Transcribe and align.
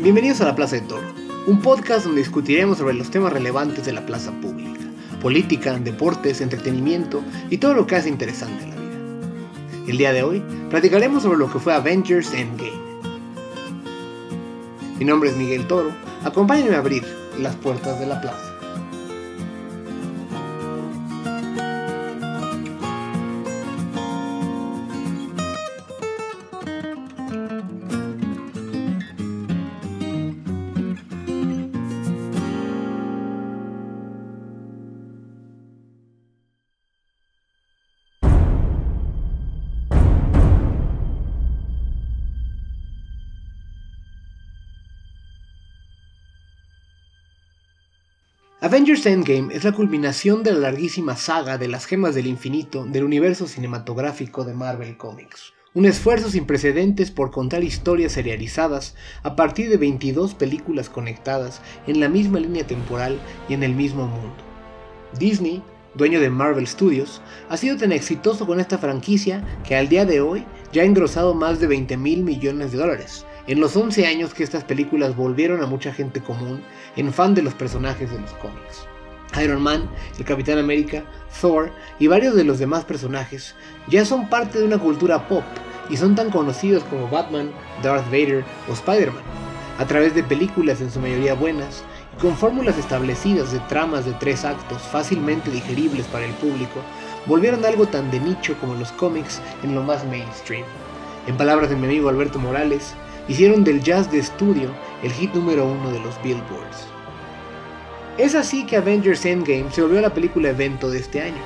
Bienvenidos 0.00 0.40
a 0.40 0.44
La 0.44 0.54
Plaza 0.54 0.76
de 0.76 0.82
Toro, 0.82 1.02
un 1.48 1.60
podcast 1.60 2.06
donde 2.06 2.20
discutiremos 2.20 2.78
sobre 2.78 2.94
los 2.94 3.10
temas 3.10 3.32
relevantes 3.32 3.84
de 3.84 3.92
la 3.92 4.06
plaza 4.06 4.30
pública, 4.30 4.80
política, 5.20 5.76
deportes, 5.76 6.40
entretenimiento 6.40 7.20
y 7.50 7.58
todo 7.58 7.74
lo 7.74 7.84
que 7.84 7.96
hace 7.96 8.08
interesante 8.08 8.68
la 8.68 8.76
vida. 8.76 9.88
El 9.88 9.98
día 9.98 10.12
de 10.12 10.22
hoy 10.22 10.40
platicaremos 10.70 11.24
sobre 11.24 11.38
lo 11.38 11.50
que 11.50 11.58
fue 11.58 11.74
Avengers 11.74 12.32
Endgame. 12.32 12.78
Mi 15.00 15.04
nombre 15.04 15.30
es 15.30 15.36
Miguel 15.36 15.66
Toro, 15.66 15.90
acompáñenme 16.22 16.76
a 16.76 16.78
abrir 16.78 17.02
las 17.36 17.56
puertas 17.56 17.98
de 17.98 18.06
la 18.06 18.20
plaza. 18.20 18.47
Endgame 49.06 49.54
es 49.54 49.64
la 49.64 49.72
culminación 49.72 50.42
de 50.42 50.52
la 50.52 50.58
larguísima 50.58 51.16
saga 51.16 51.56
de 51.56 51.68
las 51.68 51.86
gemas 51.86 52.14
del 52.14 52.26
infinito 52.26 52.84
del 52.84 53.04
universo 53.04 53.46
cinematográfico 53.46 54.44
de 54.44 54.54
Marvel 54.54 54.96
Comics. 54.96 55.52
Un 55.74 55.86
esfuerzo 55.86 56.30
sin 56.30 56.46
precedentes 56.46 57.10
por 57.10 57.30
contar 57.30 57.62
historias 57.62 58.12
serializadas 58.12 58.96
a 59.22 59.36
partir 59.36 59.68
de 59.70 59.76
22 59.76 60.34
películas 60.34 60.88
conectadas 60.88 61.60
en 61.86 62.00
la 62.00 62.08
misma 62.08 62.40
línea 62.40 62.66
temporal 62.66 63.18
y 63.48 63.54
en 63.54 63.62
el 63.62 63.74
mismo 63.74 64.06
mundo. 64.06 64.36
Disney, 65.18 65.62
dueño 65.94 66.20
de 66.20 66.30
Marvel 66.30 66.66
Studios, 66.66 67.20
ha 67.48 67.56
sido 67.56 67.76
tan 67.76 67.92
exitoso 67.92 68.46
con 68.46 68.58
esta 68.58 68.78
franquicia 68.78 69.44
que 69.66 69.76
al 69.76 69.88
día 69.88 70.04
de 70.06 70.20
hoy 70.20 70.44
ya 70.72 70.82
ha 70.82 70.86
engrosado 70.86 71.34
más 71.34 71.60
de 71.60 71.66
20 71.66 71.96
mil 71.96 72.24
millones 72.24 72.72
de 72.72 72.78
dólares, 72.78 73.24
en 73.48 73.60
los 73.60 73.74
11 73.74 74.06
años 74.06 74.34
que 74.34 74.44
estas 74.44 74.62
películas 74.62 75.16
volvieron 75.16 75.62
a 75.62 75.66
mucha 75.66 75.92
gente 75.92 76.20
común 76.20 76.62
en 76.96 77.12
fan 77.14 77.34
de 77.34 77.40
los 77.40 77.54
personajes 77.54 78.10
de 78.10 78.20
los 78.20 78.30
cómics. 78.34 78.86
Iron 79.42 79.62
Man, 79.62 79.88
el 80.18 80.24
Capitán 80.26 80.58
América, 80.58 81.02
Thor 81.40 81.70
y 81.98 82.08
varios 82.08 82.34
de 82.34 82.44
los 82.44 82.58
demás 82.58 82.84
personajes 82.84 83.54
ya 83.88 84.04
son 84.04 84.28
parte 84.28 84.58
de 84.58 84.66
una 84.66 84.78
cultura 84.78 85.26
pop 85.28 85.44
y 85.88 85.96
son 85.96 86.14
tan 86.14 86.30
conocidos 86.30 86.84
como 86.84 87.08
Batman, 87.08 87.50
Darth 87.82 88.04
Vader 88.10 88.44
o 88.68 88.72
Spider-Man, 88.74 89.22
a 89.78 89.86
través 89.86 90.14
de 90.14 90.22
películas 90.22 90.82
en 90.82 90.90
su 90.90 91.00
mayoría 91.00 91.32
buenas 91.32 91.84
y 92.14 92.20
con 92.20 92.36
fórmulas 92.36 92.76
establecidas 92.76 93.50
de 93.50 93.60
tramas 93.60 94.04
de 94.04 94.12
tres 94.12 94.44
actos 94.44 94.82
fácilmente 94.82 95.50
digeribles 95.50 96.04
para 96.06 96.26
el 96.26 96.32
público, 96.34 96.82
volvieron 97.24 97.64
algo 97.64 97.86
tan 97.86 98.10
de 98.10 98.20
nicho 98.20 98.54
como 98.60 98.74
los 98.74 98.92
cómics 98.92 99.40
en 99.62 99.74
lo 99.74 99.82
más 99.82 100.04
mainstream. 100.04 100.64
En 101.26 101.36
palabras 101.38 101.70
de 101.70 101.76
mi 101.76 101.86
amigo 101.86 102.10
Alberto 102.10 102.38
Morales, 102.38 102.94
hicieron 103.28 103.62
del 103.62 103.82
jazz 103.82 104.10
de 104.10 104.18
estudio 104.18 104.70
el 105.02 105.12
hit 105.12 105.32
número 105.34 105.66
uno 105.66 105.90
de 105.90 106.00
los 106.00 106.20
Billboards. 106.22 106.88
Es 108.16 108.34
así 108.34 108.66
que 108.66 108.76
Avengers 108.76 109.24
Endgame 109.24 109.70
se 109.70 109.82
volvió 109.82 110.00
la 110.00 110.12
película 110.12 110.48
evento 110.48 110.90
de 110.90 110.98
este 110.98 111.22
año. 111.22 111.40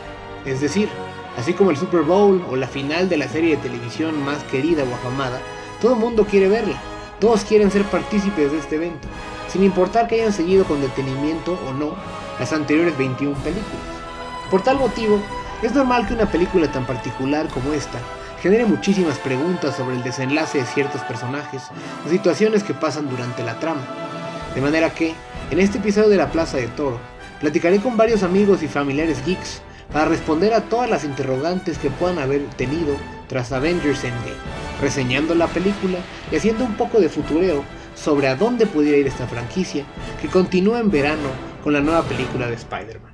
Es 0.47 0.61
decir, 0.61 0.89
así 1.36 1.52
como 1.52 1.70
el 1.70 1.77
Super 1.77 2.02
Bowl 2.02 2.42
o 2.50 2.56
la 2.56 2.66
final 2.66 3.08
de 3.08 3.19
la 3.19 3.28
serie 3.28 3.56
de 3.56 3.62
televisión 3.62 4.24
más 4.24 4.42
querida 4.44 4.84
o 4.84 4.94
afamada, 4.94 5.41
todo 5.80 5.94
el 5.94 6.00
mundo 6.00 6.24
quiere 6.24 6.48
verla, 6.48 6.80
todos 7.20 7.44
quieren 7.44 7.70
ser 7.70 7.84
partícipes 7.84 8.52
de 8.52 8.58
este 8.58 8.77
evento, 8.77 9.08
sin 9.48 9.64
importar 9.64 10.06
que 10.06 10.14
hayan 10.14 10.33
seguido 10.33 10.64
con 10.64 10.80
detenimiento 10.80 11.58
o 11.68 11.73
no 11.73 11.95
las 12.39 12.52
anteriores 12.52 12.96
21 12.96 13.36
películas. 13.39 13.67
Por 14.51 14.62
tal 14.62 14.78
motivo, 14.78 15.20
es 15.62 15.74
normal 15.74 16.07
que 16.07 16.14
una 16.14 16.30
película 16.30 16.70
tan 16.70 16.86
particular 16.86 17.48
como 17.48 17.73
esta 17.73 17.98
genere 18.42 18.67
muchísimas 18.67 19.19
preguntas 19.19 19.77
sobre 19.77 19.95
el 19.95 20.03
desenlace 20.03 20.58
de 20.58 20.67
ciertos 20.67 21.01
personajes 21.03 21.63
o 22.05 22.11
situaciones 22.11 22.64
que 22.64 22.75
pasan 22.75 23.08
durante 23.08 23.45
la 23.45 23.61
trama. 23.61 23.83
De 24.55 24.61
manera 24.61 24.91
que, 24.91 25.14
en 25.51 25.61
este 25.61 25.79
episodio 25.79 26.08
de 26.08 26.17
la 26.17 26.33
Plaza 26.33 26.57
de 26.57 26.67
Toro, 26.67 26.98
platicaré 27.41 27.79
con 27.79 27.97
varios 27.97 28.25
amigos 28.25 28.63
y 28.63 28.69
familiares 28.69 29.25
geeks 29.25 29.63
para 29.92 30.07
responder 30.07 30.55
a 30.55 30.63
todas 30.63 30.91
las 30.91 31.05
interrogantes 31.05 31.79
que 31.79 31.91
puedan 31.91 32.19
haber 32.19 32.42
tenido 32.57 32.97
tras 33.29 33.52
Avengers 33.52 34.02
Endgame, 34.02 34.35
reseñando 34.81 35.35
la 35.35 35.47
película 35.47 35.98
y 36.33 36.36
haciendo 36.36 36.64
un 36.64 36.75
poco 36.75 37.01
de 37.01 37.08
futureo 37.08 37.63
sobre 37.95 38.27
a 38.27 38.35
dónde 38.35 38.67
pudiera 38.67 38.98
ir 38.98 39.07
esta 39.07 39.27
franquicia 39.27 39.85
que 40.20 40.29
continúa 40.29 40.81
en 40.81 40.91
verano 40.91 41.29
con 41.63 41.75
la 41.75 41.81
nueva 41.81 42.02
película 42.02 42.48
de 42.48 42.55
Spider-Man. 42.55 43.11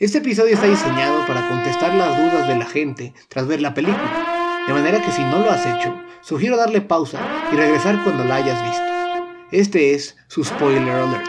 Este 0.00 0.16
episodio 0.16 0.54
está 0.54 0.66
diseñado 0.66 1.26
para 1.26 1.46
contestar 1.46 1.94
las 1.94 2.16
dudas 2.16 2.48
de 2.48 2.56
la 2.56 2.64
gente 2.64 3.12
tras 3.28 3.46
ver 3.46 3.60
la 3.60 3.74
película, 3.74 4.64
de 4.66 4.72
manera 4.72 5.02
que 5.02 5.12
si 5.12 5.20
no 5.20 5.40
lo 5.40 5.50
has 5.50 5.66
hecho, 5.66 5.94
sugiero 6.22 6.56
darle 6.56 6.80
pausa 6.80 7.20
y 7.52 7.56
regresar 7.56 8.02
cuando 8.02 8.24
la 8.24 8.36
hayas 8.36 8.64
visto. 8.64 9.36
Este 9.52 9.92
es 9.92 10.16
su 10.26 10.42
spoiler 10.42 10.88
alert. 10.88 11.28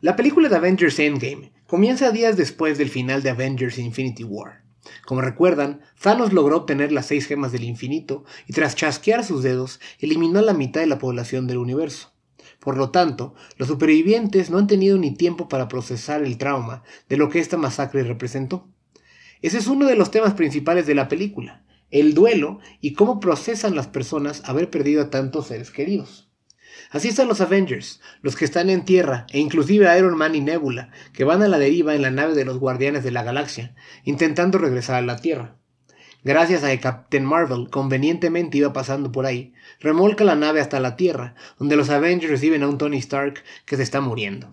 La 0.00 0.16
película 0.16 0.48
de 0.48 0.56
Avengers 0.56 0.98
Endgame 0.98 1.52
comienza 1.68 2.10
días 2.10 2.36
después 2.36 2.78
del 2.78 2.88
final 2.88 3.22
de 3.22 3.30
Avengers 3.30 3.78
Infinity 3.78 4.24
War. 4.24 4.64
Como 5.06 5.20
recuerdan, 5.20 5.82
Thanos 6.02 6.32
logró 6.32 6.56
obtener 6.56 6.90
las 6.90 7.06
seis 7.06 7.28
gemas 7.28 7.52
del 7.52 7.62
infinito 7.62 8.24
y 8.48 8.54
tras 8.54 8.74
chasquear 8.74 9.22
sus 9.22 9.44
dedos 9.44 9.78
eliminó 10.00 10.40
la 10.40 10.52
mitad 10.52 10.80
de 10.80 10.88
la 10.88 10.98
población 10.98 11.46
del 11.46 11.58
universo. 11.58 12.17
Por 12.68 12.76
lo 12.76 12.90
tanto, 12.90 13.34
los 13.56 13.66
supervivientes 13.66 14.50
no 14.50 14.58
han 14.58 14.66
tenido 14.66 14.98
ni 14.98 15.14
tiempo 15.14 15.48
para 15.48 15.68
procesar 15.68 16.22
el 16.22 16.36
trauma 16.36 16.82
de 17.08 17.16
lo 17.16 17.30
que 17.30 17.38
esta 17.38 17.56
masacre 17.56 18.02
representó. 18.02 18.68
Ese 19.40 19.56
es 19.56 19.68
uno 19.68 19.86
de 19.86 19.96
los 19.96 20.10
temas 20.10 20.34
principales 20.34 20.86
de 20.86 20.94
la 20.94 21.08
película, 21.08 21.64
el 21.90 22.12
duelo 22.12 22.58
y 22.82 22.92
cómo 22.92 23.20
procesan 23.20 23.74
las 23.74 23.86
personas 23.86 24.42
haber 24.44 24.68
perdido 24.68 25.00
a 25.00 25.08
tantos 25.08 25.46
seres 25.46 25.70
queridos. 25.70 26.28
Así 26.90 27.08
están 27.08 27.28
los 27.28 27.40
Avengers, 27.40 28.02
los 28.20 28.36
que 28.36 28.44
están 28.44 28.68
en 28.68 28.84
tierra, 28.84 29.24
e 29.30 29.38
inclusive 29.38 29.98
Iron 29.98 30.18
Man 30.18 30.34
y 30.34 30.42
Nebula, 30.42 30.90
que 31.14 31.24
van 31.24 31.42
a 31.42 31.48
la 31.48 31.58
deriva 31.58 31.94
en 31.94 32.02
la 32.02 32.10
nave 32.10 32.34
de 32.34 32.44
los 32.44 32.58
Guardianes 32.58 33.02
de 33.02 33.12
la 33.12 33.22
Galaxia, 33.22 33.74
intentando 34.04 34.58
regresar 34.58 34.96
a 34.96 35.06
la 35.06 35.16
Tierra. 35.16 35.56
Gracias 36.24 36.64
a 36.64 36.68
que 36.70 36.80
Captain 36.80 37.24
Marvel 37.24 37.70
convenientemente 37.70 38.58
iba 38.58 38.72
pasando 38.72 39.12
por 39.12 39.24
ahí, 39.24 39.54
remolca 39.80 40.24
la 40.24 40.34
nave 40.34 40.60
hasta 40.60 40.80
la 40.80 40.96
Tierra, 40.96 41.34
donde 41.58 41.76
los 41.76 41.90
Avengers 41.90 42.30
reciben 42.30 42.62
a 42.62 42.68
un 42.68 42.76
Tony 42.76 42.98
Stark 42.98 43.44
que 43.64 43.76
se 43.76 43.84
está 43.84 44.00
muriendo. 44.00 44.52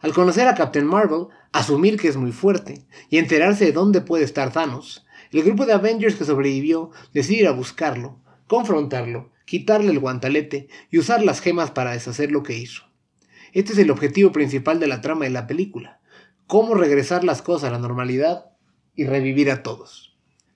Al 0.00 0.14
conocer 0.14 0.48
a 0.48 0.54
Captain 0.54 0.86
Marvel, 0.86 1.26
asumir 1.52 1.98
que 1.98 2.08
es 2.08 2.16
muy 2.16 2.32
fuerte 2.32 2.86
y 3.10 3.18
enterarse 3.18 3.66
de 3.66 3.72
dónde 3.72 4.00
puede 4.00 4.24
estar 4.24 4.52
Thanos, 4.52 5.04
el 5.30 5.42
grupo 5.42 5.66
de 5.66 5.74
Avengers 5.74 6.14
que 6.14 6.24
sobrevivió 6.24 6.90
decide 7.12 7.40
ir 7.40 7.48
a 7.48 7.52
buscarlo, 7.52 8.18
confrontarlo, 8.46 9.30
quitarle 9.44 9.90
el 9.90 9.98
guantalete 9.98 10.68
y 10.90 10.98
usar 10.98 11.22
las 11.22 11.40
gemas 11.40 11.70
para 11.70 11.92
deshacer 11.92 12.32
lo 12.32 12.42
que 12.42 12.56
hizo. 12.56 12.84
Este 13.52 13.72
es 13.72 13.78
el 13.78 13.90
objetivo 13.90 14.32
principal 14.32 14.80
de 14.80 14.86
la 14.86 15.00
trama 15.00 15.24
de 15.24 15.30
la 15.30 15.46
película, 15.46 16.00
cómo 16.46 16.74
regresar 16.74 17.24
las 17.24 17.42
cosas 17.42 17.68
a 17.68 17.72
la 17.72 17.78
normalidad 17.78 18.52
y 18.94 19.04
revivir 19.04 19.50
a 19.50 19.62
todos. 19.62 20.07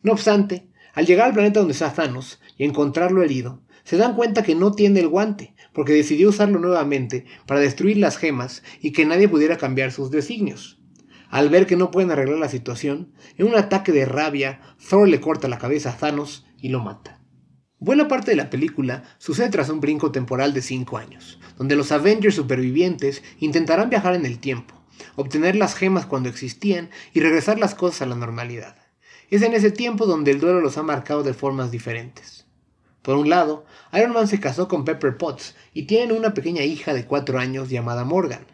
No 0.03 0.13
obstante, 0.13 0.69
al 0.95 1.07
llegar 1.07 1.29
al 1.29 1.35
planeta 1.35 1.61
donde 1.61 1.73
está 1.73 1.93
Thanos 1.93 2.41
y 2.59 2.65
encontrarlo 2.65 3.23
herido, 3.23 3.63
se 3.85 3.97
dan 3.97 4.15
cuenta 4.15 4.43
que 4.43 4.55
no 4.55 4.73
tiene 4.73 5.01
el 5.01 5.09
guante, 5.09 5.55
porque 5.73 5.93
decidió 5.93 6.29
usarlo 6.29 6.59
nuevamente 6.59 7.25
para 7.47 7.61
destruir 7.61 7.97
las 7.97 8.17
gemas 8.17 8.63
y 8.81 8.93
que 8.93 9.05
nadie 9.05 9.29
pudiera 9.29 9.57
cambiar 9.57 9.93
sus 9.93 10.11
designios. 10.11 10.81
Al 11.31 11.49
ver 11.49 11.67
que 11.67 11.77
no 11.77 11.91
pueden 11.91 12.11
arreglar 12.11 12.39
la 12.39 12.49
situación, 12.49 13.13
en 13.39 13.47
un 13.47 13.55
ataque 13.55 13.91
de 13.91 14.05
rabia, 14.05 14.61
Thor 14.89 15.09
le 15.09 15.21
corta 15.21 15.49
la 15.49 15.59
cabeza 15.59 15.91
a 15.91 15.97
Thanos 15.97 16.45
y 16.59 16.69
lo 16.69 16.81
mata. 16.81 17.21
Buena 17.79 18.07
parte 18.07 18.31
de 18.31 18.37
la 18.37 18.51
película 18.51 19.03
sucede 19.19 19.49
tras 19.49 19.69
un 19.69 19.81
brinco 19.81 20.13
temporal 20.13 20.53
de 20.53 20.63
5 20.63 20.99
años, 20.99 21.41
donde 21.57 21.75
los 21.75 21.91
Avengers 21.91 22.35
supervivientes 22.35 23.23
intentarán 23.41 23.89
viajar 23.89 24.15
en 24.15 24.27
el 24.27 24.39
tiempo, 24.39 24.75
obtener 25.17 25.57
las 25.57 25.75
gemas 25.75 26.07
cuando 26.07 26.29
existían 26.29 26.91
y 27.13 27.21
regresar 27.21 27.59
las 27.59 27.75
cosas 27.75 28.03
a 28.03 28.07
la 28.07 28.15
normalidad. 28.15 28.82
Es 29.37 29.41
en 29.43 29.55
ese 29.55 29.71
tiempo 29.71 30.05
donde 30.05 30.31
el 30.31 30.41
duelo 30.41 30.61
los 30.61 30.77
ha 30.77 30.83
marcado 30.83 31.23
de 31.23 31.33
formas 31.33 31.71
diferentes. 31.71 32.45
Por 33.01 33.17
un 33.17 33.31
lado, 33.31 33.65
Iron 33.95 34.13
Man 34.13 34.29
se 34.29 34.41
casó 34.41 34.69
con 34.69 34.85
Pepper 34.85 35.17
Potts 35.17 35.55
y 35.73 35.85
tienen 35.85 36.15
una 36.15 36.35
pequeña 36.35 36.65
hija 36.65 36.93
de 36.93 37.07
cuatro 37.07 37.39
años 37.39 37.71
llamada 37.71 38.05
Morgan. 38.05 38.47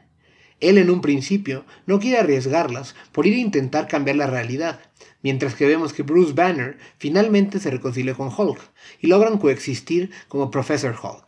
Él 0.60 0.78
en 0.78 0.90
un 0.90 1.00
principio 1.00 1.64
no 1.86 1.98
quiere 1.98 2.19
arriesgarlas 2.19 2.94
por 3.10 3.26
ir 3.26 3.34
a 3.34 3.40
intentar 3.40 3.88
cambiar 3.88 4.14
la 4.14 4.28
realidad, 4.28 4.78
mientras 5.20 5.56
que 5.56 5.66
vemos 5.66 5.92
que 5.92 6.04
Bruce 6.04 6.32
Banner 6.32 6.78
finalmente 6.98 7.58
se 7.58 7.72
reconcilia 7.72 8.14
con 8.14 8.28
Hulk 8.28 8.60
y 9.00 9.08
logran 9.08 9.38
coexistir 9.38 10.12
como 10.28 10.52
Professor 10.52 10.94
Hulk. 10.94 11.26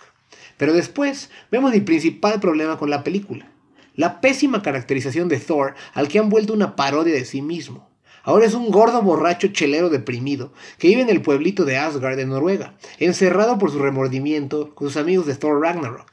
Pero 0.59 0.73
después 0.73 1.29
vemos 1.51 1.75
el 1.75 1.85
principal 1.85 2.39
problema 2.39 2.79
con 2.79 2.89
la 2.89 3.03
película, 3.03 3.51
la 3.97 4.21
pésima 4.21 4.63
caracterización 4.63 5.29
de 5.29 5.41
Thor 5.41 5.75
al 5.93 6.07
que 6.07 6.21
han 6.21 6.29
vuelto 6.29 6.53
una 6.53 6.77
parodia 6.77 7.15
de 7.15 7.25
sí 7.25 7.43
mismo. 7.43 7.90
Ahora 8.31 8.47
es 8.47 8.55
un 8.55 8.71
gordo 8.71 9.03
borracho 9.03 9.49
chelero 9.49 9.91
deprimido 9.91 10.53
que 10.79 10.87
vive 10.87 11.01
en 11.01 11.11
el 11.11 11.21
pueblito 11.21 11.65
de 11.65 11.79
Asgard 11.79 12.17
de 12.17 12.27
Noruega, 12.27 12.77
encerrado 13.01 13.59
por 13.59 13.73
su 13.73 13.81
remordimiento 13.81 14.73
con 14.77 14.87
sus 14.87 14.97
amigos 14.99 15.27
de 15.27 15.35
Thor 15.35 15.61
Ragnarok. 15.61 16.13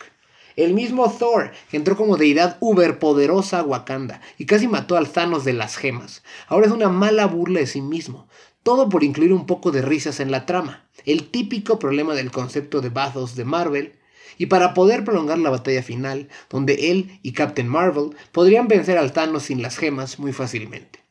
El 0.55 0.73
mismo 0.73 1.11
Thor, 1.11 1.51
que 1.69 1.77
entró 1.77 1.95
como 1.95 2.17
deidad 2.17 2.57
uberpoderosa 2.59 3.59
a 3.59 3.63
Wakanda 3.63 4.19
y 4.39 4.47
casi 4.47 4.67
mató 4.67 4.97
al 4.97 5.09
Thanos 5.09 5.45
de 5.45 5.53
las 5.53 5.77
gemas, 5.77 6.23
ahora 6.47 6.65
es 6.65 6.71
una 6.71 6.89
mala 6.89 7.27
burla 7.27 7.59
de 7.59 7.67
sí 7.67 7.81
mismo. 7.81 8.27
Todo 8.63 8.89
por 8.89 9.03
incluir 9.03 9.31
un 9.31 9.45
poco 9.45 9.69
de 9.69 9.83
risas 9.83 10.19
en 10.19 10.31
la 10.31 10.47
trama, 10.47 10.87
el 11.05 11.29
típico 11.29 11.77
problema 11.77 12.15
del 12.15 12.31
concepto 12.31 12.81
de 12.81 12.89
Bathos 12.89 13.35
de 13.35 13.45
Marvel, 13.45 13.93
y 14.39 14.47
para 14.47 14.73
poder 14.73 15.03
prolongar 15.03 15.37
la 15.37 15.51
batalla 15.51 15.83
final, 15.83 16.29
donde 16.49 16.89
él 16.89 17.19
y 17.21 17.33
Captain 17.33 17.67
Marvel 17.67 18.15
podrían 18.31 18.67
vencer 18.67 18.97
al 18.97 19.13
Thanos 19.13 19.43
sin 19.43 19.61
las 19.61 19.77
gemas 19.77 20.17
muy 20.17 20.33
fácilmente. 20.33 21.06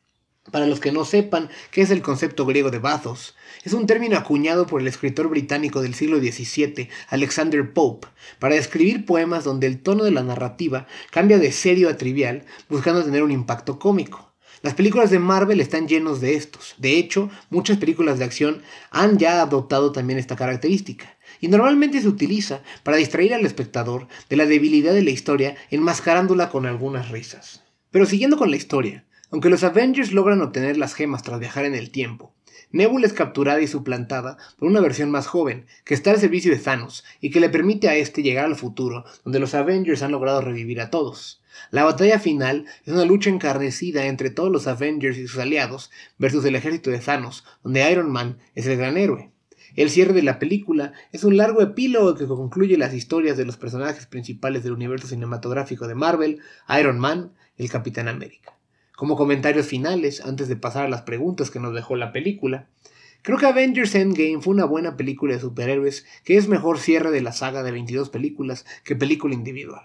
Para 0.51 0.65
los 0.65 0.79
que 0.79 0.93
no 0.93 1.03
sepan 1.03 1.49
qué 1.71 1.81
es 1.81 1.91
el 1.91 2.01
concepto 2.01 2.45
griego 2.45 2.71
de 2.71 2.79
bathos, 2.79 3.35
es 3.63 3.73
un 3.73 3.85
término 3.85 4.17
acuñado 4.17 4.65
por 4.65 4.79
el 4.79 4.87
escritor 4.87 5.27
británico 5.27 5.81
del 5.81 5.93
siglo 5.93 6.19
XVII, 6.19 6.89
Alexander 7.09 7.73
Pope, 7.73 8.07
para 8.39 8.55
describir 8.55 9.05
poemas 9.05 9.43
donde 9.43 9.67
el 9.67 9.81
tono 9.81 10.05
de 10.05 10.11
la 10.11 10.23
narrativa 10.23 10.87
cambia 11.11 11.37
de 11.37 11.51
serio 11.51 11.89
a 11.89 11.97
trivial, 11.97 12.45
buscando 12.69 13.03
tener 13.03 13.23
un 13.23 13.31
impacto 13.31 13.77
cómico. 13.77 14.33
Las 14.61 14.73
películas 14.73 15.11
de 15.11 15.19
Marvel 15.19 15.59
están 15.59 15.87
llenos 15.87 16.21
de 16.21 16.35
estos. 16.35 16.75
De 16.77 16.97
hecho, 16.97 17.29
muchas 17.49 17.77
películas 17.77 18.17
de 18.17 18.25
acción 18.25 18.61
han 18.89 19.17
ya 19.17 19.41
adoptado 19.41 19.91
también 19.91 20.17
esta 20.17 20.35
característica. 20.35 21.17
Y 21.41 21.49
normalmente 21.49 22.01
se 22.01 22.07
utiliza 22.07 22.63
para 22.83 22.97
distraer 22.97 23.33
al 23.33 23.45
espectador 23.45 24.07
de 24.29 24.37
la 24.37 24.45
debilidad 24.45 24.93
de 24.93 25.03
la 25.03 25.11
historia 25.11 25.55
enmascarándola 25.69 26.49
con 26.49 26.65
algunas 26.65 27.09
risas. 27.09 27.63
Pero 27.91 28.05
siguiendo 28.05 28.37
con 28.37 28.49
la 28.49 28.57
historia, 28.57 29.05
aunque 29.31 29.49
los 29.49 29.63
Avengers 29.63 30.11
logran 30.11 30.41
obtener 30.41 30.77
las 30.77 30.93
gemas 30.93 31.23
tras 31.23 31.39
viajar 31.39 31.65
en 31.65 31.75
el 31.75 31.91
tiempo, 31.91 32.33
Nebula 32.69 33.07
es 33.07 33.13
capturada 33.13 33.61
y 33.61 33.67
suplantada 33.67 34.37
por 34.59 34.67
una 34.67 34.81
versión 34.81 35.09
más 35.09 35.25
joven, 35.25 35.67
que 35.85 35.93
está 35.93 36.11
al 36.11 36.19
servicio 36.19 36.51
de 36.51 36.59
Thanos 36.59 37.05
y 37.21 37.29
que 37.29 37.39
le 37.39 37.47
permite 37.49 37.87
a 37.87 37.95
este 37.95 38.23
llegar 38.23 38.43
al 38.43 38.57
futuro, 38.57 39.05
donde 39.23 39.39
los 39.39 39.53
Avengers 39.53 40.03
han 40.03 40.11
logrado 40.11 40.41
revivir 40.41 40.81
a 40.81 40.89
todos. 40.89 41.41
La 41.71 41.85
batalla 41.85 42.19
final 42.19 42.65
es 42.85 42.91
una 42.91 43.05
lucha 43.05 43.29
encarnecida 43.29 44.05
entre 44.07 44.31
todos 44.31 44.51
los 44.51 44.67
Avengers 44.67 45.17
y 45.17 45.27
sus 45.27 45.39
aliados 45.39 45.91
versus 46.17 46.43
el 46.43 46.57
ejército 46.57 46.89
de 46.91 46.99
Thanos, 46.99 47.45
donde 47.63 47.89
Iron 47.89 48.11
Man 48.11 48.37
es 48.53 48.67
el 48.67 48.75
gran 48.75 48.97
héroe. 48.97 49.31
El 49.77 49.89
cierre 49.89 50.13
de 50.13 50.23
la 50.23 50.37
película 50.37 50.91
es 51.13 51.23
un 51.23 51.37
largo 51.37 51.61
epílogo 51.61 52.15
que 52.15 52.27
concluye 52.27 52.77
las 52.77 52.93
historias 52.93 53.37
de 53.37 53.45
los 53.45 53.55
personajes 53.55 54.07
principales 54.07 54.63
del 54.63 54.73
universo 54.73 55.07
cinematográfico 55.07 55.87
de 55.87 55.95
Marvel, 55.95 56.41
Iron 56.77 56.99
Man 56.99 57.31
y 57.57 57.63
el 57.63 57.69
Capitán 57.69 58.09
América. 58.09 58.56
Como 58.97 59.15
comentarios 59.15 59.67
finales, 59.67 60.25
antes 60.25 60.47
de 60.47 60.55
pasar 60.55 60.87
a 60.87 60.89
las 60.89 61.03
preguntas 61.03 61.51
que 61.51 61.59
nos 61.59 61.75
dejó 61.75 61.95
la 61.95 62.11
película, 62.11 62.67
creo 63.21 63.37
que 63.37 63.45
Avengers 63.45 63.93
Endgame 63.93 64.41
fue 64.41 64.55
una 64.55 64.65
buena 64.65 64.97
película 64.97 65.35
de 65.35 65.39
superhéroes 65.39 66.03
que 66.23 66.35
es 66.35 66.47
mejor 66.47 66.79
cierre 66.79 67.11
de 67.11 67.21
la 67.21 67.31
saga 67.31 67.61
de 67.61 67.71
22 67.71 68.09
películas 68.09 68.65
que 68.83 68.95
película 68.95 69.35
individual. 69.35 69.83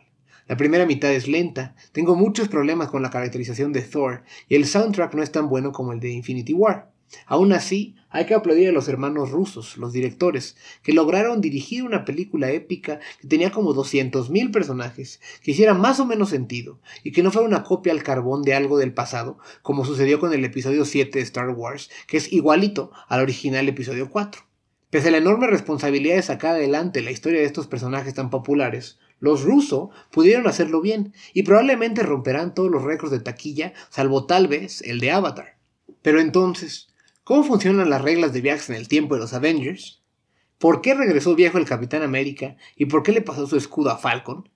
La 0.49 0.57
primera 0.57 0.87
mitad 0.87 1.13
es 1.13 1.29
lenta, 1.29 1.77
tengo 1.93 2.17
muchos 2.17 2.49
problemas 2.49 2.89
con 2.89 3.03
la 3.03 3.11
caracterización 3.11 3.75
de 3.75 3.83
Thor 3.83 4.23
y 4.49 4.55
el 4.55 4.65
soundtrack 4.65 5.13
no 5.13 5.23
es 5.23 5.31
tan 5.31 5.47
bueno 5.51 5.73
como 5.73 5.93
el 5.93 6.01
de 6.01 6.09
Infinity 6.09 6.55
War. 6.55 6.91
Aún 7.27 7.53
así, 7.53 7.97
hay 8.13 8.27
que 8.27 8.35
aplaudir 8.35 8.69
a 8.69 8.73
los 8.73 8.89
hermanos 8.89 9.31
rusos, 9.31 9.77
los 9.79 9.93
directores, 9.93 10.57
que 10.83 10.93
lograron 10.93 11.41
dirigir 11.41 11.83
una 11.83 12.05
película 12.05 12.51
épica 12.51 13.01
que 13.21 13.27
tenía 13.27 13.51
como 13.51 13.75
200.000 13.75 14.53
personajes, 14.53 15.21
que 15.43 15.53
hiciera 15.53 15.75
más 15.75 15.99
o 15.99 16.07
menos 16.07 16.29
sentido, 16.29 16.79
y 17.03 17.13
que 17.13 17.23
no 17.23 17.31
fuera 17.31 17.49
una 17.49 17.65
copia 17.65 17.93
al 17.93 18.03
carbón 18.03 18.43
de 18.43 18.55
algo 18.55 18.79
del 18.79 18.93
pasado, 18.93 19.39
como 19.63 19.85
sucedió 19.85 20.21
con 20.21 20.33
el 20.33 20.45
episodio 20.45 20.85
7 20.85 21.19
de 21.19 21.25
Star 21.25 21.51
Wars, 21.51 21.91
que 22.07 22.19
es 22.19 22.33
igualito 22.33 22.93
al 23.09 23.23
original 23.23 23.69
episodio 23.69 24.11
4. 24.11 24.43
Pese 24.91 25.09
a 25.09 25.11
la 25.13 25.17
enorme 25.17 25.47
responsabilidad 25.47 26.17
de 26.17 26.23
sacar 26.23 26.57
adelante 26.57 27.01
la 27.01 27.11
historia 27.11 27.41
de 27.41 27.47
estos 27.47 27.67
personajes 27.67 28.13
tan 28.13 28.29
populares, 28.29 28.99
los 29.21 29.43
rusos 29.43 29.89
pudieron 30.11 30.47
hacerlo 30.49 30.83
bien, 30.83 31.15
y 31.33 31.45
probablemente 31.45 32.03
romperán 32.03 32.55
todos 32.55 32.71
los 32.71 32.83
récords 32.83 33.13
de 33.13 33.21
taquilla, 33.21 33.73
salvo 33.89 34.27
tal 34.27 34.49
vez 34.49 34.83
el 34.83 35.01
de 35.01 35.13
Avatar. 35.13 35.57
Pero 36.03 36.21
entonces, 36.21 36.89
¿Cómo 37.33 37.45
funcionan 37.45 37.89
las 37.89 38.03
reglas 38.03 38.35
de 38.35 38.43
viajes 38.43 38.69
en 38.69 38.77
el 38.77 38.89
tiempo 38.89 39.15
de 39.15 39.23
los 39.23 39.33
Avengers? 39.33 40.03
¿Por 40.59 40.83
qué 40.83 40.93
regresó 40.93 41.35
viejo 41.35 41.57
el 41.57 41.65
Capitán 41.65 42.03
América 42.03 42.59
y 42.77 42.85
por 42.85 43.03
qué 43.03 43.11
le 43.11 43.23
pasó 43.23 43.47
su 43.47 43.57
escudo 43.57 43.89
a 43.89 43.97
Falcon? 43.97 44.51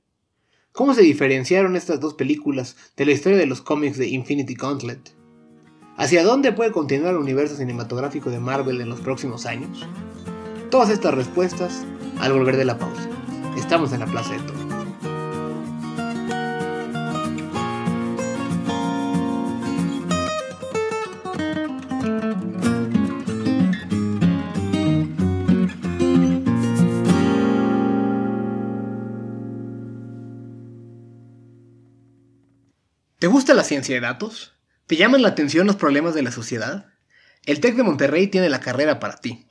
¿Cómo 0.72 0.92
se 0.92 1.00
diferenciaron 1.00 1.74
estas 1.74 2.00
dos 2.00 2.12
películas 2.12 2.76
de 2.94 3.06
la 3.06 3.12
historia 3.12 3.38
de 3.38 3.46
los 3.46 3.62
cómics 3.62 3.96
de 3.96 4.08
Infinity 4.08 4.56
Gauntlet? 4.56 5.14
¿Hacia 5.96 6.22
dónde 6.22 6.52
puede 6.52 6.70
continuar 6.70 7.14
el 7.14 7.20
universo 7.20 7.56
cinematográfico 7.56 8.28
de 8.28 8.40
Marvel 8.40 8.82
en 8.82 8.90
los 8.90 9.00
próximos 9.00 9.46
años? 9.46 9.86
Todas 10.70 10.90
estas 10.90 11.14
respuestas 11.14 11.86
al 12.20 12.34
volver 12.34 12.58
de 12.58 12.66
la 12.66 12.76
pausa. 12.76 13.08
Estamos 13.56 13.90
en 13.94 14.00
la 14.00 14.06
Plaza 14.06 14.34
de 14.34 14.40
Toro. 14.40 14.55
¿Te 33.26 33.32
gusta 33.32 33.54
la 33.54 33.64
ciencia 33.64 33.92
de 33.92 34.00
datos? 34.00 34.52
¿Te 34.86 34.94
llaman 34.94 35.20
la 35.20 35.30
atención 35.30 35.66
los 35.66 35.74
problemas 35.74 36.14
de 36.14 36.22
la 36.22 36.30
sociedad? 36.30 36.86
El 37.44 37.58
TEC 37.58 37.74
de 37.74 37.82
Monterrey 37.82 38.28
tiene 38.28 38.48
la 38.48 38.60
carrera 38.60 39.00
para 39.00 39.16
ti. 39.16 39.48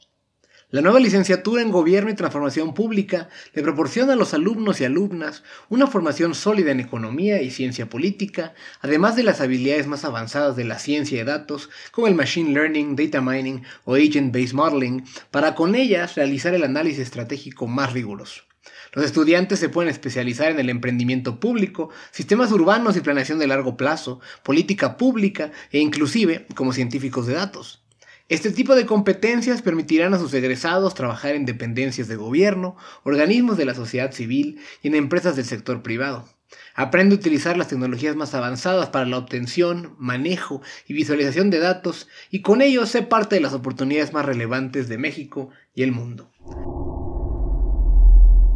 La 0.70 0.80
nueva 0.80 1.02
licenciatura 1.02 1.62
en 1.62 1.72
Gobierno 1.72 2.10
y 2.10 2.14
Transformación 2.14 2.74
Pública 2.74 3.28
le 3.52 3.64
proporciona 3.64 4.14
a 4.14 4.16
los 4.16 4.34
alumnos 4.34 4.80
y 4.80 4.86
alumnas 4.86 5.44
una 5.68 5.88
formación 5.88 6.36
sólida 6.36 6.72
en 6.72 6.80
economía 6.80 7.42
y 7.42 7.52
ciencia 7.52 7.90
política, 7.90 8.54
además 8.80 9.18
de 9.18 9.24
las 9.24 9.42
habilidades 9.42 9.88
más 9.88 10.06
avanzadas 10.06 10.56
de 10.56 10.64
la 10.64 10.80
ciencia 10.80 11.18
de 11.18 11.30
datos, 11.30 11.70
como 11.92 12.08
el 12.08 12.16
Machine 12.16 12.54
Learning, 12.54 12.96
Data 12.96 13.20
Mining 13.20 13.64
o 13.84 13.96
Agent-Based 13.96 14.54
Modeling, 14.54 15.04
para 15.32 15.54
con 15.54 15.76
ellas 15.76 16.16
realizar 16.16 16.54
el 16.54 16.64
análisis 16.64 17.02
estratégico 17.02 17.68
más 17.68 17.92
riguroso. 17.92 18.44
Los 18.96 19.06
estudiantes 19.06 19.60
se 19.60 19.68
pueden 19.68 19.92
especializar 19.92 20.52
en 20.52 20.60
el 20.60 20.70
emprendimiento 20.70 21.40
público, 21.42 21.90
sistemas 22.12 22.52
urbanos 22.54 22.96
y 22.96 23.02
planeación 23.02 23.40
de 23.40 23.48
largo 23.48 23.76
plazo, 23.76 24.22
política 24.42 24.96
pública 24.96 25.52
e 25.72 25.80
inclusive 25.80 26.48
como 26.56 26.72
científicos 26.72 27.28
de 27.28 27.34
datos. 27.34 27.84
Este 28.30 28.52
tipo 28.52 28.74
de 28.74 28.86
competencias 28.86 29.62
permitirán 29.62 30.14
a 30.14 30.18
sus 30.18 30.34
egresados 30.34 30.96
trabajar 30.96 31.36
en 31.36 31.46
dependencias 31.46 32.08
de 32.08 32.16
gobierno, 32.16 32.78
organismos 33.04 33.58
de 33.58 33.66
la 33.66 33.76
sociedad 33.76 34.14
civil 34.14 34.60
y 34.82 34.88
en 34.88 34.96
empresas 34.96 35.36
del 35.36 35.46
sector 35.46 35.84
privado. 35.84 36.28
Aprende 36.74 37.16
a 37.16 37.20
utilizar 37.20 37.58
las 37.58 37.68
tecnologías 37.68 38.16
más 38.16 38.34
avanzadas 38.34 38.90
para 38.90 39.06
la 39.06 39.18
obtención, 39.18 39.96
manejo 40.00 40.62
y 40.88 40.94
visualización 40.94 41.50
de 41.50 41.60
datos 41.60 42.08
y 42.32 42.42
con 42.42 42.62
ello 42.62 42.86
sé 42.86 43.02
parte 43.02 43.36
de 43.36 43.42
las 43.42 43.54
oportunidades 43.54 44.14
más 44.14 44.26
relevantes 44.26 44.88
de 44.88 44.98
México 44.98 45.50
y 45.74 45.84
el 45.84 45.92
mundo. 45.92 46.32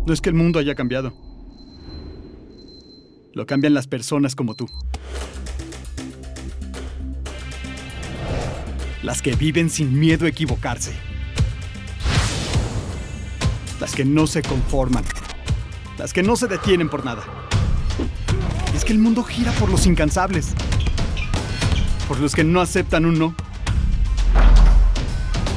No 0.06 0.14
es 0.14 0.22
que 0.22 0.30
el 0.30 0.36
mundo 0.36 0.60
haya 0.60 0.76
cambiado. 0.76 1.14
Lo 3.34 3.46
cambian 3.46 3.74
las 3.74 3.88
personas 3.88 4.36
como 4.36 4.56
tú. 4.56 4.68
Las 9.04 9.22
que 9.22 9.36
viven 9.36 9.70
sin 9.70 10.00
miedo 10.00 10.26
a 10.26 10.30
equivocarse. 10.30 10.94
Las 13.80 13.94
que 13.94 14.04
no 14.04 14.26
se 14.26 14.42
conforman. 14.42 15.04
Las 15.98 16.12
que 16.12 16.24
no 16.24 16.36
se 16.36 16.48
detienen 16.48 16.90
por 16.90 17.06
nada. 17.06 17.24
Es 18.76 18.84
que 18.84 18.94
el 18.94 19.00
mundo 19.00 19.24
gira 19.24 19.52
por 19.54 19.70
los 19.70 19.86
incansables. 19.86 20.54
Por 22.08 22.20
los 22.20 22.34
que 22.34 22.44
no 22.44 22.62
aceptan 22.62 23.06
un 23.06 23.20
no. 23.20 23.36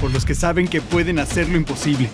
Por 0.00 0.12
los 0.12 0.24
que 0.24 0.34
saben 0.34 0.68
que 0.68 0.80
pueden 0.80 1.18
hacer 1.18 1.48
lo 1.48 1.56
imposible 1.56 2.10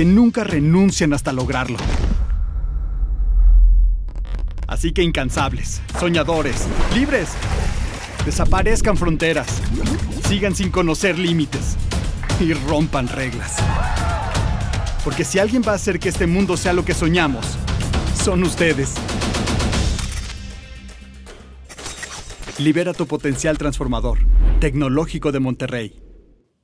que 0.00 0.06
nunca 0.06 0.44
renuncian 0.44 1.12
hasta 1.12 1.30
lograrlo. 1.30 1.76
Así 4.66 4.92
que 4.92 5.02
incansables, 5.02 5.82
soñadores, 5.98 6.66
libres, 6.94 7.28
Desaparezcan 8.24 8.96
fronteras. 8.96 9.60
Sigan 10.26 10.54
sin 10.54 10.70
conocer 10.70 11.18
límites. 11.18 11.76
Y 12.40 12.54
rompan 12.54 13.08
reglas. 13.08 13.56
Porque 15.04 15.22
si 15.22 15.38
alguien 15.38 15.62
va 15.68 15.72
a 15.72 15.74
hacer 15.74 15.98
que 15.98 16.08
este 16.08 16.26
mundo 16.26 16.56
sea 16.56 16.72
lo 16.72 16.82
que 16.82 16.94
soñamos, 16.94 17.58
son 18.24 18.42
ustedes. 18.42 18.94
Libera 22.56 22.94
tu 22.94 23.06
potencial 23.06 23.58
transformador. 23.58 24.20
Tecnológico 24.60 25.30
de 25.30 25.40
Monterrey. 25.40 26.09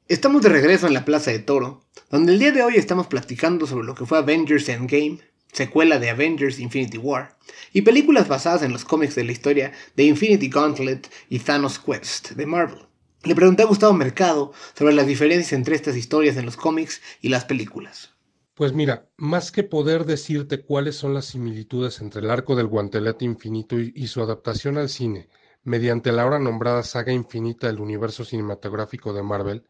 Estamos 0.08 0.42
de 0.42 0.50
regreso 0.50 0.86
en 0.86 0.94
la 0.94 1.04
Plaza 1.04 1.32
de 1.32 1.40
Toro, 1.40 1.82
donde 2.12 2.32
el 2.32 2.38
día 2.38 2.52
de 2.52 2.62
hoy 2.62 2.74
estamos 2.76 3.08
platicando 3.08 3.66
sobre 3.66 3.84
lo 3.84 3.96
que 3.96 4.06
fue 4.06 4.18
Avengers 4.18 4.68
Endgame, 4.68 5.18
secuela 5.52 5.98
de 5.98 6.10
Avengers 6.10 6.60
Infinity 6.60 6.96
War, 6.96 7.36
y 7.72 7.82
películas 7.82 8.28
basadas 8.28 8.62
en 8.62 8.72
los 8.72 8.84
cómics 8.84 9.16
de 9.16 9.24
la 9.24 9.32
historia 9.32 9.72
de 9.96 10.04
Infinity 10.04 10.48
Gauntlet 10.48 11.10
y 11.28 11.40
Thanos 11.40 11.80
Quest 11.80 12.30
de 12.30 12.46
Marvel. 12.46 12.86
Le 13.24 13.34
pregunté 13.34 13.64
a 13.64 13.66
Gustavo 13.66 13.94
Mercado 13.94 14.52
sobre 14.78 14.94
las 14.94 15.08
diferencias 15.08 15.52
entre 15.54 15.74
estas 15.74 15.96
historias 15.96 16.36
en 16.36 16.46
los 16.46 16.56
cómics 16.56 17.02
y 17.20 17.28
las 17.30 17.44
películas. 17.44 18.14
Pues 18.54 18.72
mira, 18.72 19.08
más 19.16 19.50
que 19.50 19.64
poder 19.64 20.04
decirte 20.04 20.62
cuáles 20.62 20.94
son 20.94 21.14
las 21.14 21.24
similitudes 21.24 22.00
entre 22.00 22.20
el 22.20 22.30
arco 22.30 22.54
del 22.54 22.68
guantelete 22.68 23.24
infinito 23.24 23.76
y, 23.80 24.06
su 24.06 24.22
adaptación 24.22 24.78
al 24.78 24.88
cine, 24.88 25.28
mediante 25.64 26.12
la 26.12 26.22
ahora 26.22 26.38
nombrada 26.38 26.84
saga 26.84 27.12
infinita 27.12 27.66
del 27.66 27.80
universo 27.80 28.24
cinematográfico 28.24 29.12
de 29.12 29.24
Marvel, 29.24 29.64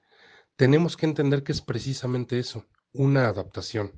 tenemos 0.56 0.96
que 0.96 1.06
entender 1.06 1.42
que 1.42 1.52
es 1.52 1.60
precisamente 1.60 2.38
eso, 2.38 2.66
una 2.92 3.28
adaptación. 3.28 3.92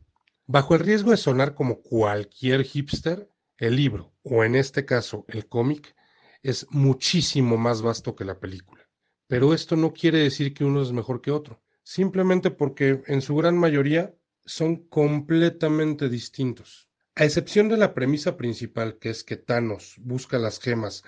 Bajo 0.47 0.75
el 0.75 0.81
riesgo 0.81 1.13
de 1.13 1.17
sonar 1.17 1.55
como 1.55 1.81
cualquier 1.83 2.65
hipster, 2.65 3.31
el 3.59 3.77
libro, 3.77 4.13
o 4.23 4.45
en 4.45 4.55
este 4.55 4.85
caso 4.85 5.25
el 5.29 5.47
cómic, 5.49 5.95
es 6.43 6.67
muchísimo 6.71 7.57
más 7.57 7.83
vasto 7.83 8.15
que 8.15 8.25
la 8.25 8.39
película. 8.39 8.89
Pero 9.27 9.53
esto 9.55 9.77
no 9.77 9.93
quiere 9.93 10.19
decir 10.19 10.55
que 10.55 10.65
uno 10.65 10.83
es 10.83 10.93
mejor 10.93 11.21
que 11.21 11.31
otro, 11.31 11.63
simplemente 11.83 12.51
porque 12.51 13.03
en 13.07 13.21
su 13.21 13.37
gran 13.37 13.59
mayoría 13.59 14.15
son 14.45 14.77
completamente 14.89 16.09
distintos. 16.09 16.89
A 17.15 17.25
excepción 17.25 17.69
de 17.69 17.77
la 17.77 17.95
premisa 17.95 18.37
principal, 18.37 18.99
que 18.99 19.11
es 19.11 19.25
que 19.25 19.37
Thanos 19.37 19.97
busca 19.99 20.39
las 20.39 20.61
gemas 20.61 21.03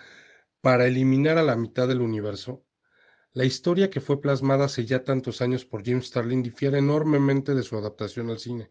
para 0.61 0.87
eliminar 0.87 1.38
a 1.38 1.42
la 1.42 1.57
mitad 1.57 1.88
del 1.88 2.02
universo, 2.02 2.66
la 3.33 3.45
historia 3.45 3.91
que 3.91 4.01
fue 4.01 4.21
plasmada 4.21 4.65
hace 4.65 4.85
ya 4.85 5.05
tantos 5.05 5.41
años 5.41 5.65
por 5.65 5.85
James 5.85 6.07
Starlin 6.07 6.43
difiere 6.43 6.79
enormemente 6.79 7.55
de 7.55 7.63
su 7.63 7.77
adaptación 7.77 8.31
al 8.31 8.39
cine. 8.39 8.71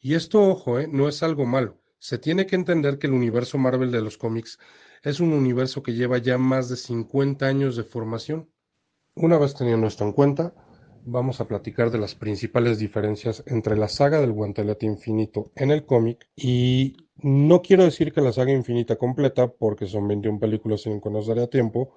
Y 0.00 0.14
esto, 0.14 0.42
ojo, 0.42 0.78
eh, 0.78 0.86
no 0.86 1.08
es 1.08 1.22
algo 1.22 1.46
malo. 1.46 1.78
Se 1.98 2.18
tiene 2.18 2.46
que 2.46 2.56
entender 2.56 2.98
que 2.98 3.06
el 3.06 3.14
universo 3.14 3.56
Marvel 3.58 3.90
de 3.90 4.02
los 4.02 4.18
cómics 4.18 4.58
es 5.02 5.20
un 5.20 5.32
universo 5.32 5.82
que 5.82 5.94
lleva 5.94 6.18
ya 6.18 6.36
más 6.36 6.68
de 6.68 6.76
50 6.76 7.46
años 7.46 7.76
de 7.76 7.84
formación. 7.84 8.50
Una 9.14 9.38
vez 9.38 9.54
teniendo 9.54 9.86
esto 9.86 10.04
en 10.04 10.12
cuenta, 10.12 10.54
vamos 11.06 11.40
a 11.40 11.46
platicar 11.46 11.90
de 11.90 11.98
las 11.98 12.14
principales 12.14 12.78
diferencias 12.78 13.42
entre 13.46 13.76
la 13.76 13.88
saga 13.88 14.20
del 14.20 14.32
guantelete 14.32 14.84
infinito 14.84 15.52
en 15.54 15.70
el 15.70 15.86
cómic 15.86 16.28
y 16.34 16.96
no 17.16 17.62
quiero 17.62 17.84
decir 17.84 18.12
que 18.12 18.20
la 18.20 18.32
saga 18.32 18.52
infinita 18.52 18.96
completa 18.96 19.48
porque 19.48 19.86
son 19.86 20.06
21 20.08 20.38
películas 20.38 20.84
y 20.84 20.90
nunca 20.90 21.08
nos 21.08 21.28
daría 21.28 21.46
tiempo, 21.46 21.94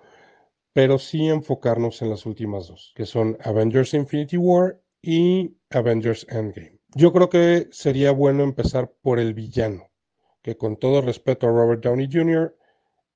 pero 0.74 1.00
sí 1.00 1.28
enfocarnos 1.28 2.02
en 2.02 2.10
las 2.10 2.26
últimas 2.26 2.68
dos, 2.68 2.94
que 2.96 3.06
son 3.06 3.38
Avengers 3.42 3.94
Infinity 3.94 4.38
War 4.38 4.82
y 5.02 5.56
Avengers 5.70 6.26
Endgame. 6.30 6.80
Yo 6.96 7.14
creo 7.14 7.30
que 7.30 7.68
sería 7.72 8.12
bueno 8.12 8.44
empezar 8.44 8.92
por 9.02 9.20
el 9.20 9.34
villano, 9.34 9.90
que 10.42 10.58
con 10.58 10.78
todo 10.78 11.02
respeto 11.02 11.48
a 11.48 11.52
Robert 11.52 11.84
Downey 11.84 12.10
Jr. 12.12 12.56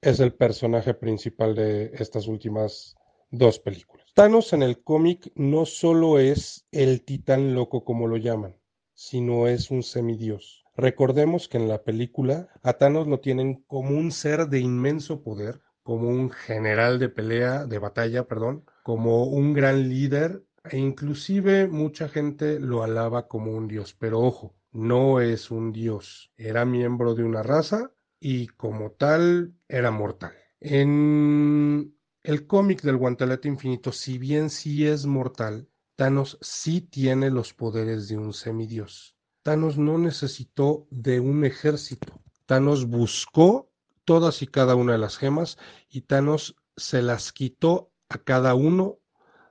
es 0.02 0.20
el 0.20 0.34
personaje 0.34 0.94
principal 0.94 1.56
de 1.56 1.92
estas 1.94 2.28
últimas 2.28 2.96
dos 3.32 3.60
películas. 3.60 4.06
Thanos 4.14 4.54
en 4.54 4.62
el 4.62 4.84
cómic 4.84 5.32
no 5.36 5.66
solo 5.66 6.20
es 6.20 6.68
el 6.72 7.04
titán 7.04 7.56
loco 7.56 7.84
como 7.84 8.08
lo 8.08 8.18
llaman, 8.18 8.56
sino 8.94 9.48
es 9.48 9.72
un 9.72 9.82
semidios. 9.82 10.64
Recordemos 10.76 11.48
que 11.48 11.58
en 11.58 11.68
la 11.68 11.84
película 11.84 12.50
a 12.62 12.74
Thanos 12.74 13.08
lo 13.08 13.20
tienen 13.20 13.64
como 13.68 13.98
un 13.98 14.12
ser 14.12 14.48
de 14.50 14.60
inmenso 14.60 15.24
poder, 15.24 15.62
como 15.84 16.10
un 16.10 16.32
general 16.32 17.00
de 17.00 17.10
pelea, 17.10 17.66
de 17.66 17.80
batalla, 17.80 18.28
perdón, 18.28 18.66
como 18.84 19.26
un 19.26 19.54
gran 19.54 19.90
líder 19.90 20.44
e 20.64 20.78
inclusive 20.78 21.68
mucha 21.68 22.08
gente 22.08 22.60
lo 22.60 22.84
alaba 22.84 23.28
como 23.28 23.52
un 23.52 23.68
dios, 23.68 23.94
pero 23.94 24.22
ojo, 24.22 24.56
no 24.72 25.22
es 25.22 25.52
un 25.52 25.72
dios, 25.72 26.32
era 26.38 26.66
miembro 26.66 27.16
de 27.16 27.24
una 27.24 27.44
raza 27.44 27.92
y 28.20 28.48
como 28.48 28.92
tal 28.92 29.54
era 29.68 29.92
mortal. 29.92 30.34
En 30.62 31.94
el 32.24 32.48
cómic 32.48 32.82
del 32.82 32.96
guantelete 32.96 33.50
infinito, 33.50 33.92
si 33.92 34.18
bien 34.18 34.50
sí 34.50 34.88
es 34.88 35.06
mortal, 35.06 35.68
Thanos 35.96 36.40
sí 36.42 36.82
tiene 36.82 37.30
los 37.30 37.54
poderes 37.54 38.08
de 38.08 38.18
un 38.18 38.34
semidios. 38.34 39.16
Thanos 39.44 39.78
no 39.78 39.98
necesitó 39.98 40.88
de 40.90 41.20
un 41.20 41.44
ejército. 41.44 42.22
Thanos 42.46 42.88
buscó 42.88 43.73
todas 44.06 44.42
y 44.42 44.48
cada 44.48 44.76
una 44.76 44.94
de 44.94 44.98
las 44.98 45.18
gemas 45.18 45.58
y 45.90 46.02
Thanos 46.02 46.56
se 46.76 47.02
las 47.02 47.32
quitó 47.32 47.92
a 48.10 48.18
cada 48.18 48.56
uno 48.56 49.00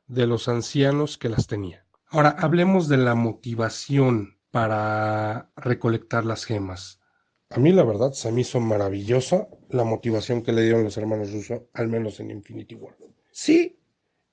de 0.07 0.27
los 0.27 0.49
ancianos 0.49 1.19
que 1.19 1.29
las 1.29 1.47
tenía. 1.47 1.87
Ahora 2.09 2.31
hablemos 2.39 2.89
de 2.89 2.99
la 2.99 3.15
motivación 3.15 4.39
para 4.51 5.51
recolectar 5.57 6.25
las 6.25 6.45
gemas. 6.45 7.01
A 7.49 7.59
mí 7.59 7.73
la 7.73 7.85
verdad 7.85 8.13
se 8.13 8.31
me 8.33 8.43
hizo 8.43 8.61
maravillosa 8.61 9.49
la 9.71 9.85
motivación 9.85 10.43
que 10.43 10.53
le 10.53 10.63
dieron 10.63 10.85
los 10.85 10.97
hermanos 10.97 11.33
Russo, 11.33 11.69
al 11.73 11.89
menos 11.89 12.21
en 12.21 12.31
Infinity 12.31 12.75
War. 12.75 12.97
Sí, 13.31 13.79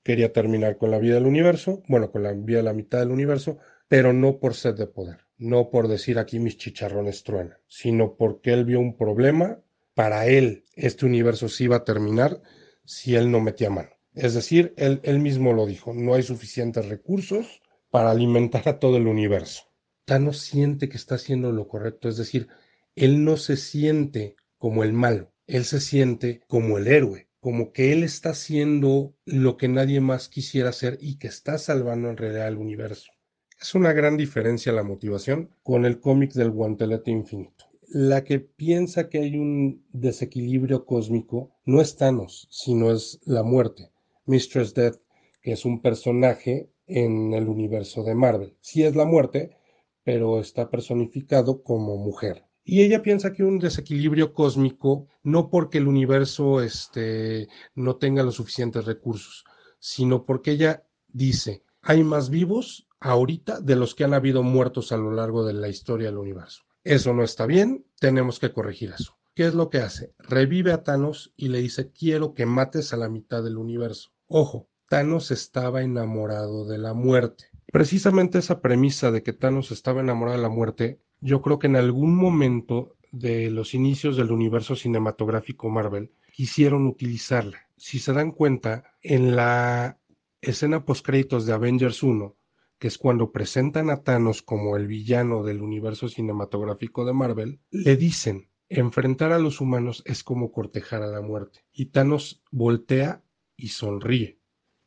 quería 0.02 0.32
terminar 0.32 0.76
con 0.76 0.90
la 0.90 0.98
vida 0.98 1.14
del 1.14 1.26
universo, 1.26 1.82
bueno, 1.88 2.10
con 2.10 2.22
la 2.22 2.32
vida 2.32 2.58
de 2.58 2.64
la 2.64 2.72
mitad 2.72 2.98
del 3.00 3.10
universo, 3.10 3.58
pero 3.88 4.12
no 4.12 4.38
por 4.38 4.54
sed 4.54 4.74
de 4.74 4.86
poder, 4.86 5.26
no 5.38 5.70
por 5.70 5.88
decir 5.88 6.18
aquí 6.18 6.38
mis 6.38 6.56
chicharrones 6.56 7.24
truenan, 7.24 7.58
sino 7.66 8.14
porque 8.14 8.52
él 8.52 8.64
vio 8.64 8.80
un 8.80 8.96
problema, 8.96 9.60
para 9.94 10.26
él 10.26 10.64
este 10.74 11.06
universo 11.06 11.48
sí 11.48 11.64
iba 11.64 11.76
a 11.76 11.84
terminar 11.84 12.40
si 12.84 13.14
él 13.14 13.30
no 13.30 13.40
metía 13.40 13.70
mano. 13.70 13.90
Es 14.14 14.34
decir, 14.34 14.74
él, 14.76 15.18
mismo 15.20 15.52
lo 15.52 15.66
dijo, 15.66 15.94
no 15.94 16.14
hay 16.14 16.22
suficientes 16.22 16.88
recursos 16.88 17.62
para 17.90 18.10
alimentar 18.10 18.68
a 18.68 18.78
todo 18.78 18.96
el 18.96 19.06
universo. 19.06 19.64
Thanos 20.04 20.38
siente 20.38 20.88
que 20.88 20.96
está 20.96 21.14
haciendo 21.14 21.52
lo 21.52 21.68
correcto, 21.68 22.08
es 22.08 22.16
decir, 22.16 22.48
él 22.96 23.24
no 23.24 23.36
se 23.36 23.56
siente 23.56 24.36
como 24.58 24.82
el 24.82 24.92
malo, 24.92 25.32
él 25.46 25.64
se 25.64 25.80
siente 25.80 26.42
como 26.48 26.78
el 26.78 26.88
héroe, 26.88 27.28
como 27.38 27.72
que 27.72 27.92
él 27.92 28.02
está 28.02 28.30
haciendo 28.30 29.14
lo 29.24 29.56
que 29.56 29.68
nadie 29.68 30.00
más 30.00 30.28
quisiera 30.28 30.70
hacer 30.70 30.98
y 31.00 31.18
que 31.18 31.28
está 31.28 31.58
salvando 31.58 32.10
en 32.10 32.16
realidad 32.16 32.48
el 32.48 32.56
universo. 32.56 33.12
Es 33.60 33.74
una 33.74 33.92
gran 33.92 34.16
diferencia 34.16 34.72
la 34.72 34.82
motivación 34.82 35.54
con 35.62 35.84
el 35.84 36.00
cómic 36.00 36.32
del 36.32 36.50
guantelete 36.50 37.10
infinito. 37.10 37.69
La 37.92 38.22
que 38.22 38.38
piensa 38.38 39.08
que 39.08 39.18
hay 39.18 39.36
un 39.36 39.84
desequilibrio 39.92 40.86
cósmico 40.86 41.56
no 41.64 41.80
es 41.80 41.96
Thanos, 41.96 42.46
sino 42.48 42.92
es 42.92 43.18
la 43.24 43.42
muerte. 43.42 43.90
Mistress 44.26 44.74
Death, 44.74 45.00
que 45.42 45.50
es 45.50 45.64
un 45.64 45.82
personaje 45.82 46.70
en 46.86 47.34
el 47.34 47.48
universo 47.48 48.04
de 48.04 48.14
Marvel. 48.14 48.56
Sí 48.60 48.84
es 48.84 48.94
la 48.94 49.06
muerte, 49.06 49.56
pero 50.04 50.38
está 50.38 50.70
personificado 50.70 51.64
como 51.64 51.96
mujer. 51.96 52.44
Y 52.62 52.82
ella 52.82 53.02
piensa 53.02 53.32
que 53.32 53.42
un 53.42 53.58
desequilibrio 53.58 54.34
cósmico, 54.34 55.08
no 55.24 55.50
porque 55.50 55.78
el 55.78 55.88
universo 55.88 56.62
este, 56.62 57.48
no 57.74 57.96
tenga 57.96 58.22
los 58.22 58.36
suficientes 58.36 58.84
recursos, 58.84 59.44
sino 59.80 60.24
porque 60.24 60.52
ella 60.52 60.86
dice, 61.08 61.64
hay 61.82 62.04
más 62.04 62.30
vivos 62.30 62.86
ahorita 63.00 63.60
de 63.60 63.74
los 63.74 63.96
que 63.96 64.04
han 64.04 64.14
habido 64.14 64.44
muertos 64.44 64.92
a 64.92 64.96
lo 64.96 65.10
largo 65.10 65.44
de 65.44 65.54
la 65.54 65.68
historia 65.68 66.06
del 66.06 66.18
universo. 66.18 66.69
Eso 66.84 67.12
no 67.14 67.22
está 67.22 67.46
bien, 67.46 67.86
tenemos 67.98 68.38
que 68.38 68.52
corregir 68.52 68.92
eso. 68.98 69.18
¿Qué 69.34 69.46
es 69.46 69.54
lo 69.54 69.70
que 69.70 69.78
hace? 69.78 70.14
Revive 70.18 70.72
a 70.72 70.82
Thanos 70.82 71.32
y 71.36 71.48
le 71.48 71.60
dice, 71.60 71.92
quiero 71.92 72.34
que 72.34 72.46
mates 72.46 72.92
a 72.92 72.96
la 72.96 73.08
mitad 73.08 73.42
del 73.42 73.58
universo. 73.58 74.10
Ojo, 74.26 74.68
Thanos 74.88 75.30
estaba 75.30 75.82
enamorado 75.82 76.66
de 76.66 76.78
la 76.78 76.94
muerte. 76.94 77.44
Precisamente 77.72 78.38
esa 78.38 78.60
premisa 78.60 79.10
de 79.10 79.22
que 79.22 79.32
Thanos 79.32 79.70
estaba 79.70 80.00
enamorado 80.00 80.36
de 80.36 80.42
la 80.42 80.48
muerte 80.48 81.00
yo 81.20 81.42
creo 81.42 81.58
que 81.58 81.66
en 81.66 81.76
algún 81.76 82.16
momento 82.16 82.96
de 83.12 83.50
los 83.50 83.74
inicios 83.74 84.16
del 84.16 84.32
universo 84.32 84.74
cinematográfico 84.74 85.68
Marvel 85.68 86.12
quisieron 86.32 86.86
utilizarla. 86.86 87.68
Si 87.76 87.98
se 87.98 88.12
dan 88.12 88.32
cuenta, 88.32 88.94
en 89.02 89.36
la 89.36 89.98
escena 90.40 90.84
postcréditos 90.84 91.44
de 91.44 91.52
Avengers 91.52 92.02
1, 92.02 92.36
que 92.80 92.88
es 92.88 92.98
cuando 92.98 93.30
presentan 93.30 93.90
a 93.90 94.02
Thanos 94.02 94.42
como 94.42 94.76
el 94.76 94.88
villano 94.88 95.44
del 95.44 95.62
universo 95.62 96.08
cinematográfico 96.08 97.04
de 97.04 97.12
Marvel, 97.12 97.60
le 97.70 97.96
dicen, 97.96 98.48
enfrentar 98.68 99.30
a 99.30 99.38
los 99.38 99.60
humanos 99.60 100.02
es 100.04 100.24
como 100.24 100.50
cortejar 100.50 101.04
a 101.04 101.06
la 101.06 101.20
muerte. 101.20 101.60
Y 101.72 101.86
Thanos 101.86 102.42
voltea 102.50 103.22
y 103.56 103.68
sonríe. 103.68 104.40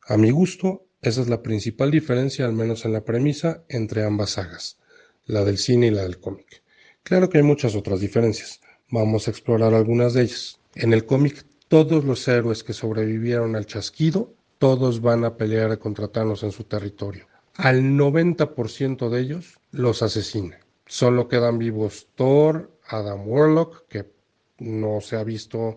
A 0.06 0.18
mi 0.18 0.30
gusto, 0.30 0.84
esa 1.00 1.22
es 1.22 1.28
la 1.28 1.40
principal 1.40 1.90
diferencia, 1.90 2.44
al 2.44 2.52
menos 2.52 2.84
en 2.84 2.92
la 2.92 3.04
premisa, 3.04 3.64
entre 3.70 4.04
ambas 4.04 4.30
sagas 4.30 4.78
la 5.26 5.44
del 5.44 5.58
cine 5.58 5.88
y 5.88 5.90
la 5.90 6.02
del 6.02 6.18
cómic. 6.18 6.62
Claro 7.02 7.28
que 7.28 7.38
hay 7.38 7.44
muchas 7.44 7.74
otras 7.74 8.00
diferencias. 8.00 8.60
Vamos 8.90 9.26
a 9.26 9.30
explorar 9.30 9.74
algunas 9.74 10.14
de 10.14 10.22
ellas. 10.22 10.60
En 10.74 10.92
el 10.92 11.06
cómic 11.06 11.46
todos 11.68 12.04
los 12.04 12.26
héroes 12.28 12.62
que 12.62 12.72
sobrevivieron 12.72 13.56
al 13.56 13.66
chasquido, 13.66 14.34
todos 14.58 15.00
van 15.00 15.24
a 15.24 15.36
pelear 15.36 15.78
contra 15.78 16.08
Thanos 16.08 16.42
en 16.42 16.52
su 16.52 16.64
territorio. 16.64 17.26
Al 17.56 17.82
90% 17.82 19.08
de 19.08 19.20
ellos 19.20 19.58
los 19.70 20.02
asesina. 20.02 20.58
Solo 20.86 21.28
quedan 21.28 21.58
vivos 21.58 22.08
Thor, 22.16 22.70
Adam 22.88 23.26
Warlock, 23.26 23.86
que 23.88 24.10
no 24.58 25.00
se 25.00 25.16
ha 25.16 25.24
visto 25.24 25.76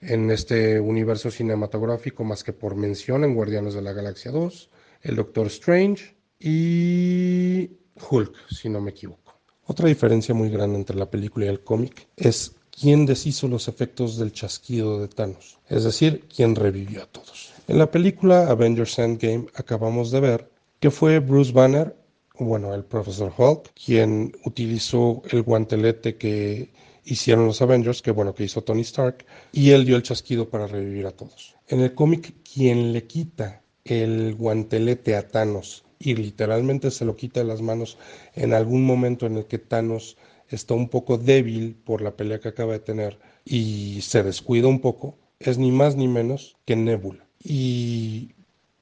en 0.00 0.30
este 0.30 0.80
universo 0.80 1.30
cinematográfico 1.30 2.24
más 2.24 2.44
que 2.44 2.52
por 2.52 2.74
mención 2.74 3.24
en 3.24 3.34
Guardianes 3.34 3.74
de 3.74 3.82
la 3.82 3.92
Galaxia 3.92 4.32
2, 4.32 4.70
el 5.02 5.16
Doctor 5.16 5.46
Strange 5.46 6.16
y 6.38 7.70
Hulk, 8.10 8.34
si 8.50 8.68
no 8.68 8.80
me 8.80 8.90
equivoco. 8.90 9.38
Otra 9.66 9.88
diferencia 9.88 10.34
muy 10.34 10.50
grande 10.50 10.78
entre 10.78 10.96
la 10.96 11.10
película 11.10 11.46
y 11.46 11.48
el 11.48 11.62
cómic 11.62 12.08
es 12.16 12.56
quién 12.70 13.06
deshizo 13.06 13.48
los 13.48 13.68
efectos 13.68 14.18
del 14.18 14.32
chasquido 14.32 15.00
de 15.00 15.08
Thanos, 15.08 15.58
es 15.68 15.84
decir, 15.84 16.26
quién 16.34 16.54
revivió 16.54 17.02
a 17.02 17.06
todos. 17.06 17.54
En 17.66 17.78
la 17.78 17.90
película 17.90 18.48
Avengers 18.48 18.98
Endgame 18.98 19.46
acabamos 19.54 20.10
de 20.10 20.20
ver 20.20 20.53
que 20.80 20.90
fue 20.90 21.18
Bruce 21.18 21.52
Banner, 21.52 21.96
bueno, 22.38 22.74
el 22.74 22.84
profesor 22.84 23.32
Hulk, 23.36 23.72
quien 23.74 24.36
utilizó 24.44 25.22
el 25.30 25.42
guantelete 25.42 26.16
que 26.16 26.70
hicieron 27.04 27.46
los 27.46 27.62
Avengers, 27.62 28.02
que 28.02 28.10
bueno, 28.10 28.34
que 28.34 28.44
hizo 28.44 28.62
Tony 28.62 28.82
Stark, 28.82 29.24
y 29.52 29.70
él 29.70 29.84
dio 29.84 29.96
el 29.96 30.02
chasquido 30.02 30.48
para 30.48 30.66
revivir 30.66 31.06
a 31.06 31.12
todos. 31.12 31.56
En 31.68 31.80
el 31.80 31.94
cómic, 31.94 32.34
quien 32.42 32.92
le 32.92 33.04
quita 33.04 33.62
el 33.84 34.34
guantelete 34.34 35.14
a 35.14 35.28
Thanos 35.28 35.84
y 35.98 36.14
literalmente 36.14 36.90
se 36.90 37.04
lo 37.04 37.16
quita 37.16 37.40
de 37.40 37.46
las 37.46 37.62
manos 37.62 37.98
en 38.34 38.52
algún 38.52 38.84
momento 38.84 39.26
en 39.26 39.36
el 39.36 39.46
que 39.46 39.58
Thanos 39.58 40.16
está 40.48 40.74
un 40.74 40.88
poco 40.88 41.18
débil 41.18 41.74
por 41.74 42.02
la 42.02 42.16
pelea 42.16 42.40
que 42.40 42.48
acaba 42.48 42.72
de 42.72 42.80
tener 42.80 43.18
y 43.44 44.00
se 44.02 44.22
descuida 44.22 44.68
un 44.68 44.80
poco, 44.80 45.16
es 45.38 45.58
ni 45.58 45.70
más 45.70 45.96
ni 45.96 46.08
menos 46.08 46.56
que 46.64 46.76
Nebula. 46.76 47.26
Y 47.42 48.32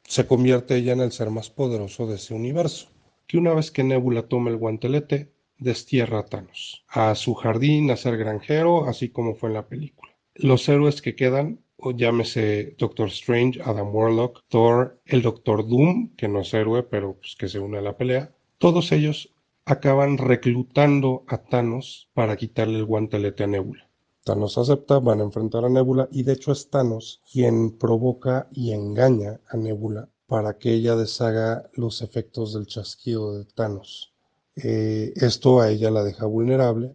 se 0.04 0.26
convierte 0.26 0.76
ella 0.76 0.92
en 0.92 1.00
el 1.00 1.12
ser 1.12 1.30
más 1.30 1.50
poderoso 1.50 2.06
de 2.06 2.16
ese 2.16 2.34
universo. 2.34 2.88
Que 3.26 3.38
una 3.38 3.54
vez 3.54 3.70
que 3.70 3.84
Nebula 3.84 4.22
toma 4.28 4.50
el 4.50 4.56
guantelete, 4.56 5.32
destierra 5.58 6.20
a 6.20 6.26
Thanos, 6.26 6.84
a 6.88 7.14
su 7.14 7.34
jardín, 7.34 7.90
a 7.90 7.96
ser 7.96 8.16
granjero, 8.16 8.86
así 8.86 9.08
como 9.08 9.34
fue 9.34 9.48
en 9.48 9.54
la 9.54 9.68
película. 9.68 10.12
Los 10.34 10.68
héroes 10.68 11.02
que 11.02 11.14
quedan, 11.14 11.60
o 11.76 11.92
llámese 11.92 12.74
Doctor 12.78 13.08
Strange, 13.08 13.60
Adam 13.62 13.94
Warlock, 13.94 14.42
Thor, 14.48 15.00
el 15.06 15.22
Doctor 15.22 15.66
Doom, 15.66 16.14
que 16.16 16.28
no 16.28 16.40
es 16.40 16.52
héroe, 16.54 16.82
pero 16.82 17.14
pues, 17.14 17.36
que 17.36 17.48
se 17.48 17.58
une 17.58 17.78
a 17.78 17.82
la 17.82 17.96
pelea, 17.96 18.34
todos 18.58 18.92
ellos 18.92 19.34
acaban 19.64 20.18
reclutando 20.18 21.24
a 21.28 21.38
Thanos 21.38 22.10
para 22.14 22.36
quitarle 22.36 22.78
el 22.78 22.84
guantelete 22.84 23.44
a 23.44 23.46
Nebula. 23.46 23.88
Thanos 24.24 24.56
acepta, 24.56 25.00
van 25.00 25.20
a 25.20 25.24
enfrentar 25.24 25.64
a 25.64 25.68
Nebula 25.68 26.08
y 26.12 26.22
de 26.22 26.34
hecho 26.34 26.52
es 26.52 26.70
Thanos 26.70 27.20
quien 27.30 27.76
provoca 27.76 28.48
y 28.52 28.72
engaña 28.72 29.40
a 29.48 29.56
Nebula 29.56 30.08
para 30.28 30.58
que 30.58 30.72
ella 30.72 30.94
deshaga 30.94 31.68
los 31.74 32.02
efectos 32.02 32.54
del 32.54 32.66
chasquido 32.66 33.36
de 33.36 33.44
Thanos. 33.46 34.12
Eh, 34.54 35.12
esto 35.16 35.60
a 35.60 35.70
ella 35.70 35.90
la 35.90 36.04
deja 36.04 36.26
vulnerable 36.26 36.94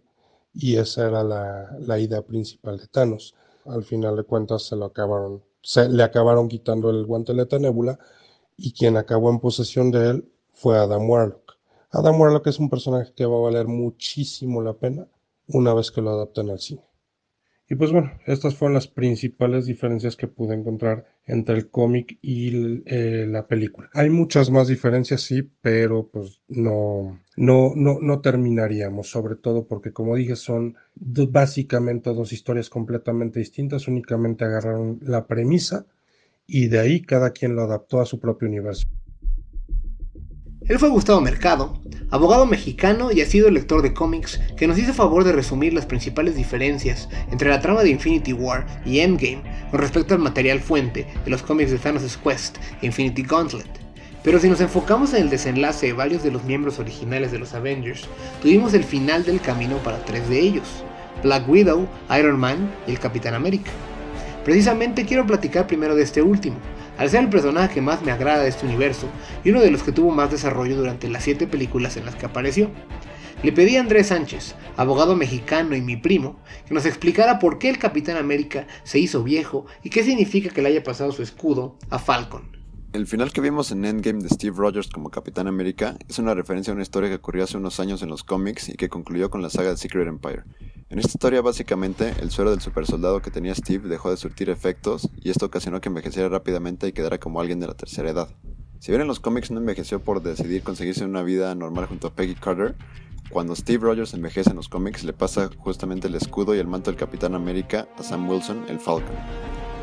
y 0.54 0.76
esa 0.76 1.06
era 1.06 1.22
la, 1.22 1.98
idea 1.98 2.22
principal 2.22 2.78
de 2.78 2.86
Thanos. 2.86 3.34
Al 3.66 3.84
final 3.84 4.16
de 4.16 4.24
cuentas 4.24 4.62
se 4.62 4.76
lo 4.76 4.86
acabaron, 4.86 5.44
se, 5.60 5.86
le 5.88 6.02
acabaron 6.02 6.48
quitando 6.48 6.88
el 6.88 7.04
guantelete 7.04 7.56
a 7.56 7.58
Nebula 7.58 7.98
y 8.56 8.72
quien 8.72 8.96
acabó 8.96 9.28
en 9.28 9.38
posesión 9.38 9.90
de 9.90 10.10
él 10.10 10.32
fue 10.54 10.78
Adam 10.78 11.08
Warlock. 11.08 11.58
Adam 11.90 12.18
Warlock 12.18 12.46
es 12.46 12.58
un 12.58 12.70
personaje 12.70 13.12
que 13.14 13.26
va 13.26 13.36
a 13.36 13.40
valer 13.40 13.66
muchísimo 13.66 14.62
la 14.62 14.72
pena 14.72 15.06
una 15.48 15.74
vez 15.74 15.90
que 15.90 16.00
lo 16.00 16.10
adapten 16.10 16.48
al 16.48 16.58
cine. 16.58 16.87
Y 17.70 17.74
pues 17.74 17.92
bueno, 17.92 18.12
estas 18.26 18.54
fueron 18.54 18.74
las 18.74 18.88
principales 18.88 19.66
diferencias 19.66 20.16
que 20.16 20.26
pude 20.26 20.54
encontrar 20.54 21.04
entre 21.26 21.54
el 21.56 21.68
cómic 21.68 22.18
y 22.22 22.82
eh, 22.86 23.26
la 23.28 23.46
película. 23.46 23.90
Hay 23.92 24.08
muchas 24.08 24.50
más 24.50 24.68
diferencias, 24.68 25.20
sí, 25.20 25.50
pero 25.60 26.08
pues 26.08 26.40
no, 26.48 27.20
no, 27.36 27.74
no, 27.76 27.98
no 28.00 28.20
terminaríamos, 28.22 29.10
sobre 29.10 29.36
todo 29.36 29.66
porque 29.66 29.92
como 29.92 30.16
dije 30.16 30.34
son 30.34 30.76
básicamente 30.94 32.14
dos 32.14 32.32
historias 32.32 32.70
completamente 32.70 33.38
distintas, 33.38 33.86
únicamente 33.86 34.46
agarraron 34.46 34.98
la 35.02 35.26
premisa 35.26 35.84
y 36.46 36.68
de 36.68 36.78
ahí 36.78 37.02
cada 37.02 37.32
quien 37.32 37.54
lo 37.54 37.62
adaptó 37.62 38.00
a 38.00 38.06
su 38.06 38.18
propio 38.18 38.48
universo. 38.48 38.88
Él 40.68 40.78
fue 40.78 40.90
Gustavo 40.90 41.22
Mercado, 41.22 41.80
abogado 42.10 42.44
mexicano 42.44 43.10
y 43.10 43.22
ha 43.22 43.26
sido 43.26 43.50
lector 43.50 43.80
de 43.80 43.94
cómics, 43.94 44.38
que 44.58 44.66
nos 44.66 44.78
hizo 44.78 44.92
favor 44.92 45.24
de 45.24 45.32
resumir 45.32 45.72
las 45.72 45.86
principales 45.86 46.36
diferencias 46.36 47.08
entre 47.32 47.48
la 47.48 47.62
trama 47.62 47.82
de 47.82 47.88
Infinity 47.88 48.34
War 48.34 48.66
y 48.84 48.98
Endgame 49.00 49.40
con 49.70 49.80
respecto 49.80 50.12
al 50.12 50.20
material 50.20 50.60
fuente 50.60 51.06
de 51.24 51.30
los 51.30 51.42
cómics 51.42 51.70
de 51.70 51.78
Thanos' 51.78 52.18
Quest 52.18 52.58
e 52.82 52.86
Infinity 52.86 53.22
Gauntlet. 53.22 53.66
Pero 54.22 54.38
si 54.38 54.50
nos 54.50 54.60
enfocamos 54.60 55.14
en 55.14 55.22
el 55.22 55.30
desenlace 55.30 55.86
de 55.86 55.92
varios 55.94 56.22
de 56.22 56.32
los 56.32 56.44
miembros 56.44 56.78
originales 56.78 57.32
de 57.32 57.38
los 57.38 57.54
Avengers, 57.54 58.06
tuvimos 58.42 58.74
el 58.74 58.84
final 58.84 59.24
del 59.24 59.40
camino 59.40 59.78
para 59.78 60.04
tres 60.04 60.28
de 60.28 60.38
ellos, 60.38 60.84
Black 61.22 61.48
Widow, 61.48 61.88
Iron 62.18 62.38
Man 62.38 62.70
y 62.86 62.90
el 62.90 62.98
Capitán 62.98 63.32
América. 63.32 63.70
Precisamente 64.44 65.06
quiero 65.06 65.26
platicar 65.26 65.66
primero 65.66 65.94
de 65.94 66.02
este 66.02 66.20
último, 66.20 66.56
al 66.98 67.08
ser 67.08 67.22
el 67.22 67.30
personaje 67.30 67.74
que 67.74 67.80
más 67.80 68.02
me 68.02 68.12
agrada 68.12 68.42
de 68.42 68.48
este 68.48 68.66
universo 68.66 69.06
y 69.44 69.50
uno 69.50 69.60
de 69.60 69.70
los 69.70 69.82
que 69.82 69.92
tuvo 69.92 70.10
más 70.10 70.30
desarrollo 70.30 70.76
durante 70.76 71.08
las 71.08 71.24
siete 71.24 71.46
películas 71.46 71.96
en 71.96 72.04
las 72.04 72.16
que 72.16 72.26
apareció. 72.26 72.70
Le 73.42 73.52
pedí 73.52 73.76
a 73.76 73.80
Andrés 73.80 74.08
Sánchez, 74.08 74.56
abogado 74.76 75.14
mexicano 75.14 75.76
y 75.76 75.80
mi 75.80 75.96
primo, 75.96 76.40
que 76.66 76.74
nos 76.74 76.86
explicara 76.86 77.38
por 77.38 77.58
qué 77.58 77.70
el 77.70 77.78
Capitán 77.78 78.16
América 78.16 78.66
se 78.82 78.98
hizo 78.98 79.22
viejo 79.22 79.64
y 79.84 79.90
qué 79.90 80.02
significa 80.02 80.50
que 80.50 80.60
le 80.60 80.70
haya 80.70 80.82
pasado 80.82 81.12
su 81.12 81.22
escudo 81.22 81.76
a 81.88 82.00
Falcon. 82.00 82.57
El 82.94 83.06
final 83.06 83.32
que 83.32 83.42
vimos 83.42 83.70
en 83.70 83.84
Endgame 83.84 84.22
de 84.22 84.30
Steve 84.30 84.56
Rogers 84.56 84.88
como 84.88 85.10
Capitán 85.10 85.46
América 85.46 85.98
es 86.08 86.18
una 86.18 86.32
referencia 86.32 86.70
a 86.70 86.74
una 86.74 86.82
historia 86.82 87.10
que 87.10 87.16
ocurrió 87.16 87.44
hace 87.44 87.58
unos 87.58 87.80
años 87.80 88.02
en 88.02 88.08
los 88.08 88.24
cómics 88.24 88.70
y 88.70 88.76
que 88.76 88.88
concluyó 88.88 89.28
con 89.28 89.42
la 89.42 89.50
saga 89.50 89.68
de 89.68 89.76
Secret 89.76 90.08
Empire. 90.08 90.44
En 90.88 90.98
esta 90.98 91.10
historia 91.10 91.42
básicamente 91.42 92.14
el 92.22 92.30
suero 92.30 92.50
del 92.50 92.62
supersoldado 92.62 93.20
que 93.20 93.30
tenía 93.30 93.54
Steve 93.54 93.90
dejó 93.90 94.10
de 94.10 94.16
surtir 94.16 94.48
efectos 94.48 95.10
y 95.20 95.28
esto 95.28 95.46
ocasionó 95.46 95.82
que 95.82 95.90
envejeciera 95.90 96.30
rápidamente 96.30 96.88
y 96.88 96.92
quedara 96.92 97.18
como 97.18 97.42
alguien 97.42 97.60
de 97.60 97.66
la 97.66 97.74
tercera 97.74 98.08
edad. 98.08 98.30
Si 98.78 98.90
bien 98.90 99.02
en 99.02 99.08
los 99.08 99.20
cómics 99.20 99.50
no 99.50 99.60
envejeció 99.60 100.02
por 100.02 100.22
decidir 100.22 100.62
conseguirse 100.62 101.04
una 101.04 101.22
vida 101.22 101.54
normal 101.54 101.86
junto 101.86 102.06
a 102.06 102.14
Peggy 102.14 102.36
Carter, 102.36 102.74
cuando 103.28 103.54
Steve 103.54 103.84
Rogers 103.84 104.14
envejece 104.14 104.48
en 104.48 104.56
los 104.56 104.70
cómics 104.70 105.04
le 105.04 105.12
pasa 105.12 105.50
justamente 105.58 106.08
el 106.08 106.14
escudo 106.14 106.54
y 106.54 106.58
el 106.58 106.66
manto 106.66 106.90
del 106.90 106.98
Capitán 106.98 107.34
América 107.34 107.86
a 107.98 108.02
Sam 108.02 108.26
Wilson, 108.26 108.64
el 108.70 108.80
Falcon. 108.80 109.14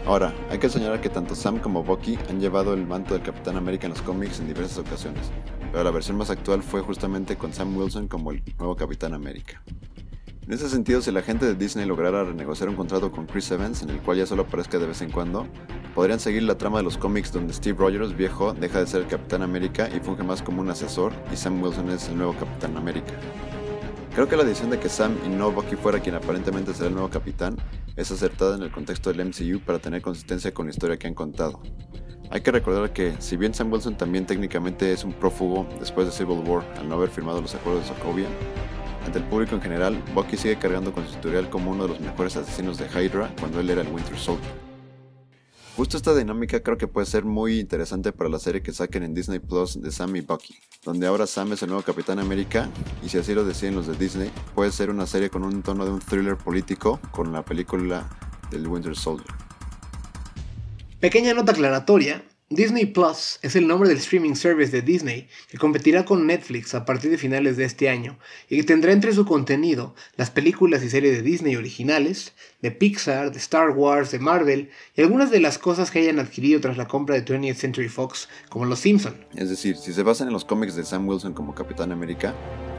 Ahora, 0.06 0.36
hay 0.52 0.60
que 0.60 0.70
señalar 0.70 1.02
que 1.02 1.10
tanto 1.10 1.34
Sam 1.34 1.58
como 1.58 1.84
Bucky 1.84 2.20
han 2.30 2.40
llevado 2.40 2.76
el 2.76 2.86
manto 2.86 3.16
del 3.16 3.24
Capitán 3.24 3.58
América 3.58 3.88
en 3.88 3.94
los 3.94 4.04
cómics 4.04 4.40
en 4.40 4.46
diversas 4.46 4.78
ocasiones, 4.78 5.32
pero 5.72 5.84
la 5.84 5.90
versión 5.90 6.16
más 6.16 6.30
actual 6.30 6.62
fue 6.62 6.82
justamente 6.82 7.38
con 7.38 7.52
Sam 7.52 7.76
Wilson 7.76 8.08
como 8.08 8.30
el 8.30 8.44
nuevo 8.60 8.76
Capitán 8.76 9.16
América. 9.16 9.64
En 10.46 10.54
ese 10.54 10.70
sentido, 10.70 11.02
si 11.02 11.10
la 11.12 11.24
gente 11.24 11.48
de 11.48 11.56
Disney 11.56 11.88
lograra 11.88 12.24
renegociar 12.24 12.70
un 12.70 12.76
contrato 12.76 13.12
con 13.12 13.26
Chris 13.26 13.50
Evans, 13.50 13.82
en 13.82 13.90
el 13.90 14.00
cual 14.00 14.20
ya 14.20 14.28
solo 14.28 14.44
aparezca 14.44 14.78
de 14.78 14.86
vez 14.86 15.02
en 15.02 15.10
cuando, 15.10 15.48
podrían 15.96 16.20
seguir 16.20 16.44
la 16.44 16.56
trama 16.56 16.78
de 16.78 16.84
los 16.84 17.00
cómics 17.00 17.32
donde 17.34 17.52
Steve 17.52 17.80
Rogers, 17.80 18.16
viejo, 18.16 18.54
deja 18.54 18.82
de 18.82 18.86
ser 18.86 19.08
Capitán 19.08 19.42
América 19.42 19.90
y 19.90 20.02
funge 20.02 20.22
más 20.22 20.44
como 20.44 20.62
un 20.62 20.70
asesor, 20.70 21.14
y 21.34 21.36
Sam 21.36 21.64
Wilson 21.64 21.90
es 21.90 22.10
el 22.10 22.18
nuevo 22.18 22.36
Capitán 22.36 22.78
América. 22.78 23.14
Creo 24.16 24.30
que 24.30 24.38
la 24.38 24.46
decisión 24.46 24.70
de 24.70 24.80
que 24.80 24.88
Sam 24.88 25.18
y 25.26 25.28
no 25.28 25.52
Bucky 25.52 25.76
fuera 25.76 26.00
quien 26.00 26.16
aparentemente 26.16 26.74
será 26.74 26.88
el 26.88 26.94
nuevo 26.94 27.10
capitán 27.10 27.58
es 27.98 28.12
acertada 28.12 28.56
en 28.56 28.64
el 28.64 28.72
contexto 28.72 29.12
del 29.12 29.28
MCU 29.28 29.60
para 29.60 29.78
tener 29.80 30.02
consistencia 30.02 30.54
con 30.54 30.68
la 30.68 30.72
historia 30.72 30.96
que 30.96 31.08
han 31.08 31.14
contado. 31.14 31.62
Hay 32.30 32.40
que 32.40 32.52
recordar 32.52 32.94
que, 32.94 33.14
si 33.20 33.36
bien 33.36 33.54
Sam 33.54 33.74
Wilson 33.74 33.98
también 33.98 34.26
técnicamente 34.26 34.94
es 34.94 35.04
un 35.04 35.12
prófugo 35.12 35.68
después 35.82 36.08
de 36.08 36.14
Civil 36.14 36.48
War 36.48 36.64
al 36.78 36.88
no 36.88 36.96
haber 36.96 37.10
firmado 37.10 37.42
los 37.42 37.56
acuerdos 37.56 37.90
de 37.90 37.94
Sokovia, 37.94 38.28
ante 39.06 39.20
el 39.20 39.26
público 39.26 39.56
en 39.56 39.62
general, 39.62 40.02
Bucky 40.14 40.38
sigue 40.38 40.56
cargando 40.56 40.94
con 40.94 41.04
su 41.04 41.12
historial 41.12 41.50
como 41.50 41.72
uno 41.72 41.84
de 41.84 41.90
los 41.90 42.00
mejores 42.00 42.38
asesinos 42.38 42.78
de 42.78 42.88
Hydra 42.88 43.34
cuando 43.38 43.60
él 43.60 43.70
era 43.70 43.82
el 43.82 43.90
Winter 43.90 44.18
Soldier. 44.18 44.65
Justo 45.76 45.98
esta 45.98 46.16
dinámica 46.16 46.62
creo 46.62 46.78
que 46.78 46.88
puede 46.88 47.06
ser 47.06 47.26
muy 47.26 47.60
interesante 47.60 48.14
para 48.14 48.30
la 48.30 48.40
serie 48.40 48.64
que 48.64 48.72
saquen 48.72 49.04
en 49.04 49.14
Disney 49.14 49.40
Plus 49.40 49.82
de 49.82 49.92
Sam 49.92 50.16
y 50.16 50.22
Bucky, 50.22 50.56
donde 50.86 51.06
ahora 51.06 51.28
Sam 51.28 51.52
es 51.52 51.64
el 51.64 51.68
nuevo 51.68 51.84
Capitán 51.84 52.18
América 52.18 52.70
y 53.04 53.10
si 53.10 53.18
así 53.18 53.34
lo 53.34 53.44
deciden 53.44 53.76
los 53.76 53.86
de 53.86 53.98
Disney, 53.98 54.32
puede 54.54 54.72
ser 54.72 54.90
una 54.90 55.06
serie 55.06 55.30
con 55.30 55.44
un 55.44 55.62
tono 55.64 55.84
de 55.84 55.92
un 55.92 56.00
thriller 56.00 56.38
político 56.38 57.02
con 57.12 57.34
la 57.34 57.44
película 57.44 58.10
del 58.52 58.66
Winter 58.68 58.96
Soldier. 58.96 59.28
Pequeña 61.02 61.34
nota 61.34 61.52
aclaratoria, 61.52 62.24
Disney 62.52 62.86
Plus 62.86 63.40
es 63.42 63.56
el 63.56 63.68
nombre 63.68 63.90
del 63.90 63.98
streaming 63.98 64.36
service 64.36 64.72
de 64.72 64.84
Disney 64.84 65.28
que 65.50 65.58
competirá 65.58 66.06
con 66.06 66.28
Netflix 66.28 66.76
a 66.76 66.86
partir 66.86 67.10
de 67.10 67.18
finales 67.18 67.58
de 67.58 67.66
este 67.66 67.90
año 67.90 68.20
y 68.48 68.58
que 68.58 68.64
tendrá 68.64 68.92
entre 68.92 69.14
su 69.14 69.26
contenido 69.26 69.96
las 70.16 70.30
películas 70.30 70.84
y 70.84 70.92
series 70.92 71.18
de 71.18 71.24
Disney 71.24 71.56
originales, 71.56 72.34
de 72.62 72.70
Pixar, 72.70 73.32
de 73.32 73.40
Star 73.40 73.72
Wars, 73.72 74.12
de 74.12 74.20
Marvel 74.20 74.70
y 74.96 75.02
algunas 75.02 75.32
de 75.32 75.40
las 75.40 75.58
cosas 75.58 75.90
que 75.90 75.98
hayan 75.98 76.20
adquirido 76.20 76.62
tras 76.62 76.78
la 76.78 76.88
compra 76.88 77.16
de 77.16 77.26
20th 77.26 77.56
Century 77.56 77.90
Fox 77.90 78.30
como 78.48 78.66
Los 78.66 78.78
Simpson. 78.78 79.26
Es 79.36 79.50
decir, 79.50 79.76
si 79.76 79.92
se 79.92 80.04
basan 80.04 80.28
en 80.28 80.34
los 80.34 80.46
cómics 80.46 80.76
de 80.76 80.86
Sam 80.86 81.08
Wilson 81.10 81.34
como 81.34 81.56
Capitán 81.56 81.92
América, 81.92 82.36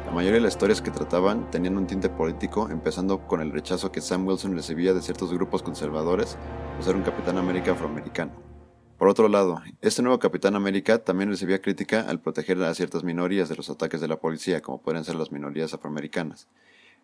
La 0.06 0.12
mayoría 0.12 0.36
de 0.36 0.42
las 0.42 0.54
historias 0.54 0.80
que 0.80 0.92
trataban 0.92 1.50
tenían 1.50 1.76
un 1.76 1.88
tinte 1.88 2.08
político, 2.08 2.70
empezando 2.70 3.26
con 3.26 3.40
el 3.40 3.50
rechazo 3.50 3.90
que 3.90 4.00
Sam 4.00 4.24
Wilson 4.28 4.54
recibía 4.54 4.94
de 4.94 5.02
ciertos 5.02 5.32
grupos 5.32 5.64
conservadores 5.64 6.38
por 6.76 6.84
ser 6.84 6.94
un 6.94 7.02
Capitán 7.02 7.36
América 7.36 7.72
afroamericano. 7.72 8.55
Por 8.98 9.08
otro 9.08 9.28
lado, 9.28 9.62
este 9.82 10.00
nuevo 10.00 10.18
Capitán 10.18 10.56
América 10.56 11.04
también 11.04 11.28
recibía 11.28 11.60
crítica 11.60 12.00
al 12.08 12.18
proteger 12.18 12.62
a 12.62 12.74
ciertas 12.74 13.04
minorías 13.04 13.50
de 13.50 13.56
los 13.56 13.68
ataques 13.68 14.00
de 14.00 14.08
la 14.08 14.18
policía, 14.18 14.62
como 14.62 14.80
pueden 14.80 15.04
ser 15.04 15.16
las 15.16 15.30
minorías 15.30 15.74
afroamericanas. 15.74 16.48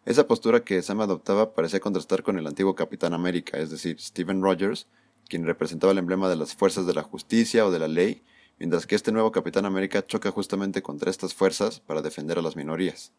Esa 0.07 0.26
postura 0.26 0.64
que 0.64 0.81
Sam 0.81 1.02
adoptaba 1.02 1.55
parecía 1.55 1.81
contrastar 1.81 2.22
con 2.22 2.38
el 2.38 2.46
antiguo 2.46 2.74
Capitán 2.74 3.12
América, 3.12 3.59
es 3.59 3.70
decir, 3.70 4.00
Stephen 4.00 4.42
Rogers, 4.42 4.87
quien 5.28 5.44
representaba 5.44 5.92
el 5.92 5.98
emblema 5.98 6.31
de 6.31 6.37
las 6.37 6.55
fuerzas 6.55 6.87
de 6.87 6.94
la 6.94 7.02
justicia 7.02 7.66
o 7.66 7.70
de 7.70 7.78
la 7.78 7.88
ley, 7.88 8.22
mientras 8.59 8.87
que 8.87 8.94
este 8.94 9.12
nuevo 9.12 9.31
Capitán 9.31 9.66
América 9.66 10.07
choca 10.07 10.31
justamente 10.31 10.81
contra 10.81 11.11
estas 11.11 11.35
fuerzas 11.35 11.81
para 11.81 12.00
defender 12.00 12.38
a 12.38 12.42
las 12.42 12.57
minorías. 12.57 13.12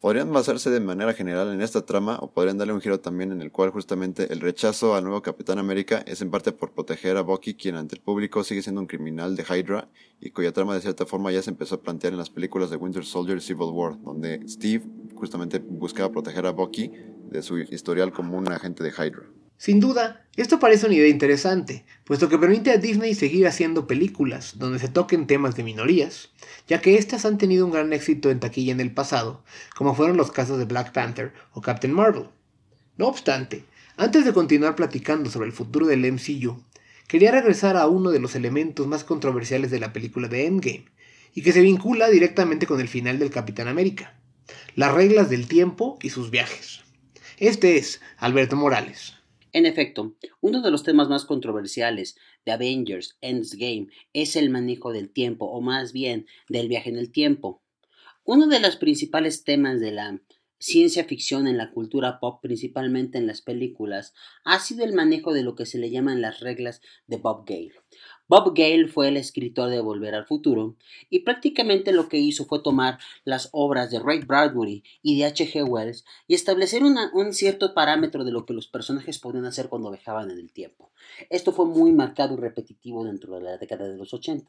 Podrían 0.00 0.32
basarse 0.32 0.70
de 0.70 0.80
manera 0.80 1.12
general 1.12 1.52
en 1.52 1.60
esta 1.60 1.84
trama 1.84 2.16
o 2.22 2.30
podrían 2.32 2.56
darle 2.56 2.72
un 2.72 2.80
giro 2.80 3.00
también 3.00 3.32
en 3.32 3.42
el 3.42 3.52
cual 3.52 3.68
justamente 3.68 4.32
el 4.32 4.40
rechazo 4.40 4.94
al 4.94 5.04
nuevo 5.04 5.20
Capitán 5.20 5.58
América 5.58 6.02
es 6.06 6.22
en 6.22 6.30
parte 6.30 6.52
por 6.52 6.72
proteger 6.72 7.18
a 7.18 7.20
Bucky 7.20 7.52
quien 7.52 7.74
ante 7.76 7.96
el 7.96 8.00
público 8.00 8.42
sigue 8.42 8.62
siendo 8.62 8.80
un 8.80 8.86
criminal 8.86 9.36
de 9.36 9.42
Hydra 9.42 9.90
y 10.18 10.30
cuya 10.30 10.54
trama 10.54 10.72
de 10.72 10.80
cierta 10.80 11.04
forma 11.04 11.30
ya 11.32 11.42
se 11.42 11.50
empezó 11.50 11.74
a 11.74 11.82
plantear 11.82 12.14
en 12.14 12.18
las 12.18 12.30
películas 12.30 12.70
de 12.70 12.76
Winter 12.76 13.04
Soldier 13.04 13.36
y 13.36 13.42
Civil 13.42 13.72
War, 13.72 14.00
donde 14.00 14.40
Steve 14.48 14.86
justamente 15.14 15.58
buscaba 15.58 16.10
proteger 16.10 16.46
a 16.46 16.52
Bucky 16.52 16.90
de 17.30 17.42
su 17.42 17.58
historial 17.58 18.10
como 18.10 18.38
un 18.38 18.50
agente 18.50 18.82
de 18.82 18.92
Hydra. 18.92 19.26
Sin 19.60 19.78
duda, 19.78 20.24
esto 20.36 20.58
parece 20.58 20.86
una 20.86 20.94
idea 20.94 21.08
interesante, 21.08 21.84
puesto 22.04 22.30
que 22.30 22.38
permite 22.38 22.70
a 22.70 22.78
Disney 22.78 23.14
seguir 23.14 23.46
haciendo 23.46 23.86
películas 23.86 24.58
donde 24.58 24.78
se 24.78 24.88
toquen 24.88 25.26
temas 25.26 25.54
de 25.54 25.62
minorías, 25.62 26.30
ya 26.66 26.80
que 26.80 26.96
éstas 26.96 27.26
han 27.26 27.36
tenido 27.36 27.66
un 27.66 27.70
gran 27.70 27.92
éxito 27.92 28.30
en 28.30 28.40
taquilla 28.40 28.72
en 28.72 28.80
el 28.80 28.94
pasado, 28.94 29.44
como 29.76 29.94
fueron 29.94 30.16
los 30.16 30.32
casos 30.32 30.58
de 30.58 30.64
Black 30.64 30.92
Panther 30.92 31.34
o 31.52 31.60
Captain 31.60 31.92
Marvel. 31.92 32.28
No 32.96 33.06
obstante, 33.06 33.64
antes 33.98 34.24
de 34.24 34.32
continuar 34.32 34.76
platicando 34.76 35.28
sobre 35.28 35.48
el 35.48 35.52
futuro 35.52 35.86
del 35.86 36.10
MCU, 36.10 36.64
quería 37.06 37.30
regresar 37.30 37.76
a 37.76 37.86
uno 37.86 38.12
de 38.12 38.20
los 38.20 38.36
elementos 38.36 38.86
más 38.86 39.04
controversiales 39.04 39.70
de 39.70 39.78
la 39.78 39.92
película 39.92 40.28
de 40.28 40.46
Endgame, 40.46 40.86
y 41.34 41.42
que 41.42 41.52
se 41.52 41.60
vincula 41.60 42.08
directamente 42.08 42.66
con 42.66 42.80
el 42.80 42.88
final 42.88 43.18
del 43.18 43.28
Capitán 43.28 43.68
América, 43.68 44.18
las 44.74 44.94
reglas 44.94 45.28
del 45.28 45.48
tiempo 45.48 45.98
y 46.00 46.08
sus 46.08 46.30
viajes. 46.30 46.80
Este 47.36 47.76
es 47.76 48.00
Alberto 48.16 48.56
Morales. 48.56 49.19
En 49.52 49.66
efecto, 49.66 50.16
uno 50.40 50.62
de 50.62 50.70
los 50.70 50.84
temas 50.84 51.08
más 51.08 51.24
controversiales 51.24 52.16
de 52.44 52.52
Avengers 52.52 53.16
Endgame 53.20 53.88
es 54.12 54.36
el 54.36 54.50
manejo 54.50 54.92
del 54.92 55.10
tiempo, 55.10 55.46
o 55.46 55.60
más 55.60 55.92
bien 55.92 56.26
del 56.48 56.68
viaje 56.68 56.90
en 56.90 56.96
el 56.96 57.10
tiempo. 57.10 57.62
Uno 58.24 58.46
de 58.46 58.60
los 58.60 58.76
principales 58.76 59.42
temas 59.42 59.80
de 59.80 59.90
la 59.90 60.20
ciencia 60.60 61.04
ficción 61.04 61.48
en 61.48 61.56
la 61.56 61.72
cultura 61.72 62.20
pop, 62.20 62.40
principalmente 62.40 63.18
en 63.18 63.26
las 63.26 63.40
películas, 63.40 64.14
ha 64.44 64.60
sido 64.60 64.84
el 64.84 64.92
manejo 64.92 65.32
de 65.32 65.42
lo 65.42 65.56
que 65.56 65.66
se 65.66 65.78
le 65.78 65.90
llaman 65.90 66.20
las 66.20 66.40
reglas 66.40 66.82
de 67.06 67.16
Bob 67.16 67.44
Gale. 67.46 67.72
Bob 68.28 68.54
Gale 68.54 68.86
fue 68.86 69.08
el 69.08 69.16
escritor 69.16 69.70
de 69.70 69.80
Volver 69.80 70.14
al 70.14 70.26
Futuro 70.26 70.76
y 71.08 71.20
prácticamente 71.20 71.92
lo 71.92 72.08
que 72.08 72.18
hizo 72.18 72.44
fue 72.44 72.62
tomar 72.62 72.98
las 73.24 73.48
obras 73.50 73.90
de 73.90 73.98
Ray 73.98 74.20
Bradbury 74.20 74.84
y 75.02 75.18
de 75.18 75.24
H.G. 75.24 75.64
Wells 75.64 76.04
y 76.28 76.34
establecer 76.34 76.82
un 76.84 77.32
cierto 77.32 77.74
parámetro 77.74 78.22
de 78.24 78.30
lo 78.30 78.46
que 78.46 78.52
los 78.52 78.68
personajes 78.68 79.18
podían 79.18 79.46
hacer 79.46 79.68
cuando 79.68 79.90
viajaban 79.90 80.30
en 80.30 80.38
el 80.38 80.52
tiempo. 80.52 80.92
Esto 81.30 81.52
fue 81.52 81.66
muy 81.66 81.90
marcado 81.92 82.34
y 82.34 82.36
repetitivo 82.36 83.04
dentro 83.04 83.34
de 83.34 83.42
la 83.42 83.58
década 83.58 83.88
de 83.88 83.96
los 83.96 84.14
80. 84.14 84.48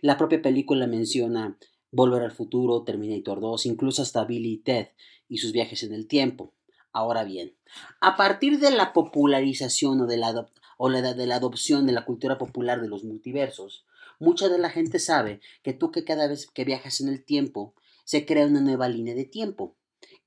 La 0.00 0.18
propia 0.18 0.42
película 0.42 0.86
menciona 0.86 1.56
Volver 1.90 2.22
al 2.22 2.32
Futuro, 2.32 2.84
Terminator 2.84 3.40
2, 3.40 3.66
incluso 3.66 4.02
hasta 4.02 4.24
Billy 4.24 4.52
y 4.52 4.58
Ted 4.58 4.88
y 5.28 5.38
sus 5.38 5.52
viajes 5.52 5.82
en 5.82 5.94
el 5.94 6.06
tiempo. 6.06 6.54
Ahora 6.92 7.24
bien, 7.24 7.56
a 8.00 8.16
partir 8.16 8.58
de 8.58 8.70
la 8.70 8.92
popularización 8.92 10.00
o 10.00 10.06
de 10.06 10.16
la 10.16 10.48
o 10.78 10.88
la 10.88 11.14
de 11.14 11.26
la 11.26 11.36
adopción 11.36 11.86
de 11.86 11.92
la 11.92 12.04
cultura 12.04 12.38
popular 12.38 12.80
de 12.80 12.88
los 12.88 13.04
multiversos, 13.04 13.84
mucha 14.18 14.48
de 14.48 14.58
la 14.58 14.70
gente 14.70 14.98
sabe 14.98 15.40
que 15.62 15.72
tú 15.72 15.90
que 15.90 16.04
cada 16.04 16.28
vez 16.28 16.46
que 16.46 16.64
viajas 16.64 17.00
en 17.00 17.08
el 17.08 17.24
tiempo, 17.24 17.74
se 18.04 18.24
crea 18.24 18.46
una 18.46 18.60
nueva 18.60 18.88
línea 18.88 19.14
de 19.14 19.24
tiempo. 19.24 19.76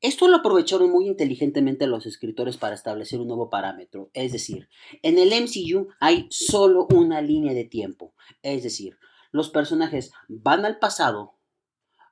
Esto 0.01 0.27
lo 0.27 0.37
aprovecharon 0.37 0.91
muy 0.91 1.07
inteligentemente 1.07 1.87
los 1.87 2.05
escritores 2.05 2.57
para 2.57 2.75
establecer 2.75 3.19
un 3.19 3.27
nuevo 3.27 3.49
parámetro, 3.49 4.09
es 4.13 4.31
decir, 4.31 4.67
en 5.03 5.17
el 5.17 5.29
MCU 5.29 5.87
hay 5.99 6.27
solo 6.29 6.87
una 6.93 7.21
línea 7.21 7.53
de 7.53 7.65
tiempo, 7.65 8.13
es 8.41 8.63
decir, 8.63 8.97
los 9.31 9.49
personajes 9.49 10.11
van 10.27 10.65
al 10.65 10.79
pasado, 10.79 11.35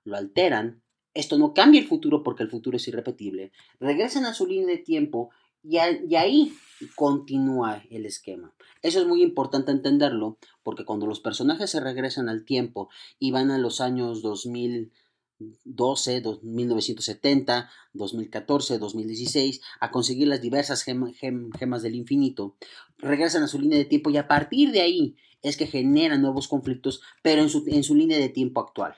lo 0.03 0.17
alteran, 0.17 0.83
esto 1.13 1.37
no 1.37 1.53
cambia 1.53 1.81
el 1.81 1.87
futuro 1.87 2.23
porque 2.23 2.43
el 2.43 2.49
futuro 2.49 2.77
es 2.77 2.87
irrepetible, 2.87 3.51
regresan 3.79 4.25
a 4.25 4.33
su 4.33 4.45
línea 4.45 4.67
de 4.67 4.77
tiempo 4.77 5.31
y, 5.63 5.77
ahí 5.77 6.53
continúa 6.95 7.83
el 7.89 8.05
esquema. 8.05 8.53
Eso 8.81 9.01
es 9.01 9.07
muy 9.07 9.21
importante 9.21 9.71
entenderlo 9.71 10.37
porque 10.63 10.85
cuando 10.85 11.05
los 11.05 11.19
personajes 11.19 11.71
se 11.71 11.81
regresan 11.81 12.29
al 12.29 12.45
tiempo 12.45 12.89
y 13.17 13.31
van 13.31 13.51
a 13.51 13.57
los 13.57 13.81
años 13.81 14.21
2012, 14.21 16.23
1970, 16.41 17.69
2014, 17.93 18.77
2016 18.77 19.61
a 19.81 19.91
conseguir 19.91 20.29
las 20.29 20.41
diversas 20.41 20.83
gemas 20.83 21.81
del 21.81 21.95
infinito, 21.95 22.55
regresan 22.97 23.43
a 23.43 23.47
su 23.47 23.59
línea 23.59 23.77
de 23.77 23.85
tiempo 23.85 24.09
y 24.09 24.17
a 24.17 24.27
partir 24.27 24.71
de 24.71 24.81
ahí 24.81 25.17
es 25.41 25.57
que 25.57 25.67
generan 25.67 26.21
nuevos 26.21 26.47
conflictos, 26.47 27.01
pero 27.21 27.41
en 27.41 27.49
su, 27.49 27.65
en 27.67 27.83
su 27.83 27.95
línea 27.95 28.17
de 28.17 28.29
tiempo 28.29 28.61
actual. 28.61 28.95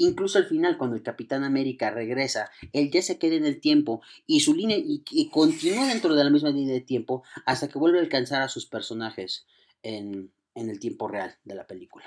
Incluso 0.00 0.38
al 0.38 0.46
final, 0.46 0.78
cuando 0.78 0.94
el 0.94 1.02
Capitán 1.02 1.42
América 1.42 1.90
regresa, 1.90 2.52
él 2.72 2.88
ya 2.92 3.02
se 3.02 3.18
queda 3.18 3.34
en 3.34 3.44
el 3.44 3.60
tiempo 3.60 4.00
y 4.28 4.40
su 4.40 4.54
línea 4.54 4.76
y, 4.78 5.28
continúa 5.30 5.88
dentro 5.88 6.14
de 6.14 6.22
la 6.22 6.30
misma 6.30 6.50
línea 6.50 6.72
de 6.72 6.80
tiempo 6.80 7.24
hasta 7.44 7.66
que 7.68 7.80
vuelve 7.80 7.98
a 7.98 8.02
alcanzar 8.02 8.42
a 8.42 8.48
sus 8.48 8.66
personajes 8.66 9.44
en, 9.82 10.30
el 10.54 10.78
tiempo 10.78 11.08
real 11.08 11.34
de 11.44 11.56
la 11.56 11.66
película. 11.66 12.04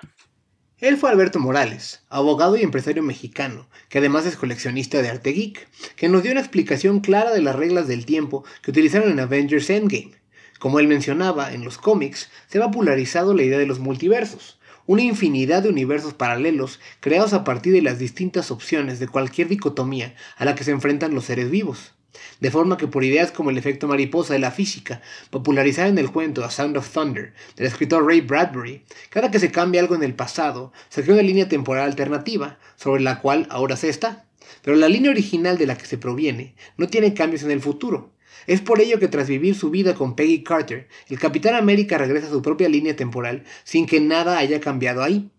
Él 0.77 0.95
fue 0.95 1.10
Alberto 1.10 1.39
Morales, 1.39 2.06
abogado 2.08 2.56
y 2.56 2.62
empresario 2.62 3.04
mexicano, 3.04 3.67
que 3.89 3.97
además 3.97 4.25
es 4.25 4.38
coleccionista 4.38 5.01
de 5.01 5.10
arte 5.10 5.34
geek, 5.34 5.67
que 5.97 6.08
nos 6.08 6.23
dio 6.23 6.32
una 6.32 6.39
explicación 6.39 7.01
clara 7.01 7.34
de 7.34 7.41
las 7.41 7.58
reglas 7.58 7.89
del 7.89 8.06
tiempo 8.06 8.45
que 8.62 8.71
utilizaron 8.71 9.12
en 9.12 9.19
Avengers 9.19 9.69
Endgame. 9.69 10.13
Como 10.60 10.80
él 10.80 10.88
mencionaba, 10.88 11.54
en 11.54 11.65
los 11.65 11.77
cómics 11.77 12.30
se 12.47 12.60
ha 12.60 12.65
popularizado 12.65 13.34
la 13.34 13.43
idea 13.43 13.58
de 13.60 13.65
los 13.65 13.80
multiversos, 13.80 14.61
una 14.91 15.04
infinidad 15.04 15.63
de 15.63 15.69
universos 15.69 16.13
paralelos 16.13 16.82
creados 16.99 17.32
a 17.32 17.45
partir 17.45 17.71
de 17.71 17.82
las 17.82 17.97
distintas 17.97 18.51
opciones 18.51 18.99
de 18.99 19.08
cualquier 19.08 19.47
dicotomía 19.47 20.15
a 20.36 20.43
la 20.43 20.54
que 20.54 20.65
se 20.65 20.71
enfrentan 20.71 21.15
los 21.15 21.23
seres 21.23 21.49
vivos. 21.49 21.93
De 22.41 22.51
forma 22.51 22.75
que 22.75 22.88
por 22.89 23.06
ideas 23.06 23.32
como 23.32 23.51
el 23.51 23.58
efecto 23.58 23.88
mariposa 23.88 24.34
de 24.34 24.39
la 24.39 24.51
física, 24.51 25.01
popularizada 25.30 25.88
en 25.88 25.97
el 25.97 26.12
cuento 26.12 26.43
A 26.43 26.51
Sound 26.51 26.75
of 26.75 26.89
Thunder 26.91 27.34
del 27.56 27.67
escritor 27.67 28.06
Ray 28.06 28.19
Bradbury, 28.19 28.84
cada 29.10 29.32
que 29.32 29.39
se 29.39 29.49
cambia 29.49 29.80
algo 29.80 29.95
en 29.95 30.04
el 30.04 30.13
pasado, 30.13 30.73
se 30.89 31.04
crea 31.04 31.13
una 31.13 31.23
línea 31.23 31.47
temporal 31.47 31.86
alternativa, 31.86 32.60
sobre 32.75 33.01
la 33.01 33.21
cual 33.21 33.47
ahora 33.49 33.77
se 33.77 33.88
está. 33.88 34.25
Pero 34.62 34.75
la 34.75 34.89
línea 34.89 35.12
original 35.12 35.58
de 35.58 35.67
la 35.67 35.77
que 35.77 35.86
se 35.86 35.97
proviene 35.97 36.54
no 36.75 36.89
tiene 36.89 37.13
cambios 37.13 37.43
en 37.43 37.51
el 37.51 37.62
futuro, 37.62 38.11
es 38.47 38.62
por 38.62 38.82
ello 38.82 38.99
que 38.99 39.08
tras 39.08 39.27
vivir 39.27 39.56
su 39.56 39.69
vida 39.69 39.95
con 39.95 40.15
Peggy 40.15 40.43
Carter, 40.43 40.88
el 41.10 41.19
Capitán 41.19 41.56
América 41.56 41.97
regresa 41.97 42.27
a 42.27 42.32
su 42.32 42.41
propia 42.41 42.69
línea 42.69 42.95
temporal 42.95 43.43
sin 43.63 43.86
que 43.86 43.99
nada 43.99 44.38
haya 44.38 44.60
cambiado 44.60 45.04
ahí. 45.04 45.30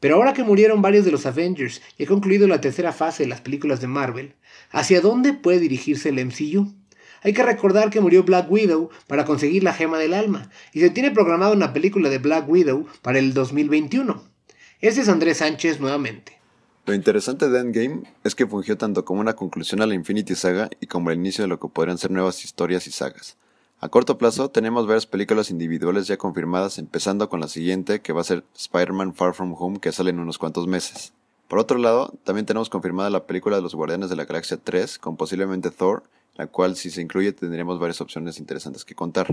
Pero 0.00 0.16
ahora 0.16 0.32
que 0.32 0.42
murieron 0.42 0.80
varios 0.80 1.04
de 1.04 1.10
los 1.10 1.26
Avengers 1.26 1.82
y 1.98 2.04
ha 2.04 2.06
concluido 2.06 2.48
la 2.48 2.60
tercera 2.60 2.92
fase 2.92 3.24
de 3.24 3.28
las 3.28 3.42
películas 3.42 3.80
de 3.80 3.86
Marvel, 3.86 4.34
¿hacia 4.70 5.00
dónde 5.02 5.34
puede 5.34 5.60
dirigirse 5.60 6.08
el 6.08 6.24
MCU? 6.24 6.74
Hay 7.22 7.34
que 7.34 7.42
recordar 7.42 7.90
que 7.90 8.00
murió 8.00 8.24
Black 8.24 8.50
Widow 8.50 8.88
para 9.06 9.26
conseguir 9.26 9.62
la 9.62 9.74
gema 9.74 9.98
del 9.98 10.14
alma, 10.14 10.50
y 10.72 10.80
se 10.80 10.88
tiene 10.88 11.10
programada 11.10 11.52
una 11.52 11.74
película 11.74 12.08
de 12.08 12.16
Black 12.16 12.48
Widow 12.48 12.86
para 13.02 13.18
el 13.18 13.34
2021. 13.34 14.24
Ese 14.80 15.02
es 15.02 15.08
Andrés 15.10 15.36
Sánchez 15.38 15.80
nuevamente. 15.80 16.39
Lo 16.90 16.96
interesante 16.96 17.48
de 17.48 17.60
Endgame 17.60 18.02
es 18.24 18.34
que 18.34 18.48
fungió 18.48 18.76
tanto 18.76 19.04
como 19.04 19.20
una 19.20 19.36
conclusión 19.36 19.80
a 19.80 19.86
la 19.86 19.94
Infinity 19.94 20.34
Saga 20.34 20.68
y 20.80 20.88
como 20.88 21.12
el 21.12 21.18
inicio 21.18 21.44
de 21.44 21.48
lo 21.48 21.60
que 21.60 21.68
podrían 21.68 21.98
ser 21.98 22.10
nuevas 22.10 22.44
historias 22.44 22.88
y 22.88 22.90
sagas. 22.90 23.36
A 23.78 23.88
corto 23.88 24.18
plazo 24.18 24.50
tenemos 24.50 24.88
varias 24.88 25.06
películas 25.06 25.52
individuales 25.52 26.08
ya 26.08 26.16
confirmadas, 26.16 26.78
empezando 26.78 27.28
con 27.28 27.38
la 27.38 27.46
siguiente 27.46 28.00
que 28.00 28.12
va 28.12 28.22
a 28.22 28.24
ser 28.24 28.42
Spider-Man 28.58 29.14
Far 29.14 29.34
From 29.34 29.54
Home 29.56 29.78
que 29.78 29.92
sale 29.92 30.10
en 30.10 30.18
unos 30.18 30.38
cuantos 30.38 30.66
meses. 30.66 31.12
Por 31.46 31.60
otro 31.60 31.78
lado, 31.78 32.12
también 32.24 32.44
tenemos 32.44 32.70
confirmada 32.70 33.08
la 33.08 33.24
película 33.24 33.54
de 33.54 33.62
los 33.62 33.76
Guardianes 33.76 34.10
de 34.10 34.16
la 34.16 34.24
Galaxia 34.24 34.56
3 34.56 34.98
con 34.98 35.16
posiblemente 35.16 35.70
Thor, 35.70 36.02
la 36.34 36.48
cual 36.48 36.74
si 36.74 36.90
se 36.90 37.02
incluye 37.02 37.32
tendríamos 37.32 37.78
varias 37.78 38.00
opciones 38.00 38.40
interesantes 38.40 38.84
que 38.84 38.96
contar. 38.96 39.32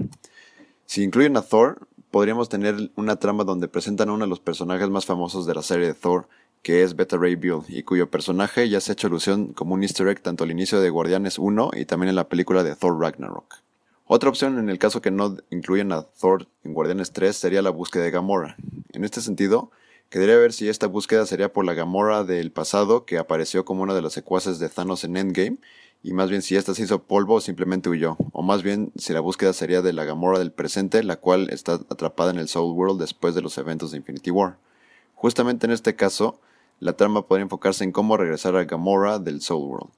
Si 0.85 1.01
incluyen 1.01 1.35
a 1.37 1.41
Thor, 1.41 1.87
podríamos 2.11 2.49
tener 2.49 2.91
una 2.95 3.15
trama 3.15 3.45
donde 3.45 3.67
presentan 3.67 4.09
a 4.09 4.13
uno 4.13 4.25
de 4.25 4.29
los 4.29 4.39
personajes 4.39 4.91
más 4.91 5.07
famosos 5.07 5.47
de 5.47 5.55
la 5.55 5.63
serie 5.63 5.87
de 5.87 5.95
Thor, 5.95 6.27
que 6.61 6.83
es 6.83 6.95
Beta 6.95 7.17
Ray 7.17 7.35
Bill, 7.35 7.61
y 7.67 7.83
cuyo 7.83 8.09
personaje 8.09 8.67
ya 8.69 8.81
se 8.81 8.91
ha 8.91 8.93
hecho 8.93 9.07
alusión 9.07 9.53
como 9.53 9.73
un 9.73 9.83
easter 9.83 10.07
egg 10.07 10.21
tanto 10.21 10.43
al 10.43 10.51
inicio 10.51 10.79
de 10.79 10.89
Guardianes 10.89 11.39
1 11.39 11.71
y 11.73 11.85
también 11.85 12.09
en 12.09 12.15
la 12.15 12.29
película 12.29 12.63
de 12.63 12.75
Thor 12.75 12.99
Ragnarok. 12.99 13.55
Otra 14.05 14.29
opción 14.29 14.57
en 14.57 14.69
el 14.69 14.79
caso 14.79 15.01
que 15.01 15.11
no 15.11 15.37
incluyen 15.49 15.91
a 15.91 16.03
Thor 16.03 16.47
en 16.63 16.73
Guardianes 16.73 17.11
3 17.11 17.35
sería 17.35 17.61
la 17.61 17.69
búsqueda 17.69 18.03
de 18.03 18.11
Gamora. 18.11 18.55
En 18.93 19.03
este 19.03 19.21
sentido, 19.21 19.71
Quedaría 20.09 20.37
ver 20.37 20.53
si 20.53 20.69
esta 20.69 20.87
búsqueda 20.87 21.25
sería 21.25 21.51
por 21.51 21.65
la 21.65 21.73
Gamora 21.73 22.23
del 22.23 22.51
pasado, 22.53 23.03
que 23.03 23.17
apareció 23.17 23.65
como 23.65 23.83
una 23.83 23.93
de 23.93 24.01
las 24.01 24.13
secuaces 24.13 24.57
de 24.57 24.69
Thanos 24.69 25.03
en 25.03 25.17
Endgame, 25.17 25.57
y 26.01 26.13
más 26.13 26.29
bien 26.29 26.41
si 26.41 26.55
esta 26.55 26.73
se 26.73 26.83
hizo 26.83 27.03
polvo 27.03 27.35
o 27.35 27.41
simplemente 27.41 27.89
huyó, 27.89 28.15
o 28.31 28.41
más 28.41 28.63
bien 28.63 28.93
si 28.95 29.11
la 29.11 29.19
búsqueda 29.19 29.51
sería 29.51 29.81
de 29.81 29.91
la 29.91 30.05
Gamora 30.05 30.39
del 30.39 30.53
presente, 30.53 31.03
la 31.03 31.17
cual 31.17 31.49
está 31.49 31.73
atrapada 31.73 32.31
en 32.31 32.37
el 32.37 32.47
Soul 32.47 32.73
World 32.73 33.01
después 33.01 33.35
de 33.35 33.41
los 33.41 33.57
eventos 33.57 33.91
de 33.91 33.97
Infinity 33.97 34.31
War. 34.31 34.55
Justamente 35.17 35.65
en 35.65 35.71
este 35.71 35.95
caso, 35.95 36.39
la 36.79 36.93
trama 36.93 37.25
podría 37.25 37.41
enfocarse 37.41 37.83
en 37.83 37.91
cómo 37.91 38.17
regresar 38.17 38.55
a 38.55 38.65
Gamora 38.65 39.17
del 39.17 39.41
Soul 39.41 39.67
World. 39.67 39.89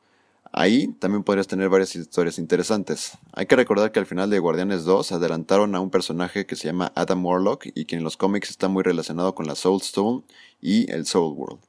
Ahí 0.54 0.88
también 0.94 1.24
podrías 1.24 1.46
tener 1.46 1.68
varias 1.68 1.94
historias 1.94 2.40
interesantes. 2.40 3.18
Hay 3.34 3.46
que 3.46 3.58
recordar 3.58 3.92
que 3.92 4.00
al 4.00 4.06
final 4.06 4.30
de 4.30 4.40
Guardianes 4.40 4.86
2 4.86 5.12
adelantaron 5.12 5.76
a 5.76 5.82
un 5.82 5.90
personaje 5.90 6.46
que 6.46 6.56
se 6.56 6.68
llama 6.68 6.94
Adam 6.96 7.24
Warlock 7.26 7.68
y 7.76 7.84
que 7.84 7.98
en 7.98 8.04
los 8.06 8.16
cómics 8.16 8.50
está 8.50 8.70
muy 8.70 8.82
relacionado 8.82 9.36
con 9.36 9.46
la 9.46 9.56
Soul 9.56 9.82
Stone 9.82 10.24
y 10.62 10.90
el 10.90 11.06
Soul 11.06 11.36
World. 11.38 11.60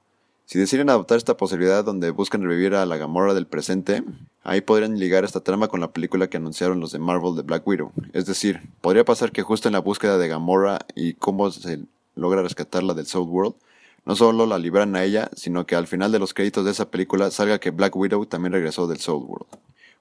Si 0.47 0.57
deciden 0.57 0.89
adoptar 0.89 1.19
esta 1.19 1.37
posibilidad 1.37 1.85
donde 1.85 2.11
buscan 2.11 2.43
revivir 2.43 2.77
a 2.77 2.87
la 2.87 2.99
Gamora 2.99 3.35
del 3.35 3.49
presente, 3.49 4.05
ahí 4.45 4.61
podrían 4.61 4.97
ligar 4.97 5.25
esta 5.25 5.41
trama 5.41 5.67
con 5.67 5.81
la 5.81 5.93
película 5.93 6.31
que 6.31 6.37
anunciaron 6.37 6.79
los 6.79 6.93
de 6.93 7.01
Marvel 7.01 7.35
de 7.35 7.43
Black 7.43 7.67
Widow. 7.67 7.91
Es 8.13 8.27
decir, 8.27 8.61
podría 8.81 9.05
pasar 9.05 9.33
que 9.33 9.43
justo 9.43 9.69
en 9.69 9.73
la 9.73 9.81
búsqueda 9.81 10.19
de 10.19 10.29
Gamora 10.29 10.87
y 10.95 11.15
cómo 11.15 11.51
se 11.51 11.81
logra 12.21 12.43
rescatarla 12.43 12.95
del 12.95 13.07
Soul 13.07 13.29
World, 13.29 13.55
no 14.05 14.15
solo 14.15 14.47
la 14.47 14.59
libran 14.59 14.95
a 14.97 15.05
ella, 15.05 15.31
sino 15.35 15.67
que 15.67 15.75
al 15.75 15.87
final 15.87 16.13
de 16.13 16.19
los 16.19 16.35
créditos 16.35 16.65
de 16.65 16.71
esa 16.71 16.91
película 16.91 17.31
salga 17.31 17.59
que 17.59 17.71
Black 17.71 17.97
Widow 17.97 18.27
también 18.27 18.53
regresó 18.53 18.87
del 18.87 18.99
Soul 18.99 19.25
World. 19.25 19.49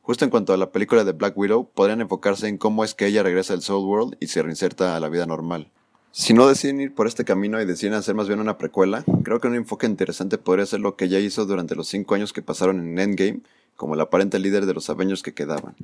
Justo 0.02 0.26
en 0.26 0.32
cuanto 0.32 0.54
a 0.54 0.58
la 0.58 0.72
película 0.72 1.04
de 1.04 1.12
Black 1.12 1.38
Widow, 1.38 1.70
podrían 1.74 2.02
enfocarse 2.02 2.48
en 2.48 2.58
cómo 2.58 2.84
es 2.84 2.96
que 2.96 3.08
ella 3.08 3.24
regresa 3.24 3.54
del 3.54 3.62
Soul 3.62 3.86
World 3.86 4.18
y 4.20 4.28
se 4.28 4.42
reinserta 4.42 4.96
a 4.96 5.00
la 5.00 5.10
vida 5.10 5.26
normal. 5.26 5.70
Si 6.12 6.34
no 6.34 6.48
deciden 6.48 6.82
ir 6.82 6.96
por 6.96 7.06
este 7.06 7.24
camino 7.24 7.62
y 7.62 7.66
deciden 7.66 7.94
hacer 7.94 8.16
más 8.16 8.28
bien 8.28 8.40
una 8.40 8.58
precuela, 8.58 9.04
creo 9.24 9.40
que 9.40 9.48
un 9.48 9.56
enfoque 9.56 9.86
interesante 9.86 10.40
podría 10.40 10.66
ser 10.66 10.80
lo 10.80 10.96
que 10.96 11.06
ella 11.06 11.20
hizo 11.20 11.46
durante 11.46 11.76
los 11.76 11.88
5 11.88 12.16
años 12.16 12.34
que 12.34 12.42
pasaron 12.42 12.80
en 12.80 12.98
Endgame, 12.98 13.42
como 13.76 13.94
el 13.94 14.02
aparente 14.02 14.40
líder 14.40 14.66
de 14.66 14.74
los 14.74 14.90
Avengers 14.90 15.22
que 15.22 15.36
quedaban. 15.36 15.76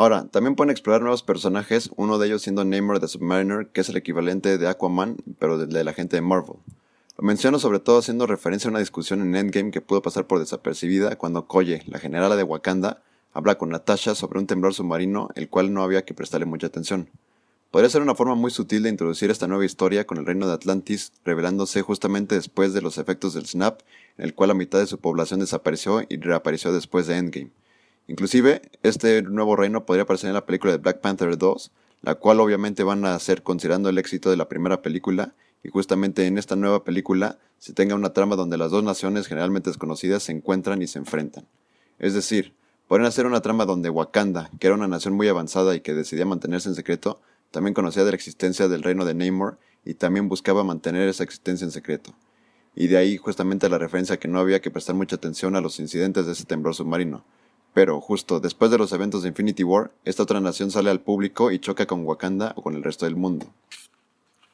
Ahora, 0.00 0.28
también 0.30 0.54
pueden 0.54 0.70
explorar 0.70 1.00
nuevos 1.00 1.24
personajes, 1.24 1.90
uno 1.96 2.18
de 2.18 2.28
ellos 2.28 2.42
siendo 2.42 2.64
Namor 2.64 3.00
the 3.00 3.08
Submariner, 3.08 3.66
que 3.66 3.80
es 3.80 3.88
el 3.88 3.96
equivalente 3.96 4.56
de 4.56 4.68
Aquaman, 4.68 5.16
pero 5.40 5.58
de 5.58 5.82
la 5.82 5.92
gente 5.92 6.14
de 6.14 6.22
Marvel. 6.22 6.54
Lo 7.16 7.24
menciono 7.24 7.58
sobre 7.58 7.80
todo 7.80 7.98
haciendo 7.98 8.28
referencia 8.28 8.68
a 8.68 8.70
una 8.70 8.78
discusión 8.78 9.22
en 9.22 9.34
Endgame 9.34 9.72
que 9.72 9.80
pudo 9.80 10.00
pasar 10.00 10.28
por 10.28 10.38
desapercibida 10.38 11.16
cuando 11.16 11.48
Koye, 11.48 11.82
la 11.88 11.98
generala 11.98 12.36
de 12.36 12.44
Wakanda, 12.44 13.02
habla 13.32 13.58
con 13.58 13.70
Natasha 13.70 14.14
sobre 14.14 14.38
un 14.38 14.46
temblor 14.46 14.72
submarino, 14.72 15.30
el 15.34 15.48
cual 15.48 15.72
no 15.72 15.82
había 15.82 16.04
que 16.04 16.14
prestarle 16.14 16.46
mucha 16.46 16.68
atención. 16.68 17.08
Podría 17.72 17.90
ser 17.90 18.02
una 18.02 18.14
forma 18.14 18.36
muy 18.36 18.52
sutil 18.52 18.84
de 18.84 18.90
introducir 18.90 19.32
esta 19.32 19.48
nueva 19.48 19.64
historia 19.64 20.06
con 20.06 20.18
el 20.18 20.26
reino 20.26 20.46
de 20.46 20.52
Atlantis, 20.52 21.10
revelándose 21.24 21.82
justamente 21.82 22.36
después 22.36 22.72
de 22.72 22.82
los 22.82 22.98
efectos 22.98 23.34
del 23.34 23.46
snap, 23.46 23.80
en 24.16 24.26
el 24.26 24.34
cual 24.34 24.46
la 24.46 24.54
mitad 24.54 24.78
de 24.78 24.86
su 24.86 24.98
población 24.98 25.40
desapareció 25.40 26.02
y 26.08 26.18
reapareció 26.18 26.72
después 26.72 27.08
de 27.08 27.16
Endgame. 27.16 27.50
Inclusive, 28.08 28.62
este 28.82 29.20
nuevo 29.20 29.54
reino 29.54 29.84
podría 29.84 30.04
aparecer 30.04 30.28
en 30.28 30.34
la 30.34 30.46
película 30.46 30.72
de 30.72 30.78
Black 30.78 31.00
Panther 31.00 31.36
2, 31.36 31.70
la 32.00 32.14
cual 32.14 32.40
obviamente 32.40 32.82
van 32.82 33.04
a 33.04 33.14
hacer 33.14 33.42
considerando 33.42 33.90
el 33.90 33.98
éxito 33.98 34.30
de 34.30 34.38
la 34.38 34.48
primera 34.48 34.80
película, 34.80 35.34
y 35.62 35.68
justamente 35.68 36.26
en 36.26 36.38
esta 36.38 36.56
nueva 36.56 36.84
película 36.84 37.38
se 37.58 37.74
tenga 37.74 37.94
una 37.94 38.14
trama 38.14 38.34
donde 38.34 38.56
las 38.56 38.70
dos 38.70 38.82
naciones 38.82 39.26
generalmente 39.26 39.68
desconocidas 39.68 40.22
se 40.22 40.32
encuentran 40.32 40.80
y 40.80 40.86
se 40.86 40.98
enfrentan. 40.98 41.46
Es 41.98 42.14
decir, 42.14 42.54
pueden 42.86 43.04
hacer 43.04 43.26
una 43.26 43.42
trama 43.42 43.66
donde 43.66 43.90
Wakanda, 43.90 44.50
que 44.58 44.68
era 44.68 44.76
una 44.76 44.88
nación 44.88 45.14
muy 45.14 45.28
avanzada 45.28 45.74
y 45.74 45.80
que 45.80 45.92
decidía 45.92 46.24
mantenerse 46.24 46.70
en 46.70 46.76
secreto, 46.76 47.20
también 47.50 47.74
conocía 47.74 48.04
de 48.04 48.12
la 48.12 48.16
existencia 48.16 48.68
del 48.68 48.82
reino 48.82 49.04
de 49.04 49.12
Namor 49.12 49.58
y 49.84 49.94
también 49.94 50.30
buscaba 50.30 50.64
mantener 50.64 51.08
esa 51.08 51.24
existencia 51.24 51.66
en 51.66 51.72
secreto. 51.72 52.14
Y 52.74 52.86
de 52.86 52.96
ahí 52.96 53.18
justamente 53.18 53.68
la 53.68 53.76
referencia 53.76 54.18
que 54.18 54.28
no 54.28 54.38
había 54.38 54.62
que 54.62 54.70
prestar 54.70 54.94
mucha 54.94 55.16
atención 55.16 55.56
a 55.56 55.60
los 55.60 55.78
incidentes 55.78 56.24
de 56.24 56.32
ese 56.32 56.44
temblor 56.44 56.74
submarino. 56.74 57.22
Pero 57.78 58.00
justo 58.00 58.40
después 58.40 58.72
de 58.72 58.78
los 58.78 58.92
eventos 58.92 59.22
de 59.22 59.28
Infinity 59.28 59.62
War, 59.62 59.92
esta 60.04 60.24
otra 60.24 60.40
nación 60.40 60.72
sale 60.72 60.90
al 60.90 61.00
público 61.00 61.52
y 61.52 61.60
choca 61.60 61.86
con 61.86 62.04
Wakanda 62.04 62.52
o 62.56 62.62
con 62.62 62.74
el 62.74 62.82
resto 62.82 63.04
del 63.04 63.14
mundo. 63.14 63.46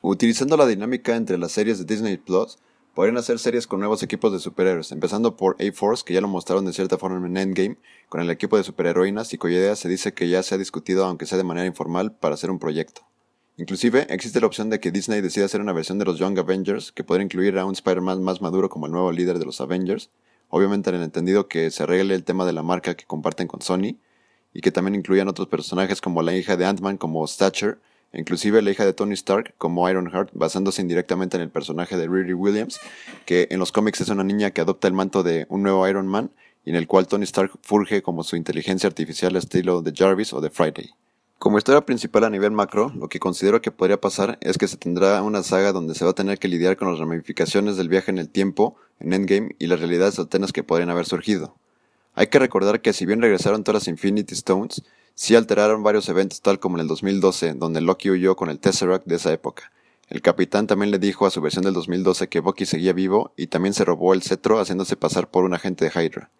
Utilizando 0.02 0.58
la 0.58 0.66
dinámica 0.66 1.16
entre 1.16 1.38
las 1.38 1.52
series 1.52 1.78
de 1.78 1.86
Disney 1.86 2.18
Plus, 2.18 2.58
podrían 2.94 3.16
hacer 3.16 3.38
series 3.38 3.66
con 3.66 3.80
nuevos 3.80 4.02
equipos 4.02 4.30
de 4.30 4.40
superhéroes, 4.40 4.92
empezando 4.92 5.38
por 5.38 5.56
A-Force, 5.58 6.04
que 6.04 6.12
ya 6.12 6.20
lo 6.20 6.28
mostraron 6.28 6.66
de 6.66 6.74
cierta 6.74 6.98
forma 6.98 7.26
en 7.26 7.38
Endgame, 7.38 7.78
con 8.10 8.20
el 8.20 8.28
equipo 8.28 8.58
de 8.58 8.64
superheroínas 8.64 9.32
y 9.32 9.38
cuya 9.38 9.56
idea 9.56 9.74
se 9.74 9.88
dice 9.88 10.12
que 10.12 10.28
ya 10.28 10.42
se 10.42 10.56
ha 10.56 10.58
discutido, 10.58 11.06
aunque 11.06 11.24
sea 11.24 11.38
de 11.38 11.44
manera 11.44 11.66
informal, 11.66 12.12
para 12.12 12.34
hacer 12.34 12.50
un 12.50 12.58
proyecto. 12.58 13.06
Inclusive, 13.56 14.06
existe 14.10 14.38
la 14.38 14.48
opción 14.48 14.68
de 14.68 14.80
que 14.80 14.90
Disney 14.90 15.22
decida 15.22 15.46
hacer 15.46 15.62
una 15.62 15.72
versión 15.72 15.98
de 15.98 16.04
los 16.04 16.18
Young 16.18 16.38
Avengers, 16.38 16.92
que 16.92 17.04
podría 17.04 17.24
incluir 17.24 17.58
a 17.58 17.64
un 17.64 17.72
Spider-Man 17.72 18.22
más 18.22 18.42
maduro 18.42 18.68
como 18.68 18.84
el 18.84 18.92
nuevo 18.92 19.12
líder 19.12 19.38
de 19.38 19.46
los 19.46 19.62
Avengers, 19.62 20.10
obviamente 20.54 20.90
en 20.90 20.96
el 20.96 21.02
entendido 21.02 21.48
que 21.48 21.72
se 21.72 21.82
arregle 21.82 22.14
el 22.14 22.22
tema 22.22 22.46
de 22.46 22.52
la 22.52 22.62
marca 22.62 22.94
que 22.94 23.04
comparten 23.06 23.48
con 23.48 23.60
Sony, 23.60 23.98
y 24.52 24.60
que 24.60 24.70
también 24.70 24.94
incluyan 24.94 25.26
otros 25.26 25.48
personajes 25.48 26.00
como 26.00 26.22
la 26.22 26.34
hija 26.36 26.56
de 26.56 26.64
Ant-Man 26.64 26.96
como 26.96 27.26
Stature, 27.26 27.78
inclusive 28.12 28.62
la 28.62 28.70
hija 28.70 28.86
de 28.86 28.92
Tony 28.92 29.14
Stark 29.14 29.54
como 29.58 29.90
Ironheart, 29.90 30.30
basándose 30.32 30.80
indirectamente 30.80 31.36
en 31.36 31.42
el 31.42 31.50
personaje 31.50 31.96
de 31.96 32.06
Riri 32.06 32.34
Williams, 32.34 32.78
que 33.26 33.48
en 33.50 33.58
los 33.58 33.72
cómics 33.72 34.00
es 34.00 34.10
una 34.10 34.22
niña 34.22 34.52
que 34.52 34.60
adopta 34.60 34.86
el 34.86 34.94
manto 34.94 35.24
de 35.24 35.46
un 35.48 35.64
nuevo 35.64 35.88
Iron 35.88 36.06
Man 36.06 36.30
y 36.64 36.70
en 36.70 36.76
el 36.76 36.86
cual 36.86 37.08
Tony 37.08 37.24
Stark 37.24 37.50
furge 37.62 38.00
como 38.02 38.22
su 38.22 38.36
inteligencia 38.36 38.86
artificial 38.86 39.34
estilo 39.34 39.82
de 39.82 39.92
Jarvis 39.92 40.32
o 40.32 40.40
de 40.40 40.50
Friday. 40.50 40.90
Como 41.44 41.58
historia 41.58 41.84
principal 41.84 42.24
a 42.24 42.30
nivel 42.30 42.52
macro, 42.52 42.90
lo 42.96 43.10
que 43.10 43.20
considero 43.20 43.60
que 43.60 43.70
podría 43.70 44.00
pasar 44.00 44.38
es 44.40 44.56
que 44.56 44.66
se 44.66 44.78
tendrá 44.78 45.22
una 45.22 45.42
saga 45.42 45.72
donde 45.72 45.94
se 45.94 46.06
va 46.06 46.12
a 46.12 46.14
tener 46.14 46.38
que 46.38 46.48
lidiar 46.48 46.78
con 46.78 46.88
las 46.88 46.98
ramificaciones 46.98 47.76
del 47.76 47.90
viaje 47.90 48.10
en 48.10 48.16
el 48.16 48.30
tiempo, 48.30 48.76
en 48.98 49.12
Endgame, 49.12 49.54
y 49.58 49.66
las 49.66 49.78
realidades 49.78 50.18
alternas 50.18 50.54
que 50.54 50.62
podrían 50.62 50.88
haber 50.88 51.04
surgido. 51.04 51.54
Hay 52.14 52.28
que 52.28 52.38
recordar 52.38 52.80
que 52.80 52.94
si 52.94 53.04
bien 53.04 53.20
regresaron 53.20 53.62
todas 53.62 53.82
las 53.82 53.88
Infinity 53.88 54.32
Stones, 54.32 54.84
sí 55.14 55.36
alteraron 55.36 55.82
varios 55.82 56.08
eventos 56.08 56.40
tal 56.40 56.60
como 56.60 56.78
en 56.78 56.80
el 56.80 56.88
2012, 56.88 57.52
donde 57.52 57.82
Loki 57.82 58.08
huyó 58.08 58.36
con 58.36 58.48
el 58.48 58.58
Tesseract 58.58 59.04
de 59.04 59.16
esa 59.16 59.30
época. 59.30 59.70
El 60.08 60.22
capitán 60.22 60.66
también 60.66 60.90
le 60.90 60.98
dijo 60.98 61.26
a 61.26 61.30
su 61.30 61.42
versión 61.42 61.64
del 61.64 61.74
2012 61.74 62.26
que 62.30 62.40
Bucky 62.40 62.64
seguía 62.64 62.94
vivo 62.94 63.34
y 63.36 63.48
también 63.48 63.74
se 63.74 63.84
robó 63.84 64.14
el 64.14 64.22
cetro 64.22 64.60
haciéndose 64.60 64.96
pasar 64.96 65.28
por 65.30 65.44
un 65.44 65.52
agente 65.52 65.84
de 65.84 65.90
Hydra. 65.90 66.30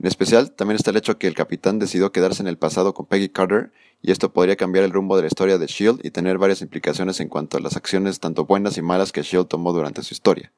En 0.00 0.06
especial, 0.06 0.50
también 0.50 0.76
está 0.76 0.90
el 0.90 0.96
hecho 0.96 1.18
que 1.18 1.26
el 1.26 1.34
capitán 1.34 1.78
decidió 1.78 2.12
quedarse 2.12 2.42
en 2.42 2.48
el 2.48 2.58
pasado 2.58 2.94
con 2.94 3.06
Peggy 3.06 3.28
Carter, 3.28 3.72
y 4.02 4.10
esto 4.10 4.32
podría 4.32 4.56
cambiar 4.56 4.84
el 4.84 4.90
rumbo 4.90 5.16
de 5.16 5.22
la 5.22 5.28
historia 5.28 5.56
de 5.56 5.66
Shield 5.66 6.04
y 6.04 6.10
tener 6.10 6.36
varias 6.36 6.60
implicaciones 6.60 7.20
en 7.20 7.28
cuanto 7.28 7.56
a 7.56 7.60
las 7.60 7.76
acciones 7.76 8.20
tanto 8.20 8.44
buenas 8.44 8.76
y 8.76 8.82
malas 8.82 9.12
que 9.12 9.22
Shield 9.22 9.46
tomó 9.46 9.72
durante 9.72 10.02
su 10.02 10.12
historia. 10.12 10.52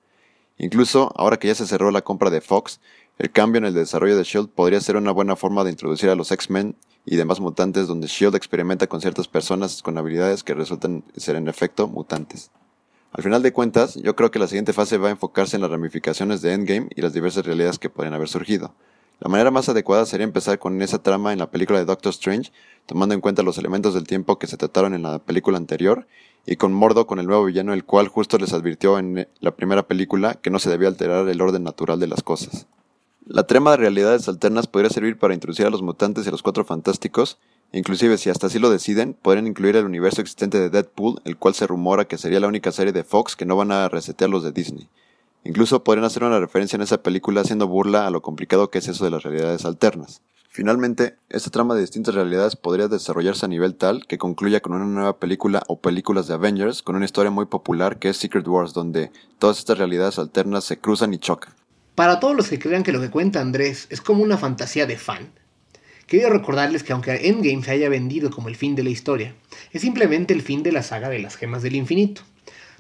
Incluso, 0.59 1.13
ahora 1.17 1.37
que 1.37 1.49
ya 1.49 1.55
se 1.55 1.67
cerró 1.67 1.91
la 1.91 2.03
compra 2.03 2.31
de 2.31 2.41
Fox, 2.41 2.81
el 3.19 3.31
cambio 3.31 3.59
en 3.59 3.67
el 3.67 3.75
desarrollo 3.75 4.17
de 4.17 4.25
Shield 4.25 4.49
podría 4.49 4.81
ser 4.81 4.97
una 4.97 5.13
buena 5.13 5.37
forma 5.37 5.65
de 5.65 5.71
introducir 5.71 6.11
a 6.11 6.17
los 6.17 6.33
X-Men 6.33 6.77
y 7.05 7.17
demás 7.17 7.41
mutantes 7.41 7.87
donde 7.87 8.09
Shield 8.09 8.35
experimenta 8.35 8.89
con 8.89 9.01
ciertas 9.01 9.29
personas 9.29 9.83
con 9.83 9.97
habilidades 9.97 10.43
que 10.43 10.55
resultan 10.55 11.05
ser 11.17 11.37
en 11.37 11.49
efecto 11.49 11.87
mutantes. 11.87 12.51
Al 13.13 13.23
final 13.23 13.43
de 13.43 13.53
cuentas, 13.53 13.95
yo 13.95 14.17
creo 14.17 14.31
que 14.31 14.39
la 14.39 14.49
siguiente 14.49 14.73
fase 14.73 14.99
va 14.99 15.09
a 15.09 15.13
enfocarse 15.13 15.57
en 15.57 15.63
las 15.63 15.71
ramificaciones 15.71 16.43
de 16.43 16.53
Endgame 16.53 16.89
y 16.95 17.01
las 17.01 17.13
diversas 17.13 17.47
realidades 17.47 17.79
que 17.79 17.89
podrían 17.89 18.15
haber 18.15 18.29
surgido. 18.29 18.75
La 19.19 19.31
manera 19.31 19.51
más 19.51 19.69
adecuada 19.69 20.05
sería 20.05 20.25
empezar 20.25 20.59
con 20.59 20.81
esa 20.83 21.03
trama 21.03 21.33
en 21.33 21.39
la 21.39 21.51
película 21.51 21.79
de 21.79 21.87
Doctor 21.87 22.11
Strange, 22.11 22.53
tomando 22.85 23.15
en 23.15 23.23
cuenta 23.23 23.43
los 23.43 23.57
elementos 23.57 23.95
del 23.95 24.07
tiempo 24.07 24.39
que 24.39 24.47
se 24.47 24.59
trataron 24.59 24.93
en 24.93 25.03
la 25.03 25.19
película 25.19 25.57
anterior, 25.57 26.07
y 26.45 26.57
con 26.57 26.73
Mordo 26.75 27.07
con 27.07 27.19
el 27.19 27.27
nuevo 27.27 27.45
villano, 27.45 27.73
el 27.73 27.85
cual 27.85 28.09
justo 28.09 28.37
les 28.39 28.53
advirtió 28.53 28.99
en 28.99 29.27
la 29.41 29.57
primera 29.57 29.87
película 29.87 30.35
que 30.35 30.51
no 30.51 30.59
se 30.59 30.71
debía 30.71 30.89
alterar 30.89 31.29
el 31.29 31.41
orden 31.41 31.65
natural 31.65 31.99
de 31.99 32.07
las 32.07 32.23
cosas. 32.23 32.67
La 33.25 33.47
trama 33.47 33.73
de 33.73 33.79
realidades 33.79 34.29
alternas 34.29 34.69
podría 34.69 34.91
servir 34.91 35.19
para 35.19 35.35
introducir 35.35 35.67
a 35.67 35.71
los 35.71 35.83
mutantes 35.83 36.25
y 36.25 36.29
a 36.29 36.33
los 36.33 36.43
cuatro 36.43 36.65
fantásticos, 36.65 37.39
e 37.73 37.79
inclusive 37.79 38.19
si 38.19 38.31
hasta 38.31 38.47
así 38.47 38.59
lo 38.59 38.71
deciden, 38.71 39.15
podrían 39.15 39.47
incluir 39.49 39.77
el 39.77 39.87
universo 39.87 40.21
existente 40.21 40.61
de 40.61 40.71
Deadpool, 40.71 41.21
el 41.25 41.37
cual 41.37 41.55
se 41.55 41.67
rumora 41.67 42.05
que 42.05 42.19
sería 42.19 42.39
la 42.39 42.47
única 42.49 42.71
serie 42.71 42.93
de 42.93 43.03
Fox 43.03 43.35
que 43.35 43.47
no 43.47 43.57
van 43.57 43.73
a 43.73 43.89
resetear 43.89 44.31
los 44.31 44.45
de 44.45 44.53
Disney. 44.53 44.89
Incluso 45.47 45.85
podrían 45.85 46.05
hacer 46.05 46.25
una 46.25 46.41
referencia 46.41 46.75
en 46.77 46.83
esa 46.83 47.05
película 47.05 47.43
haciendo 47.43 47.69
burla 47.69 48.07
a 48.07 48.11
lo 48.11 48.21
complicado 48.21 48.69
que 48.69 48.79
es 48.79 48.89
eso 48.89 49.05
de 49.05 49.13
las 49.13 49.23
realidades 49.23 49.65
alternas. 49.65 50.21
Finalmente, 50.49 51.19
esta 51.29 51.51
trama 51.51 51.77
de 51.77 51.83
distintas 51.83 52.17
realidades 52.17 52.57
podría 52.57 52.89
desarrollarse 52.89 53.47
a 53.47 53.49
nivel 53.49 53.77
tal 53.77 54.07
que 54.09 54.19
concluya 54.19 54.61
con 54.61 54.73
una 54.73 54.87
nueva 54.87 55.21
película 55.21 55.63
o 55.69 55.81
películas 55.81 56.27
de 56.27 56.35
Avengers 56.35 56.83
con 56.83 56.97
una 56.97 57.05
historia 57.05 57.31
muy 57.31 57.47
popular 57.47 58.01
que 58.01 58.09
es 58.09 58.17
Secret 58.17 58.49
Wars, 58.49 58.73
donde 58.73 59.13
todas 59.39 59.59
estas 59.59 59.79
realidades 59.79 60.19
alternas 60.19 60.65
se 60.65 60.79
cruzan 60.79 61.15
y 61.15 61.19
chocan. 61.19 61.55
Para 61.95 62.19
todos 62.19 62.35
los 62.35 62.49
que 62.49 62.59
crean 62.59 62.83
que 62.83 62.93
lo 62.93 63.01
que 63.01 63.11
cuenta 63.11 63.41
Andrés 63.41 63.87
es 63.91 64.01
como 64.01 64.25
una 64.25 64.39
fantasía 64.39 64.87
de 64.87 64.97
fan, 64.97 65.31
quiero 66.09 66.31
recordarles 66.31 66.83
que 66.83 66.93
aunque 66.93 67.29
Endgame 67.29 67.63
se 67.63 67.71
haya 67.71 67.89
vendido 67.89 68.31
como 68.31 68.49
el 68.49 68.57
fin 68.57 68.75
de 68.75 68.83
la 68.83 68.91
historia, 68.91 69.37
es 69.71 69.83
simplemente 69.83 70.35
el 70.35 70.43
fin 70.43 70.65
de 70.65 70.73
la 70.73 70.83
saga 70.83 71.09
de 71.09 71.21
las 71.21 71.37
gemas 71.37 71.63
del 71.63 71.77
infinito. 71.77 72.23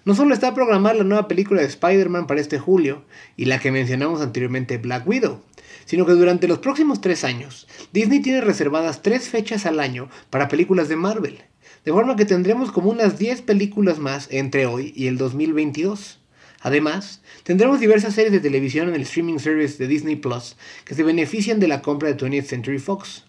No 0.07 0.14
solo 0.14 0.35
está 0.35 0.55
programada 0.55 0.95
la 0.95 1.03
nueva 1.03 1.27
película 1.27 1.61
de 1.61 1.66
Spider-Man 1.66 2.29
para 2.29 2.40
este 2.40 2.61
julio 2.61 3.03
y 3.37 3.47
la 3.47 3.59
que 3.59 3.73
mencionamos 3.73 4.21
anteriormente 4.21 4.79
Black 4.79 5.05
Widow, 5.05 5.40
sino 5.85 6.07
que 6.07 6.12
durante 6.12 6.47
los 6.47 6.61
próximos 6.61 7.01
tres 7.01 7.25
años 7.25 7.66
Disney 7.92 8.21
tiene 8.21 8.40
reservadas 8.40 9.03
tres 9.03 9.29
fechas 9.29 9.66
al 9.66 9.81
año 9.81 10.09
para 10.31 10.47
películas 10.47 10.88
de 10.88 10.95
Marvel, 10.95 11.40
de 11.85 11.90
forma 11.90 12.14
que 12.14 12.25
tendremos 12.25 12.71
como 12.71 12.90
unas 12.90 13.19
10 13.19 13.42
películas 13.42 13.99
más 13.99 14.29
entre 14.31 14.66
hoy 14.66 14.92
y 14.95 15.09
el 15.09 15.19
2022. 15.19 16.21
Además, 16.61 17.21
tendremos 17.42 17.81
diversas 17.81 18.14
series 18.14 18.31
de 18.31 18.38
televisión 18.38 18.88
en 18.88 18.95
el 18.95 19.03
streaming 19.03 19.40
service 19.40 19.77
de 19.77 19.88
Disney 19.88 20.14
Plus 20.14 20.55
que 20.85 20.95
se 20.95 21.03
benefician 21.03 21.59
de 21.59 21.66
la 21.66 21.83
compra 21.83 22.12
de 22.12 22.16
20th 22.16 22.45
Century 22.45 22.79
Fox. 22.79 23.25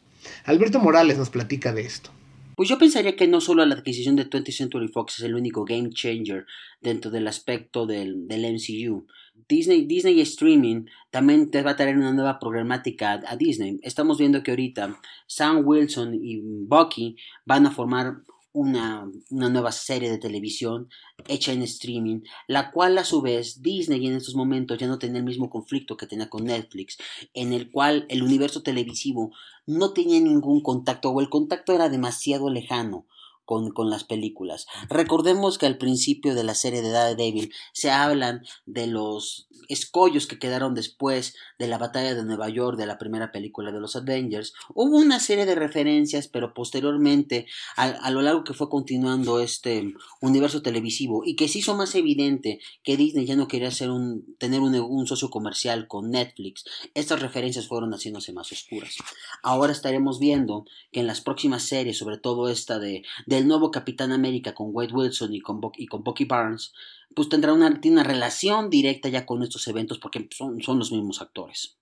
Alberto 0.45 0.79
Morales 0.79 1.17
nos 1.17 1.31
platica 1.31 1.73
de 1.73 1.81
esto. 1.81 2.11
Pues 2.57 2.69
yo 2.69 2.79
pensaría 2.79 3.15
que 3.15 3.27
no 3.27 3.39
solo 3.39 3.63
la 3.67 3.75
adquisición 3.75 4.15
de 4.15 4.27
20th 4.27 4.51
Century 4.51 4.87
Fox 4.87 5.19
es 5.19 5.25
el 5.25 5.35
único 5.35 5.63
game 5.63 5.91
changer 5.91 6.47
dentro 6.81 7.11
del 7.11 7.27
aspecto 7.27 7.85
del, 7.85 8.27
del 8.27 8.51
MCU. 8.51 9.05
Disney, 9.47 9.85
Disney 9.85 10.19
Streaming 10.21 10.85
también 11.11 11.51
te 11.51 11.61
va 11.61 11.71
a 11.71 11.75
traer 11.75 11.95
una 11.97 12.13
nueva 12.13 12.39
programática 12.39 13.21
a, 13.27 13.35
Disney. 13.35 13.79
Estamos 13.83 14.17
viendo 14.17 14.41
que 14.41 14.49
ahorita 14.49 14.99
Sam 15.27 15.61
Wilson 15.67 16.15
y 16.15 16.41
Bucky 16.41 17.15
van 17.45 17.67
a 17.67 17.71
formar 17.71 18.23
una, 18.57 19.09
una, 19.29 19.49
nueva 19.49 19.71
serie 19.71 20.09
de 20.09 20.17
televisión 20.17 20.89
hecha 21.27 21.51
en 21.51 21.61
streaming, 21.61 22.21
la 22.47 22.71
cual 22.71 22.97
a 22.97 23.05
su 23.05 23.21
vez 23.21 23.61
Disney 23.61 24.05
en 24.07 24.15
estos 24.15 24.35
momentos 24.35 24.77
ya 24.77 24.87
no 24.87 24.97
tiene 24.97 25.19
el 25.19 25.23
mismo 25.23 25.49
conflicto 25.49 25.95
que 25.95 26.07
tenía 26.07 26.29
con 26.29 26.45
Netflix, 26.45 26.97
en 27.33 27.53
el 27.53 27.69
cual 27.69 28.05
el 28.09 28.23
universo 28.23 28.63
televisivo 28.63 29.31
no 29.67 29.93
tenía 29.93 30.19
ningún 30.19 30.61
contacto 30.61 31.11
o 31.11 31.21
el 31.21 31.29
contacto 31.29 31.73
era 31.73 31.89
demasiado 31.89 32.49
lejano 32.49 33.05
con, 33.47 33.71
con, 33.71 33.89
las 33.89 34.03
películas. 34.03 34.67
Recordemos 34.89 35.57
que 35.57 35.65
al 35.65 35.77
principio 35.77 36.35
de 36.35 36.43
la 36.43 36.53
serie 36.53 36.81
de 36.81 36.89
Daredevil 36.89 37.53
se 37.71 37.89
hablan 37.89 38.43
de 38.65 38.87
los 38.87 39.47
escollos 39.69 40.27
que 40.27 40.37
quedaron 40.37 40.73
después 40.73 41.35
de 41.57 41.67
la 41.67 41.77
batalla 41.77 42.13
de 42.13 42.25
Nueva 42.25 42.49
York 42.49 42.77
de 42.77 42.85
la 42.85 42.97
primera 42.97 43.31
película 43.31 43.71
de 43.71 43.79
los 43.79 43.95
Avengers. 43.95 44.53
Hubo 44.73 44.97
una 44.97 45.21
serie 45.21 45.45
de 45.45 45.55
referencias, 45.55 46.27
pero 46.27 46.53
posteriormente, 46.53 47.47
a, 47.77 48.11
lo 48.11 48.21
largo 48.21 48.43
que 48.43 48.53
fue 48.53 48.69
continuando 48.69 49.39
este 49.39 49.93
universo 50.21 50.61
televisivo 50.61 51.23
y 51.25 51.35
que 51.35 51.47
se 51.47 51.59
hizo 51.59 51.75
más 51.75 51.95
evidente 51.95 52.59
que 52.83 52.97
Disney 52.97 53.25
ya 53.25 53.37
no 53.37 53.47
quería 53.47 53.69
hacer 53.69 53.89
un, 53.89 54.35
tener 54.37 54.59
un 54.59 55.07
socio 55.07 55.29
comercial 55.29 55.87
con 55.87 56.11
Netflix, 56.11 56.65
estas 56.93 57.21
referencias 57.21 57.67
fueron 57.67 57.91
haciéndose 57.91 58.33
más 58.33 58.51
oscuras. 58.51 58.95
Ahora 59.41 59.71
estaremos 59.71 60.19
viendo 60.19 60.65
que 60.91 60.99
en 60.99 61.07
las 61.07 61.21
próximas 61.21 61.63
series, 61.63 61.97
sobre 61.97 62.17
todo 62.17 62.49
esta 62.49 62.79
de 62.79 63.03
el 63.37 63.47
nuevo 63.47 63.71
Capitán 63.71 64.11
América 64.11 64.53
con 64.53 64.69
Wade 64.71 64.93
Wilson 64.93 65.33
y 65.33 65.41
con, 65.41 65.61
y 65.77 65.87
con 65.87 66.03
Bucky 66.03 66.25
Barnes, 66.25 66.73
pues 67.15 67.29
tendrá 67.29 67.53
una, 67.53 67.79
una 67.83 68.03
relación 68.03 68.69
directa 68.69 69.09
ya 69.09 69.25
con 69.25 69.43
estos 69.43 69.67
eventos 69.67 69.99
porque 69.99 70.27
son, 70.31 70.61
son 70.61 70.79
los 70.79 70.91
mismos 70.91 71.21
actores. 71.21 71.77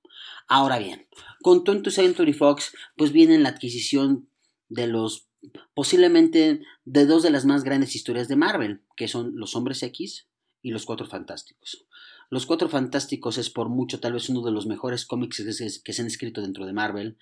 Ahora 0.47 0.77
bien, 0.77 1.07
con 1.41 1.63
20th 1.63 1.91
Century 1.91 2.33
Fox, 2.33 2.73
pues 2.95 3.11
viene 3.11 3.39
la 3.39 3.49
adquisición 3.49 4.29
de 4.69 4.87
los 4.87 5.27
posiblemente 5.73 6.61
de 6.85 7.05
dos 7.05 7.23
de 7.23 7.29
las 7.29 7.45
más 7.45 7.63
grandes 7.63 7.95
historias 7.95 8.27
de 8.27 8.35
Marvel, 8.35 8.81
que 8.95 9.07
son 9.07 9.33
los 9.35 9.55
Hombres 9.55 9.83
X 9.83 10.27
y 10.61 10.71
los 10.71 10.85
Cuatro 10.85 11.05
Fantásticos. 11.05 11.85
Los 12.29 12.45
Cuatro 12.45 12.69
Fantásticos 12.69 13.37
es 13.37 13.49
por 13.49 13.69
mucho 13.69 13.99
tal 13.99 14.13
vez 14.13 14.29
uno 14.29 14.41
de 14.41 14.51
los 14.51 14.65
mejores 14.65 15.05
cómics 15.05 15.43
que 15.43 15.93
se, 15.93 16.01
han 16.01 16.07
escrito 16.07 16.41
dentro 16.41 16.65
de 16.65 16.73
Marvel. 16.73 17.17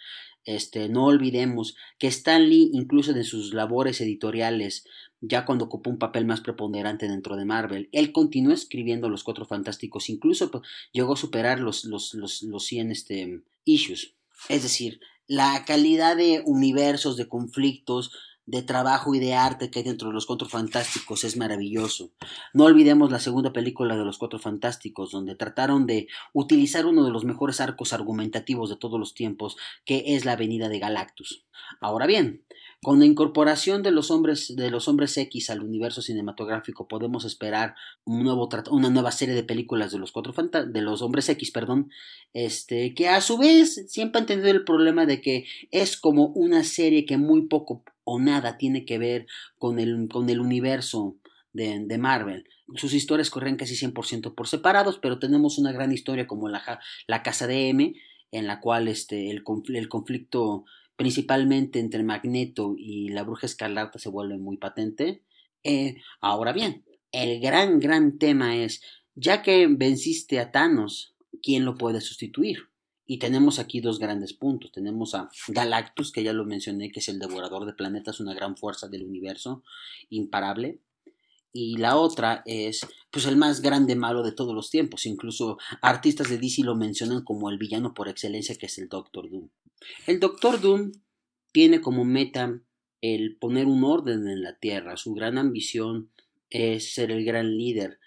Este, 0.45 0.89
no 0.89 1.05
olvidemos 1.05 1.75
que 1.99 2.07
Stan 2.07 2.47
Lee, 2.49 2.69
incluso 2.73 3.13
de 3.13 3.23
sus 3.23 3.53
labores 3.53 4.01
editoriales, 4.01 4.85
ya 5.21 5.45
cuando 5.45 5.65
ocupó 5.65 5.89
un 5.89 5.99
papel 5.99 6.25
más 6.25 6.41
preponderante 6.41 7.07
dentro 7.07 7.35
de 7.35 7.45
Marvel, 7.45 7.89
él 7.91 8.11
continuó 8.11 8.53
escribiendo 8.53 9.09
Los 9.09 9.23
Cuatro 9.23 9.45
Fantásticos, 9.45 10.09
incluso 10.09 10.51
llegó 10.91 11.13
a 11.13 11.17
superar 11.17 11.59
los, 11.59 11.85
los, 11.85 12.13
los, 12.13 12.43
los 12.43 12.65
100 12.65 12.91
este, 12.91 13.41
issues. 13.65 14.15
Es 14.49 14.63
decir, 14.63 14.99
la 15.27 15.63
calidad 15.65 16.17
de 16.17 16.43
universos, 16.45 17.15
de 17.15 17.27
conflictos, 17.27 18.11
de 18.45 18.61
trabajo 18.61 19.15
y 19.15 19.19
de 19.19 19.33
arte 19.33 19.71
que 19.71 19.79
hay 19.79 19.85
dentro 19.85 20.09
de 20.09 20.13
los 20.13 20.25
Cuatro 20.25 20.47
Fantásticos 20.47 21.23
es 21.23 21.37
maravilloso. 21.37 22.11
No 22.53 22.65
olvidemos 22.65 23.11
la 23.11 23.19
segunda 23.19 23.53
película 23.53 23.95
de 23.95 24.03
los 24.03 24.17
Cuatro 24.17 24.39
Fantásticos, 24.39 25.11
donde 25.11 25.35
trataron 25.35 25.85
de 25.85 26.07
utilizar 26.33 26.85
uno 26.85 27.05
de 27.05 27.11
los 27.11 27.23
mejores 27.23 27.61
arcos 27.61 27.93
argumentativos 27.93 28.69
de 28.69 28.75
todos 28.75 28.99
los 28.99 29.13
tiempos, 29.13 29.55
que 29.85 30.03
es 30.15 30.25
la 30.25 30.33
Avenida 30.33 30.69
de 30.69 30.79
Galactus. 30.79 31.45
Ahora 31.79 32.05
bien, 32.05 32.43
con 32.81 32.99
la 32.99 33.05
incorporación 33.05 33.81
de 33.81 33.91
los 33.91 34.11
hombres, 34.11 34.55
de 34.57 34.69
los 34.69 34.89
hombres 34.89 35.15
X 35.17 35.49
al 35.49 35.63
universo 35.63 36.01
cinematográfico, 36.01 36.87
podemos 36.89 37.23
esperar 37.23 37.75
un 38.03 38.23
nuevo, 38.23 38.49
una 38.71 38.89
nueva 38.89 39.11
serie 39.11 39.35
de 39.35 39.43
películas 39.43 39.93
de 39.93 39.99
los 39.99 40.11
cuatro 40.11 40.33
de 40.33 40.81
los 40.81 41.01
hombres 41.01 41.29
X, 41.29 41.51
perdón, 41.51 41.89
este, 42.33 42.93
que 42.93 43.07
a 43.07 43.21
su 43.21 43.37
vez 43.37 43.85
siempre 43.87 44.19
han 44.19 44.25
tenido 44.25 44.49
el 44.49 44.65
problema 44.65 45.05
de 45.05 45.21
que 45.21 45.45
es 45.71 45.95
como 45.95 46.27
una 46.27 46.65
serie 46.65 47.05
que 47.05 47.17
muy 47.17 47.47
poco 47.47 47.83
o 48.03 48.19
nada 48.19 48.57
tiene 48.57 48.85
que 48.85 48.97
ver 48.97 49.27
con 49.57 49.79
el, 49.79 50.07
con 50.11 50.29
el 50.29 50.39
universo 50.39 51.17
de, 51.51 51.79
de, 51.85 51.97
Marvel. 51.97 52.47
Sus 52.75 52.93
historias 52.93 53.29
corren 53.29 53.55
casi 53.55 53.75
100% 53.75 54.33
por 54.33 54.47
separados, 54.47 54.99
pero 54.99 55.19
tenemos 55.19 55.57
una 55.57 55.71
gran 55.71 55.91
historia 55.91 56.27
como 56.27 56.49
la, 56.49 56.79
la 57.07 57.23
Casa 57.23 57.47
de 57.47 57.69
M, 57.69 57.93
en 58.31 58.47
la 58.47 58.59
cual 58.59 58.87
este, 58.87 59.29
el, 59.29 59.43
el 59.73 59.89
conflicto 59.89 60.65
principalmente 60.95 61.79
entre 61.79 62.03
Magneto 62.03 62.75
y 62.77 63.09
la 63.09 63.23
Bruja 63.23 63.45
Escarlata 63.45 63.99
se 63.99 64.09
vuelve 64.09 64.37
muy 64.37 64.57
patente. 64.57 65.23
Eh, 65.63 65.97
ahora 66.21 66.53
bien, 66.53 66.83
el 67.11 67.39
gran, 67.39 67.79
gran 67.79 68.17
tema 68.17 68.57
es, 68.57 68.81
ya 69.15 69.41
que 69.41 69.67
venciste 69.67 70.39
a 70.39 70.51
Thanos, 70.51 71.15
¿quién 71.41 71.65
lo 71.65 71.75
puede 71.75 72.01
sustituir? 72.01 72.69
Y 73.05 73.19
tenemos 73.19 73.59
aquí 73.59 73.81
dos 73.81 73.99
grandes 73.99 74.33
puntos. 74.33 74.71
Tenemos 74.71 75.13
a 75.13 75.29
Galactus, 75.49 76.11
que 76.11 76.23
ya 76.23 76.33
lo 76.33 76.45
mencioné, 76.45 76.91
que 76.91 76.99
es 76.99 77.09
el 77.09 77.19
devorador 77.19 77.65
de 77.65 77.73
planetas, 77.73 78.19
una 78.19 78.33
gran 78.33 78.55
fuerza 78.55 78.87
del 78.87 79.03
universo, 79.03 79.63
imparable. 80.09 80.79
Y 81.51 81.77
la 81.77 81.97
otra 81.97 82.41
es, 82.45 82.87
pues, 83.11 83.25
el 83.25 83.35
más 83.35 83.61
grande 83.61 83.95
malo 83.95 84.23
de 84.23 84.31
todos 84.31 84.55
los 84.55 84.69
tiempos. 84.69 85.05
Incluso 85.05 85.57
artistas 85.81 86.29
de 86.29 86.37
DC 86.37 86.63
lo 86.63 86.75
mencionan 86.75 87.23
como 87.23 87.49
el 87.49 87.57
villano 87.57 87.93
por 87.93 88.07
excelencia, 88.07 88.55
que 88.55 88.67
es 88.67 88.77
el 88.79 88.87
Doctor 88.87 89.29
Doom. 89.29 89.49
El 90.07 90.19
Doctor 90.19 90.61
Doom 90.61 90.93
tiene 91.51 91.81
como 91.81 92.05
meta 92.05 92.59
el 93.01 93.35
poner 93.35 93.67
un 93.67 93.83
orden 93.83 94.27
en 94.27 94.41
la 94.41 94.57
Tierra. 94.57 94.95
Su 94.95 95.13
gran 95.13 95.37
ambición 95.37 96.09
es 96.49 96.93
ser 96.93 97.11
el 97.11 97.25
gran 97.25 97.57
líder 97.57 97.99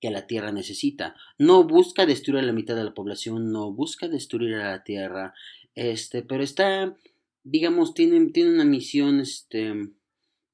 que 0.00 0.10
la 0.10 0.26
Tierra 0.26 0.52
necesita. 0.52 1.14
No 1.38 1.64
busca 1.64 2.06
destruir 2.06 2.42
a 2.42 2.46
la 2.46 2.52
mitad 2.52 2.76
de 2.76 2.84
la 2.84 2.94
población, 2.94 3.52
no 3.52 3.72
busca 3.72 4.08
destruir 4.08 4.54
a 4.56 4.70
la 4.70 4.84
Tierra, 4.84 5.34
este, 5.74 6.22
pero 6.22 6.42
está, 6.42 6.96
digamos, 7.44 7.94
tiene, 7.94 8.30
tiene 8.30 8.50
una 8.50 8.64
misión, 8.64 9.20
este, 9.20 9.90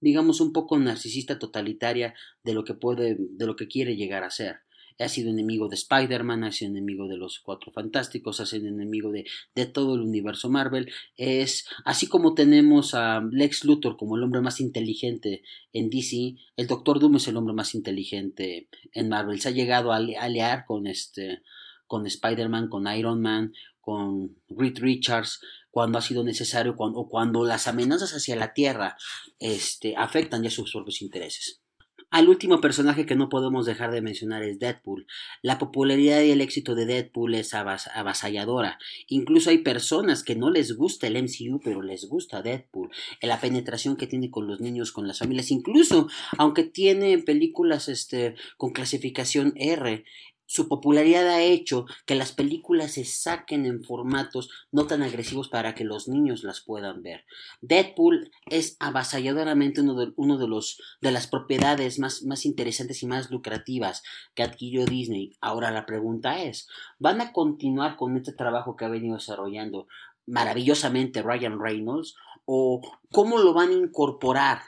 digamos, 0.00 0.40
un 0.40 0.52
poco 0.52 0.78
narcisista 0.78 1.38
totalitaria 1.38 2.14
de 2.44 2.54
lo 2.54 2.64
que 2.64 2.74
puede, 2.74 3.16
de 3.18 3.46
lo 3.46 3.56
que 3.56 3.68
quiere 3.68 3.96
llegar 3.96 4.24
a 4.24 4.30
ser 4.30 4.65
ha 5.04 5.08
sido 5.08 5.30
enemigo 5.30 5.68
de 5.68 5.76
Spider-Man, 5.76 6.44
ha 6.44 6.52
sido 6.52 6.70
enemigo 6.70 7.08
de 7.08 7.16
los 7.16 7.40
Cuatro 7.40 7.72
Fantásticos, 7.72 8.40
ha 8.40 8.46
sido 8.46 8.68
enemigo 8.68 9.10
de, 9.12 9.26
de, 9.54 9.66
todo 9.66 9.94
el 9.94 10.00
universo 10.00 10.48
Marvel. 10.48 10.90
Es 11.16 11.66
así 11.84 12.06
como 12.06 12.34
tenemos 12.34 12.94
a 12.94 13.22
Lex 13.30 13.64
Luthor 13.64 13.96
como 13.96 14.16
el 14.16 14.22
hombre 14.22 14.40
más 14.40 14.60
inteligente 14.60 15.42
en 15.72 15.90
DC, 15.90 16.34
el 16.56 16.66
Doctor 16.66 16.98
Doom 17.00 17.16
es 17.16 17.28
el 17.28 17.36
hombre 17.36 17.54
más 17.54 17.74
inteligente 17.74 18.68
en 18.92 19.08
Marvel. 19.08 19.40
Se 19.40 19.48
ha 19.48 19.52
llegado 19.52 19.92
a 19.92 19.96
aliar 19.96 20.64
con 20.66 20.86
este 20.86 21.42
con 21.86 22.06
Spider-Man, 22.06 22.68
con 22.68 22.86
Iron 22.88 23.20
Man, 23.22 23.52
con 23.80 24.36
Reed 24.48 24.78
Richards, 24.78 25.40
cuando 25.70 25.98
ha 25.98 26.02
sido 26.02 26.24
necesario 26.24 26.74
cuando, 26.74 27.00
o 27.00 27.08
cuando 27.08 27.44
las 27.44 27.68
amenazas 27.68 28.12
hacia 28.12 28.34
la 28.34 28.52
Tierra 28.52 28.96
este, 29.38 29.94
afectan 29.96 30.42
ya 30.42 30.50
sus 30.50 30.72
propios 30.72 31.02
intereses. 31.02 31.60
Al 32.10 32.28
último 32.28 32.60
personaje 32.60 33.04
que 33.04 33.16
no 33.16 33.28
podemos 33.28 33.66
dejar 33.66 33.90
de 33.90 34.00
mencionar 34.00 34.44
es 34.44 34.60
Deadpool. 34.60 35.06
La 35.42 35.58
popularidad 35.58 36.22
y 36.22 36.30
el 36.30 36.40
éxito 36.40 36.76
de 36.76 36.86
Deadpool 36.86 37.34
es 37.34 37.52
avasalladora. 37.52 38.78
Incluso 39.08 39.50
hay 39.50 39.58
personas 39.58 40.22
que 40.22 40.36
no 40.36 40.50
les 40.50 40.76
gusta 40.76 41.08
el 41.08 41.20
MCU, 41.20 41.60
pero 41.64 41.82
les 41.82 42.04
gusta 42.04 42.42
Deadpool. 42.42 42.90
La 43.22 43.40
penetración 43.40 43.96
que 43.96 44.06
tiene 44.06 44.30
con 44.30 44.46
los 44.46 44.60
niños, 44.60 44.92
con 44.92 45.08
las 45.08 45.18
familias. 45.18 45.50
Incluso, 45.50 46.08
aunque 46.38 46.62
tiene 46.62 47.18
películas 47.18 47.88
este, 47.88 48.36
con 48.56 48.72
clasificación 48.72 49.52
R, 49.56 50.04
su 50.46 50.68
popularidad 50.68 51.28
ha 51.28 51.42
hecho 51.42 51.86
que 52.06 52.14
las 52.14 52.32
películas 52.32 52.92
se 52.92 53.04
saquen 53.04 53.66
en 53.66 53.82
formatos 53.82 54.48
no 54.70 54.86
tan 54.86 55.02
agresivos 55.02 55.48
para 55.48 55.74
que 55.74 55.84
los 55.84 56.08
niños 56.08 56.44
las 56.44 56.60
puedan 56.60 57.02
ver. 57.02 57.24
Deadpool 57.60 58.30
es 58.48 58.76
avasalladoramente 58.78 59.80
uno 59.80 59.94
de, 59.94 60.12
uno 60.16 60.38
de, 60.38 60.48
los, 60.48 60.80
de 61.00 61.10
las 61.10 61.26
propiedades 61.26 61.98
más, 61.98 62.22
más 62.22 62.46
interesantes 62.46 63.02
y 63.02 63.06
más 63.06 63.30
lucrativas 63.30 64.02
que 64.34 64.44
adquirió 64.44 64.86
Disney. 64.86 65.36
Ahora 65.40 65.70
la 65.70 65.84
pregunta 65.84 66.42
es, 66.42 66.68
¿van 66.98 67.20
a 67.20 67.32
continuar 67.32 67.96
con 67.96 68.16
este 68.16 68.32
trabajo 68.32 68.76
que 68.76 68.84
ha 68.84 68.88
venido 68.88 69.16
desarrollando 69.16 69.88
maravillosamente 70.26 71.22
Ryan 71.22 71.60
Reynolds 71.60 72.14
o 72.44 72.80
cómo 73.10 73.38
lo 73.38 73.52
van 73.52 73.70
a 73.70 73.74
incorporar 73.74 74.60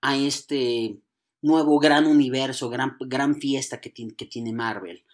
a 0.00 0.16
este 0.16 1.00
nuevo 1.42 1.78
gran 1.78 2.06
universo, 2.06 2.70
gran, 2.70 2.96
gran 3.00 3.34
fiesta 3.36 3.80
que 3.80 3.90
tiene, 3.90 4.14
que 4.14 4.26
tiene 4.26 4.52
Marvel. 4.52 5.04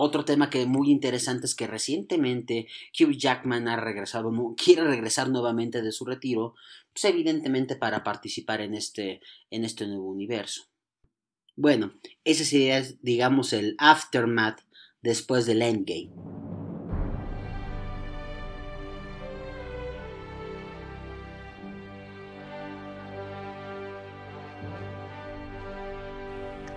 Otro 0.00 0.24
tema 0.24 0.48
que 0.48 0.62
es 0.62 0.68
muy 0.68 0.92
interesante 0.92 1.46
es 1.46 1.56
que 1.56 1.66
recientemente 1.66 2.68
Hugh 2.96 3.16
Jackman 3.16 3.66
ha 3.66 3.74
regresado, 3.74 4.30
quiere 4.56 4.84
regresar 4.84 5.28
nuevamente 5.28 5.82
de 5.82 5.90
su 5.90 6.04
retiro, 6.04 6.54
pues 6.92 7.04
evidentemente 7.06 7.74
para 7.74 8.04
participar 8.04 8.60
en 8.60 8.74
este, 8.74 9.20
en 9.50 9.64
este 9.64 9.88
nuevo 9.88 10.08
universo. 10.08 10.68
Bueno, 11.56 11.94
ese 12.22 12.44
sería, 12.44 12.80
digamos, 13.02 13.52
el 13.52 13.74
aftermath 13.78 14.60
después 15.02 15.46
del 15.46 15.62
endgame. 15.62 16.12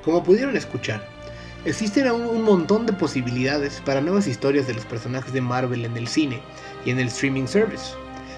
Como 0.03 0.23
pudieron 0.23 0.57
escuchar, 0.57 1.20
existen 1.65 2.07
aún 2.07 2.25
un 2.25 2.43
montón 2.43 2.85
de 2.85 2.93
posibilidades 2.93 3.81
para 3.85 4.01
nuevas 4.01 4.27
historias 4.27 4.67
de 4.67 4.73
los 4.73 4.85
personajes 4.85 5.31
de 5.31 5.41
Marvel 5.41 5.85
en 5.85 5.95
el 5.95 6.07
cine 6.07 6.41
y 6.85 6.89
en 6.89 6.99
el 6.99 7.07
streaming 7.07 7.45
service, 7.45 7.93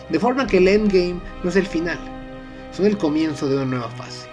de 0.10 0.20
forma 0.20 0.46
que 0.48 0.58
el 0.58 0.68
endgame 0.68 1.22
no 1.44 1.50
es 1.50 1.56
el 1.56 1.66
final, 1.66 2.00
son 2.72 2.86
el 2.86 2.98
comienzo 2.98 3.48
de 3.48 3.56
una 3.56 3.66
nueva 3.66 3.90
fase. 3.90 4.28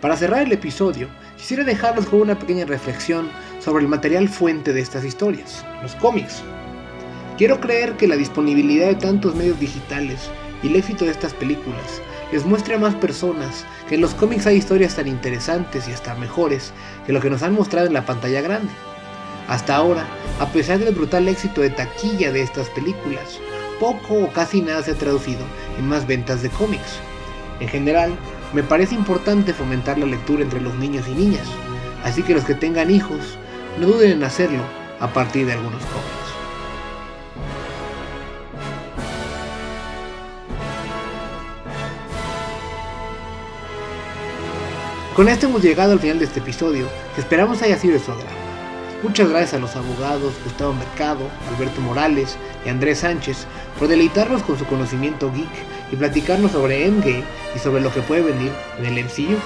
Para 0.00 0.16
cerrar 0.16 0.42
el 0.42 0.52
episodio, 0.52 1.08
quisiera 1.36 1.62
dejarlos 1.62 2.06
con 2.06 2.22
una 2.22 2.38
pequeña 2.38 2.64
reflexión 2.64 3.28
sobre 3.58 3.84
el 3.84 3.88
material 3.88 4.28
fuente 4.28 4.72
de 4.72 4.80
estas 4.80 5.04
historias, 5.04 5.64
los 5.82 5.94
cómics. 5.96 6.42
Quiero 7.36 7.60
creer 7.60 7.96
que 7.96 8.08
la 8.08 8.16
disponibilidad 8.16 8.88
de 8.88 8.94
tantos 8.94 9.34
medios 9.34 9.60
digitales 9.60 10.30
y 10.62 10.68
el 10.68 10.76
éxito 10.76 11.04
de 11.04 11.10
estas 11.10 11.34
películas 11.34 12.02
les 12.32 12.44
muestre 12.44 12.74
a 12.74 12.78
más 12.78 12.94
personas 12.94 13.64
que 13.88 13.96
en 13.96 14.00
los 14.00 14.14
cómics 14.14 14.46
hay 14.46 14.56
historias 14.56 14.96
tan 14.96 15.08
interesantes 15.08 15.88
y 15.88 15.92
hasta 15.92 16.14
mejores 16.14 16.72
que 17.06 17.12
lo 17.12 17.20
que 17.20 17.30
nos 17.30 17.42
han 17.42 17.54
mostrado 17.54 17.86
en 17.86 17.92
la 17.92 18.06
pantalla 18.06 18.40
grande. 18.40 18.72
Hasta 19.48 19.74
ahora, 19.74 20.06
a 20.38 20.46
pesar 20.46 20.78
del 20.78 20.94
brutal 20.94 21.26
éxito 21.26 21.60
de 21.60 21.70
taquilla 21.70 22.30
de 22.30 22.42
estas 22.42 22.68
películas, 22.70 23.40
poco 23.80 24.14
o 24.14 24.32
casi 24.32 24.62
nada 24.62 24.82
se 24.82 24.92
ha 24.92 24.94
traducido 24.94 25.40
en 25.78 25.88
más 25.88 26.06
ventas 26.06 26.42
de 26.42 26.50
cómics. 26.50 27.00
En 27.58 27.68
general, 27.68 28.12
me 28.52 28.62
parece 28.62 28.94
importante 28.94 29.52
fomentar 29.52 29.98
la 29.98 30.06
lectura 30.06 30.42
entre 30.42 30.60
los 30.60 30.74
niños 30.74 31.06
y 31.08 31.14
niñas, 31.14 31.46
así 32.04 32.22
que 32.22 32.34
los 32.34 32.44
que 32.44 32.54
tengan 32.54 32.90
hijos, 32.90 33.38
no 33.78 33.86
duden 33.86 34.12
en 34.12 34.24
hacerlo 34.24 34.62
a 35.00 35.08
partir 35.12 35.46
de 35.46 35.52
algunos 35.52 35.82
cómics. 35.86 36.19
Con 45.20 45.28
esto 45.28 45.48
hemos 45.48 45.62
llegado 45.62 45.92
al 45.92 46.00
final 46.00 46.18
de 46.18 46.24
este 46.24 46.40
episodio, 46.40 46.88
que 47.14 47.20
esperamos 47.20 47.60
haya 47.60 47.76
sido 47.76 47.92
de 47.92 48.00
su 48.00 48.10
agrado. 48.10 48.34
Muchas 49.02 49.28
gracias 49.28 49.52
a 49.52 49.58
los 49.58 49.76
abogados 49.76 50.32
Gustavo 50.44 50.72
Mercado, 50.72 51.28
Alberto 51.46 51.82
Morales 51.82 52.38
y 52.64 52.70
Andrés 52.70 53.00
Sánchez 53.00 53.44
por 53.78 53.88
deleitarnos 53.88 54.42
con 54.42 54.58
su 54.58 54.64
conocimiento 54.64 55.30
geek 55.30 55.50
y 55.92 55.96
platicarnos 55.96 56.52
sobre 56.52 56.86
Endgame 56.86 57.24
y 57.54 57.58
sobre 57.58 57.82
lo 57.82 57.92
que 57.92 58.00
puede 58.00 58.22
venir 58.22 58.50
en 58.78 58.86
el 58.86 59.04
MCU. 59.04 59.36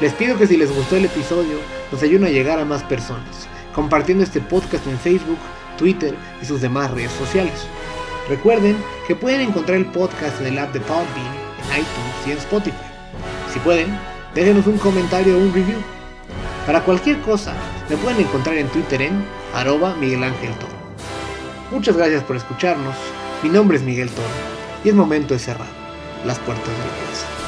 Les 0.00 0.14
pido 0.14 0.38
que 0.38 0.46
si 0.46 0.56
les 0.56 0.74
gustó 0.74 0.96
el 0.96 1.04
episodio, 1.04 1.58
nos 1.92 2.02
ayuden 2.02 2.28
a 2.28 2.30
llegar 2.30 2.58
a 2.58 2.64
más 2.64 2.82
personas, 2.82 3.46
compartiendo 3.74 4.24
este 4.24 4.40
podcast 4.40 4.86
en 4.86 4.98
Facebook, 4.98 5.36
Twitter 5.76 6.14
y 6.40 6.46
sus 6.46 6.62
demás 6.62 6.90
redes 6.90 7.12
sociales. 7.12 7.66
Recuerden 8.30 8.78
que 9.06 9.14
pueden 9.14 9.42
encontrar 9.42 9.76
el 9.76 9.90
podcast 9.90 10.40
en 10.40 10.46
el 10.46 10.58
app 10.58 10.72
de 10.72 10.80
Podbean, 10.80 11.36
en 11.70 11.82
iTunes 11.82 12.26
y 12.26 12.30
en 12.30 12.38
Spotify. 12.38 12.76
Si 13.52 13.58
pueden, 13.58 13.94
déjenos 14.34 14.66
un 14.66 14.78
comentario 14.78 15.36
o 15.36 15.40
un 15.40 15.52
review. 15.52 15.78
Para 16.66 16.82
cualquier 16.84 17.20
cosa, 17.20 17.54
me 17.88 17.96
pueden 17.96 18.20
encontrar 18.20 18.56
en 18.56 18.68
Twitter 18.68 19.02
en 19.02 19.24
arroba 19.54 19.94
Miguel 19.96 20.24
Ángel 20.24 20.54
Toro. 20.54 20.72
Muchas 21.70 21.96
gracias 21.96 22.22
por 22.24 22.36
escucharnos. 22.36 22.96
Mi 23.42 23.48
nombre 23.48 23.76
es 23.76 23.82
Miguel 23.82 24.10
Toro 24.10 24.28
y 24.84 24.90
es 24.90 24.94
momento 24.94 25.34
de 25.34 25.40
cerrar 25.40 25.68
las 26.24 26.38
puertas 26.38 26.68
de 26.68 26.72
la. 26.72 27.41